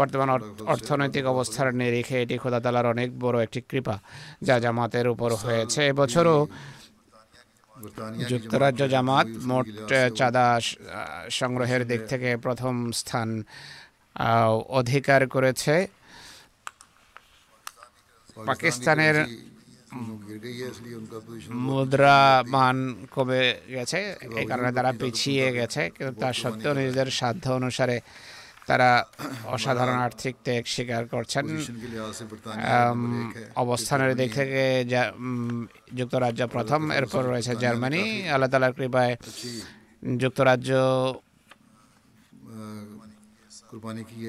বর্তমান 0.00 0.28
অর্থনৈতিক 0.72 1.24
অবস্থার 1.34 1.68
নিরিখে 1.80 2.16
এটি 2.22 2.36
খোদাতালার 2.42 2.86
অনেক 2.94 3.08
বড় 3.24 3.36
একটি 3.46 3.60
কৃপা 3.70 3.96
যা 4.46 4.56
জামাতের 4.64 5.06
উপর 5.14 5.30
হয়েছে। 5.44 5.80
এবছরও 5.92 6.36
যুক্তরাজ্য 8.28 8.82
জামাত 8.88 9.28
মোট 9.46 9.66
চাঁদা 10.16 10.46
সংগ্রহের 11.30 11.82
দিক 11.86 12.00
থেকে 12.08 12.30
প্রথম 12.36 12.74
স্থান 12.92 13.28
অধিকার 14.68 15.22
করেছে। 15.28 15.74
পাকিস্তানের 18.46 19.16
মুদ্রা 21.66 22.18
মান 22.46 22.76
কমে 23.14 23.42
গেছে 23.68 24.00
এই 24.40 24.46
কারণে 24.46 24.70
তারা 24.72 24.90
পিছিয়ে 24.92 25.46
গেছে 25.52 25.82
কিন্তু 25.90 26.12
তার 26.20 26.34
সত্ত্বেও 26.34 26.74
নিজেদের 26.74 27.08
সাধ্য 27.10 27.44
অনুসারে 27.50 27.96
তারা 28.68 28.90
অসাধারণ 29.54 29.98
আর্থিক 30.06 30.34
ত্যাগ 30.46 30.64
স্বীকার 30.74 31.02
করছেন। 31.14 31.44
অবস্থানের 33.64 34.12
দিক 34.18 34.30
থেকে 34.38 34.62
যুক্তরাজ্য 35.98 36.42
প্রথম 36.54 36.80
এরপর 36.98 37.22
রয়েছে 37.32 37.52
জার্মানি। 37.62 38.02
আল্লাহ 38.34 38.48
তালার 38.52 38.74
কৃপায় 38.78 39.12
যুক্তরাজ্য 40.22 40.70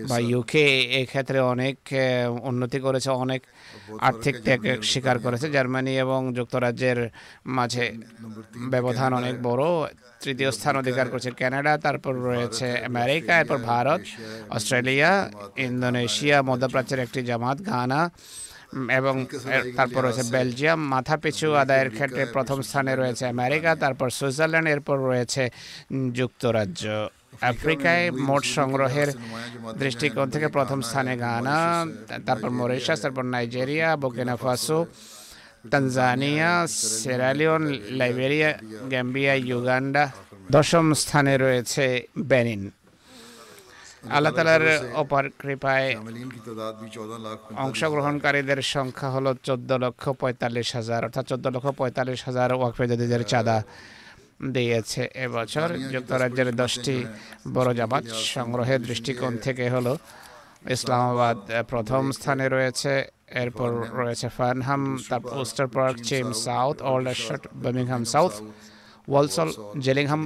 বা 0.10 0.18
ইউকে 0.32 0.64
ক্ষেত্রে 1.12 1.40
অনেক 1.54 1.78
উন্নতি 2.50 2.80
করেছে 2.86 3.10
অনেক 3.24 3.42
আর্থিক 4.08 4.36
ত্যাগ 4.46 4.62
স্বীকার 4.92 5.18
করেছে। 5.26 5.48
জার্মানি 5.56 5.94
এবং 6.06 6.20
যুক্তরাজ্যের 6.38 7.00
মাঝে 7.58 7.86
ব্যবধান 8.74 9.12
অনেক 9.20 9.36
বড়। 9.48 9.64
তৃতীয় 10.24 10.50
স্থান 10.58 10.76
অধিকার 10.82 11.08
করছে 11.12 11.30
কানাডা 11.40 11.74
তারপর 11.86 12.14
রয়েছে 12.30 12.68
আমেরিকা 12.92 13.34
এরপর 13.42 13.60
ভারত 13.72 14.02
অস্ট্রেলিয়া 14.56 15.12
ইন্দোনেশিয়া 15.68 16.38
মধ্যপ্রাচ্যের 16.50 17.04
একটি 17.06 17.20
জামাত 17.30 17.58
ঘানা 17.72 18.02
এবং 19.00 19.16
তারপর 19.78 20.02
রয়েছে 20.04 20.24
বেলজিয়াম। 20.36 20.80
মাথা 20.94 21.16
পিছু 21.24 21.48
আদায়ের 21.64 21.90
ক্ষেত্রে 21.96 22.24
প্রথম 22.36 22.58
স্থানে 22.68 22.94
রয়েছে 22.96 23.24
আমেরিকা 23.36 23.72
তারপর 23.84 24.08
সুইজারল্যান্ড 24.20 24.68
এরপর 24.74 24.98
রয়েছে 25.10 25.44
যুক্তরাজ্য। 26.20 26.84
আফ্রিকায় 27.52 28.06
মোট 28.30 28.44
সংগ্রহের 28.58 29.10
দৃষ্টিকোণ 29.82 30.28
থেকে 30.34 30.48
প্রথম 30.58 30.80
স্থানে 30.90 31.14
গানা, 31.24 31.58
তারপর 32.28 32.50
মরিশাস, 32.60 32.98
তারপর 33.04 33.24
Nigeria 33.34 33.90
বোকেনা 34.04 34.36
Tanzania 35.72 36.52
Sierra Leone 37.02 37.64
Liberia 38.00 38.50
Gambia 38.92 39.34
Uganda. 39.50 40.04
দশম 40.56 40.86
স্থানে 41.02 41.34
রয়েছে 41.38 41.86
বেনিন। 42.32 42.62
আল্লাহ 44.16 44.32
তালার 44.38 44.66
অপার 45.02 45.26
কৃপায় 45.42 45.88
অংশগ্রহণকারীদের 47.66 48.60
সংখ্যা 48.76 49.10
হলো 49.16 49.32
চোদ্দ 49.48 49.70
লক্ষ 49.84 50.04
পঁয়তাল্লিশ 50.22 50.70
হাজার, 50.78 51.02
অর্থাৎ 51.08 51.26
চোদ্দ 51.32 51.46
লক্ষ 51.56 51.68
পঁয়তাল্লিশ 51.80 52.20
হাজার 52.28 52.50
ওয়াকফেদিদের 52.54 53.24
চাঁদা। 53.32 53.58
দিয়েছে 54.40 55.02
এবছর 55.16 55.68
যুক্তরাজ্যের 55.94 56.50
দশটি 56.56 56.96
বড় 57.54 57.70
জামাত 57.74 58.06
সংগ্রহের 58.34 58.80
দৃষ্টিকোণ 58.82 59.34
থেকে 59.38 59.66
হলো 59.70 59.94
ইসলামাবাদ 60.68 61.38
প্রথম 61.70 62.04
স্থানে 62.12 62.46
রয়েছে 62.48 62.92
এরপর 63.42 63.70
রয়েছে 63.94 64.28
ফার্নহাম 64.30 64.82
তারপর 65.10 65.30
পোস্টার 65.32 65.68
park 65.76 65.96
Cheam 66.04 66.28
South 66.46 66.78
Aldershot 66.84 67.42
Birmingham 67.64 68.04
South 68.06 68.34
Walsall 69.08 69.50
Gillingham 69.80 70.22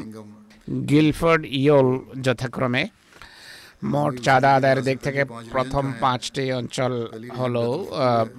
Guildford 0.88 1.44
Yeovil 1.54 1.90
যথাক্রমে 2.22 2.84
মোট 3.92 4.14
চাঁদা 4.26 4.50
আদায়ের 4.58 4.82
দিক 4.88 4.98
থেকে 5.06 5.22
প্রথম 5.54 5.86
পাঁচটি 6.04 6.46
অঞ্চল 6.60 6.94
হল 7.40 7.56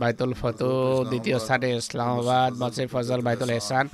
বাইতুল 0.01 0.33
ফতু 0.41 0.71
দ্বিতীয় 1.11 1.37
স্থানে 1.45 1.69
ইসলামাবাদ, 1.83 2.51
মসজিদ 2.63 2.89
ফজল, 2.95 3.21
বাইতুল 3.27 3.51
এহসান, 3.57 3.87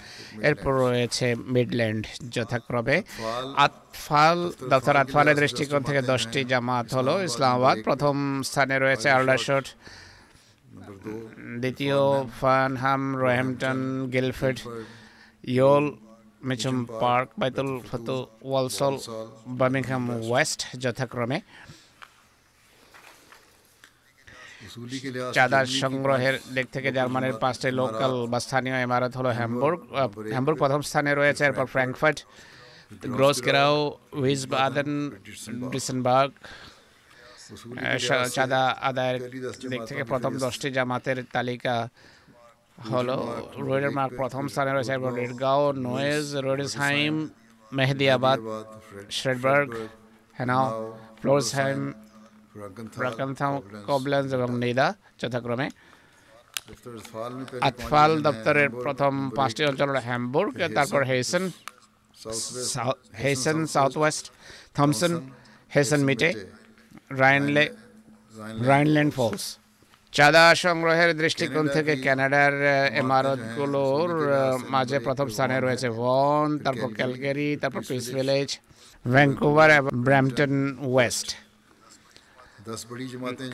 এরপর 0.49 0.73
রয়েছে 0.85 1.27
মিডল্যান্ড 1.55 2.03
যথাক্রমে। 2.35 2.97
আতফাল 3.65 4.39
দফতর 4.71 4.97
আতফালের 5.03 5.37
দৃষ্টিকোণ 5.43 5.83
থেকে 5.89 6.01
দশটি 6.13 6.41
জামাত 6.53 6.87
হলো 6.97 7.15
ইসলামাবাদ, 7.29 7.77
প্রথম 7.89 8.17
স্থানে 8.49 8.77
রয়েছে 8.85 9.09
আল্ডাশট 9.17 9.67
দ্বিতীয় 11.63 11.99
Farnham 12.41 13.03
Roehampton 13.23 13.79
Guildford, 14.15 14.59
Yeovil 15.55 15.87
Mitcham 16.49 16.77
Park 17.03 17.29
Baitul 17.41 17.71
Futuh 17.89 18.17
Walsall 18.51 18.95
Birmingham 19.61 20.05
West 20.31 20.61
যথাক্রমে। 20.83 21.39
চাঁদার 25.37 25.67
সংগ্রহের 25.83 26.37
দিক 26.55 26.67
থেকে 26.75 26.89
জার্মানির 26.97 27.37
পাঁচটি 27.43 27.69
লোকাল 27.81 28.13
বা 28.33 28.39
স্থানীয় 28.47 28.77
ইমারত 28.87 29.13
হলো 29.19 29.31
হ্যামবুর্গ 29.39 29.81
হ্যামবুর্গ 30.35 30.59
প্রথম 30.63 30.81
স্থানে 30.89 31.11
রয়েছে 31.13 31.43
এরপর 31.49 31.67
ফ্র্যাঙ্কফার্ট 31.75 32.19
গ্রোসকেরাও 33.17 33.77
উইজবাদেন 34.23 34.91
ডিসেনবার্গ। 35.73 36.33
চাঁদা 38.37 38.63
আদায়ের 38.89 39.21
দিক 39.71 39.81
থেকে 39.91 40.03
প্রথম 40.13 40.33
দশটি 40.45 40.69
জামাতের 40.77 41.19
তালিকা 41.37 41.75
হলো 42.89 43.17
রোডের 43.67 43.93
মার্ক 43.97 44.13
প্রথম 44.21 44.45
স্থানে 44.53 44.71
রয়েছে 44.73 44.93
এরপর 44.97 45.13
রেডগাঁও 45.23 45.65
নোয়েজ, 45.87 46.27
রোডেসহাইম, 46.47 47.15
মেহেদিয়াবাদ 47.77 48.39
শ্রেডবার্গ 49.19 49.69
হেনাও 50.39 50.65
ফ্লোরসহাইম 51.21 51.81
প্রাকান্থাম 52.99 53.53
কবলেন্স 53.89 54.29
এবং 54.37 54.49
নিদা 54.63 54.87
যথাক্রমে। 55.21 55.67
আতফাল 57.69 58.13
দপ্তরের 58.27 58.69
প্রথম 58.85 59.13
পাঁচটি 59.39 59.63
অঞ্চল 59.71 59.89
হলো 59.91 60.03
হ্যামবুর্গ, 60.09 60.59
তারপর 60.77 61.01
হেসেন 61.11 61.45
হেসেন 63.23 63.59
সাউথ 63.75 63.95
ওয়েস্ট 64.01 64.25
থমসন 64.77 65.13
হেসেন 65.75 66.03
মিটে, 66.09 66.31
রাইনলে, 67.23 67.65
রাইনল্যান্ড 68.71 69.13
ফলস। 69.19 69.45
চাঁদা 70.13 70.45
সংগ্রহের 70.65 71.11
দৃষ্টিকোণ 71.23 71.65
থেকে 71.77 71.93
ক্যানাডার 72.05 72.55
ইমারতগুলোর 73.03 74.11
মাঝে 74.75 74.99
প্রথম 75.07 75.27
স্থানে 75.35 75.57
রয়েছে 75.57 75.89
ভন 76.01 76.47
তারপর 76.65 76.89
ক্যালগেরি 76.99 77.49
তারপর 77.63 77.83
পিস 77.89 78.05
ভিলেজ 78.17 78.49
ভ্যাঙ্কুভার 79.05 79.69
এবং 79.79 79.91
ব্র্যাম্পটন 80.07 80.55
ওয়েস্ট। 80.93 81.29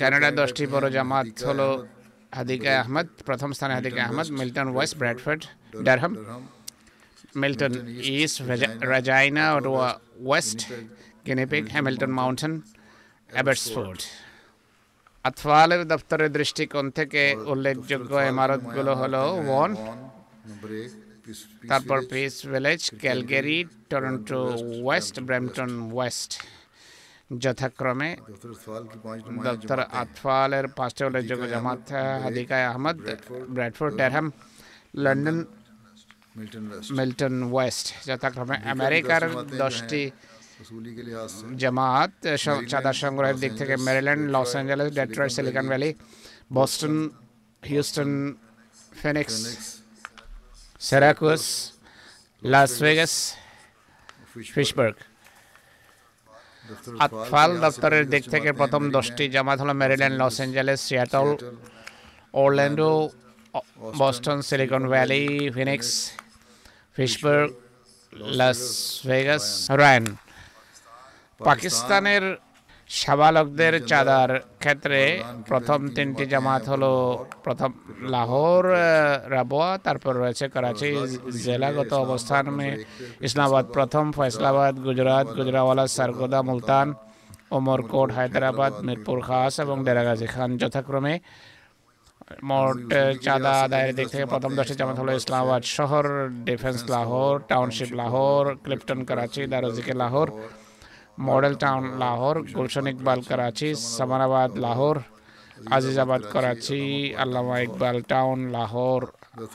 ক্যানাডার 0.00 0.32
দশটি 0.40 0.64
বড় 0.74 0.86
জামাত 0.96 1.28
হলো 1.48 1.68
হাদিকা 2.38 2.70
আহমদ 2.82 3.06
প্রথম 3.28 3.50
স্থানে 3.56 3.72
Hadiqa 3.78 4.00
Ahmad 4.06 4.28
Milton 4.40 4.68
West 4.74 4.94
Bradford 5.00 5.42
Durham. 5.86 6.12
Milton 7.42 7.72
East 8.16 8.36
Regina 8.94 9.44
West 10.28 10.58
guinea pig 11.26 11.64
Hamilton 11.74 12.12
mountain 12.18 12.52
Abbotsford 13.30 14.00
আতফালের 15.26 15.82
দপ্তরের 15.92 16.30
দৃষ্টিকোণ 16.38 16.86
থেকে 16.98 17.22
উল্লেখযোগ্য 17.52 18.12
ইমারতগুলো 18.30 18.92
হলো 19.00 19.22
ওয়ান 19.40 19.70
তারপর 21.70 21.98
Peace 22.10 22.34
Village 22.52 22.82
Calgary 23.02 23.58
Toronto 23.90 24.40
West 24.78 25.14
Brampton 25.26 25.70
West 25.88 26.30
যথাক্রমে 27.40 28.10
দপ্তর 29.46 29.78
আতফালের 29.94 30.66
পাঁচটা 30.76 31.02
উল্লেখযোগ্য 31.08 31.44
জামাত 31.52 31.82
হাদিকায় 32.24 32.66
Ahmad 32.70 32.96
Bradford 33.54 33.92
টেরহাম 33.98 34.26
London 34.96 35.38
Milton 36.96 37.36
West 37.46 37.86
যথাক্রমে 38.08 38.56
আমেরিকার 38.74 39.22
দশটি 39.62 40.02
জামাত 41.60 42.12
চাঁদা 42.70 42.92
সংগ্রহের 43.02 43.38
দিক 43.42 43.52
থেকে 43.60 43.74
Maryland 43.86 44.24
Los 44.34 44.50
Angeles 44.54 44.90
Detroit 44.98 45.30
Silicon 45.36 45.66
Valley 45.72 45.90
Boston 46.56 46.94
Houston 47.62 48.10
Phoenix 48.92 49.36
Syracuse 50.80 51.44
Las 52.42 52.72
Vegas 52.84 53.12
ফিশবার্গ 54.54 54.96
আতফাল 57.04 57.50
দপ্তরের 57.64 58.04
দিক 58.12 58.24
থেকে 58.34 58.50
প্রথম 58.60 58.82
দশটি 58.96 59.24
জামাত 59.34 59.58
হলো 59.62 59.74
Maryland 59.82 60.16
Los 60.20 60.36
Angeles 60.40 60.80
Seattle 60.88 61.28
Orlando 62.34 62.90
Boston 64.00 64.38
Silicon 64.48 64.82
Valley 64.92 65.22
Phoenix 65.56 65.88
ফিশবার্গ 66.96 67.48
Las 68.32 68.60
Vegas 69.06 69.44
রায়ন 69.80 70.06
পাকিস্তানের 71.40 72.24
সাবালকদের 72.90 73.74
চাঁদার 73.86 74.30
ক্ষেত্রে 74.58 75.00
প্রথম 75.48 75.80
তিনটি 75.88 76.24
জামাত 76.26 76.62
হলো 76.68 76.92
প্রথম 77.44 77.70
লাহোর 78.08 78.64
রাবোয়া 79.30 79.78
তারপর 79.78 80.12
রয়েছে 80.16 80.48
করাচি 80.48 80.90
জেলাগত 81.44 81.92
অবস্থান 81.92 82.44
মে 82.50 82.68
ইসলামাবাদ 83.20 83.64
প্রথম 83.72 84.04
ফয়সলাবাদ 84.12 84.74
গুজরাট 84.80 85.26
গুজরাওয়ালা 85.36 85.84
সারগোদা 85.86 86.40
মুলতান 86.42 86.88
ওমরকোট 87.50 88.08
হায়দ্রাবাদ 88.12 88.72
মিরপুর 88.82 89.18
খাস 89.20 89.54
এবং 89.60 89.76
ডেরাগাজি 89.84 90.26
খান 90.26 90.50
যথাক্রমে। 90.56 91.14
মোট 92.42 92.78
চাঁদা 93.22 93.52
আদায়ের 93.62 93.92
দিক 93.94 94.06
থেকে 94.08 94.26
প্রথম 94.26 94.52
দশটি 94.56 94.74
জামাত 94.74 94.96
হলো 94.98 95.12
ইসলামাবাদ 95.12 95.62
শহর 95.76 96.04
defence 96.44 96.80
Lahore 96.90 97.34
township 97.48 97.90
Lahore 97.92 98.44
Clifton 98.64 99.00
Karachi 99.04 99.42
দারোজিকে 99.46 99.92
Lahore 99.92 100.28
model 101.28 101.54
town 101.64 101.84
Lahore, 102.02 102.36
Gulshan 102.56 102.86
Iqbal 102.92 103.20
Karachi 103.28 103.68
Samanabad 103.96 104.50
Lahore, 104.64 104.96
Azizabad 105.76 106.22
Karachi, 106.32 106.80
Allama 107.22 107.56
Iqbal 107.66 107.96
town, 108.12 108.38
Lahore. 108.56 109.02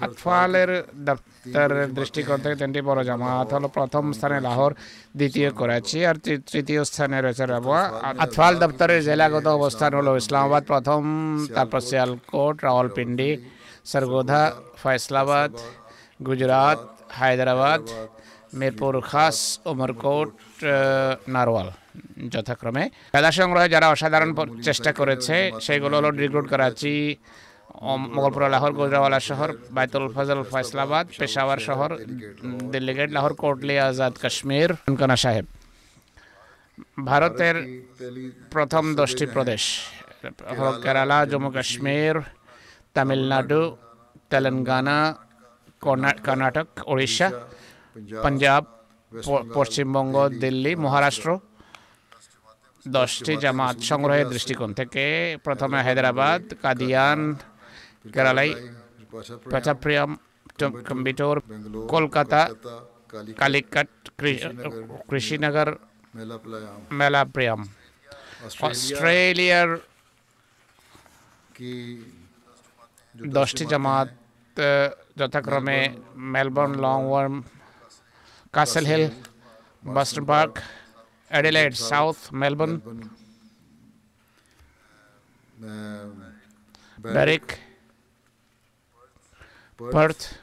আতফালের 0.06 0.72
দপ্তরের 1.08 1.88
দৃষ্টিকোণ 1.98 2.38
থেকে 2.44 2.56
তিনটি 2.62 2.82
বড় 2.90 3.02
জামাত 3.10 3.48
হলো 3.56 3.68
প্রথম 3.78 4.04
স্থানে 4.18 4.38
লাহোর, 4.48 4.72
দ্বিতীয় 5.20 5.50
করাচি 5.60 6.00
আর 6.10 6.16
তৃতীয় 6.52 6.82
স্থানে 6.90 7.18
রয়েছে 7.20 7.44
রাবুয়া। 7.46 7.82
আতফাল 8.24 8.54
দপ্তরের 8.64 9.02
জেলাগত 9.10 9.46
অবস্থান 9.60 9.92
হলো 10.00 10.12
ইসলামাবাদ 10.22 10.64
প্রথম, 10.72 11.02
তারপর 11.56 11.82
সিয়ালকোট 11.90 12.56
রাওয়ালপিন্ডি, 12.68 13.32
সরগোধা, 13.92 14.44
ফয়সলাবাদ, 14.82 15.52
গুজরাট, 16.28 16.80
হায়দ্রাবাদ 17.18 17.82
মিরপুর 18.60 18.96
খাস 19.12 19.38
ওমরকোট 19.72 20.32
নারওয়াল 21.34 21.70
যথাক্রমে। 22.34 22.84
গাঁদা 23.14 23.32
সংগ্রহে 23.38 23.68
যারা 23.76 23.88
অসাধারণ 23.94 24.32
চেষ্টা 24.68 24.92
করেছে, 25.00 25.36
সেগুলো 25.66 25.96
হলো 26.00 26.10
রিক্রুট 26.24 26.46
করাচি 26.52 26.96
মোগলপুর, 28.16 28.42
লাহোর, 28.56 28.74
গোজরাওয়ালা 28.80 29.20
শহর, 29.30 29.50
বাইতুল 29.76 30.06
ফজল, 30.16 30.40
ফয়সলাবাদ, 30.52 31.06
পেশাওয়ার 31.20 31.60
শহর, 31.68 31.90
দিল্লি 32.74 32.94
গেট, 32.98 33.10
লাহোর 33.18 33.34
কোটলি 33.42 33.76
আজাদ 33.88 34.14
কাশ্মীর, 34.24 34.70
কনকনা 34.88 35.18
সাহেব। 35.24 35.46
ভারতের 37.10 37.56
প্রথম 38.54 38.84
দশটি 39.00 39.26
প্রদেশ 39.36 39.64
কেরালা, 40.84 41.20
জম্মু 41.32 41.50
কাশ্মীর, 41.58 42.16
তামিলনাড়ু, 42.96 43.64
তেলেঙ্গানা 44.32 45.00
কর্ণাটক 46.26 46.68
উড়িষ্যা 46.94 47.28
পাঞ্জাব 48.24 48.64
পশ্চিমবঙ্গ 49.56 50.16
দিল্লি 50.42 50.72
মহারাষ্ট্র 50.84 51.30
দশটি 52.86 53.34
জামাত 53.44 53.76
সংগ্রহের 53.90 54.28
দৃষ্টিকোণ 54.34 54.70
থেকে 54.80 55.04
প্রথমে 55.46 55.80
হায়দ্রাবাদ 55.86 56.42
কাদিয়ান 56.64 57.20
কেরালাই 58.14 58.50
পেচাপ্রিয়াম 59.52 60.12
কম্বিটোর 60.88 61.38
কলকাতা 61.90 62.42
কালিকাট 63.40 63.90
কৃষিনগর 65.10 65.70
মেলাপ্রিয়াম 66.92 67.62
অস্ট্রেলিয়ার 68.62 69.70
দশটি 73.36 73.64
জামাত 73.72 74.10
যথাক্রমে 75.20 75.80
Melbourne 76.34 76.74
Langwarrin 76.84 77.36
Castle 78.54 78.84
Hill, 78.84 79.12
Bostonburg, 79.84 80.62
Adelaide 81.32 81.78
South, 81.78 82.34
Melbourne, 82.34 82.82
Berwick, 87.00 87.60
Perth, 89.80 90.38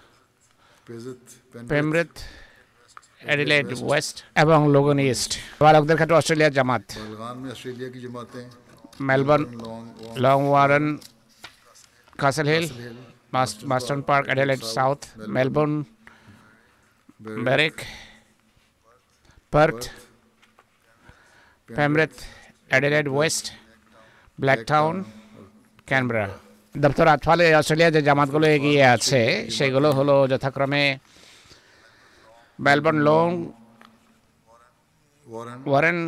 Penrith, 1.69 2.25
Adelaide 3.27 3.73
West 3.83 4.23
एवं 4.39 4.69
लोगन 4.73 5.01
ईस्ट 5.01 5.35
हमारा 5.61 5.79
अगदर 5.79 6.05
तो 6.05 6.15
ऑस्ट्रेलिया 6.15 6.49
जमात 6.59 6.95
की 6.95 8.47
Melbourne 9.11 9.45
Langwarrin 10.51 10.99
Castle 12.19 12.49
Hill 12.49 12.71
Marsden 13.35 14.01
Park 14.11 14.29
Adelaide 14.31 14.61
South 14.75 15.09
Melbourne 15.39 15.83
Berwick, 17.21 17.85
Perth, 19.53 19.91
Pembroke, 21.69 22.13
Adelaide 22.71 23.09
West, 23.11 23.53
Blacktown, 24.39 24.95
Canberra. 25.87 26.27
দপ্তর 26.75 27.07
আটফালে 27.15 27.47
Australia 27.61 27.91
যে 27.97 28.01
জামাতগুলো 28.09 28.47
এগিয়ে 28.57 28.83
আছে 28.95 29.23
সেগুলো 29.57 29.89
হলো 29.99 30.17
যথাক্রমে 30.33 30.85
Melbourne 32.59 32.99
Langwarrin 35.67 35.99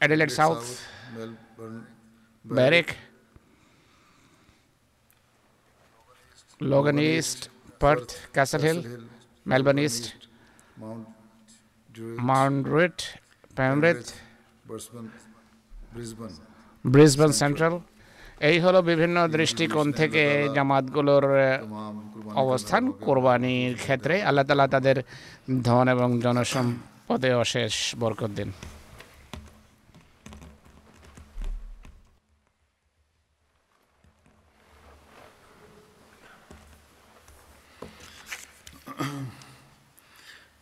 Adelaide 0.00 0.30
South 0.38 0.60
Berwick 2.44 2.88
Logan 6.60 6.98
East 7.10 7.40
Perth 7.82 8.06
Castle 8.34 8.62
Hill 8.66 8.78
Melbourne 9.50 9.78
East 9.86 10.04
Mount Druitt 12.30 12.98
Penrith 13.58 14.02
Brisbane 16.84 17.32
Central 17.42 17.74
এই 18.50 18.56
হলো 18.64 18.78
বিভিন্ন 18.90 19.16
দৃষ্টিকোণ 19.36 19.86
থেকে 20.00 20.22
জামাতগুলোর 20.56 21.26
অবস্থান 22.44 22.82
কোরবানির 23.06 23.74
ক্ষেত্রে। 23.84 24.14
আল্লাহ 24.28 24.44
তালা 24.48 24.66
তাদের 24.74 24.96
ধন 25.68 25.86
এবং 25.94 26.08
জনসম্পদে 26.24 27.30
অশেষ 27.44 27.74
বরকত 28.00 28.30
দিন। 28.38 28.50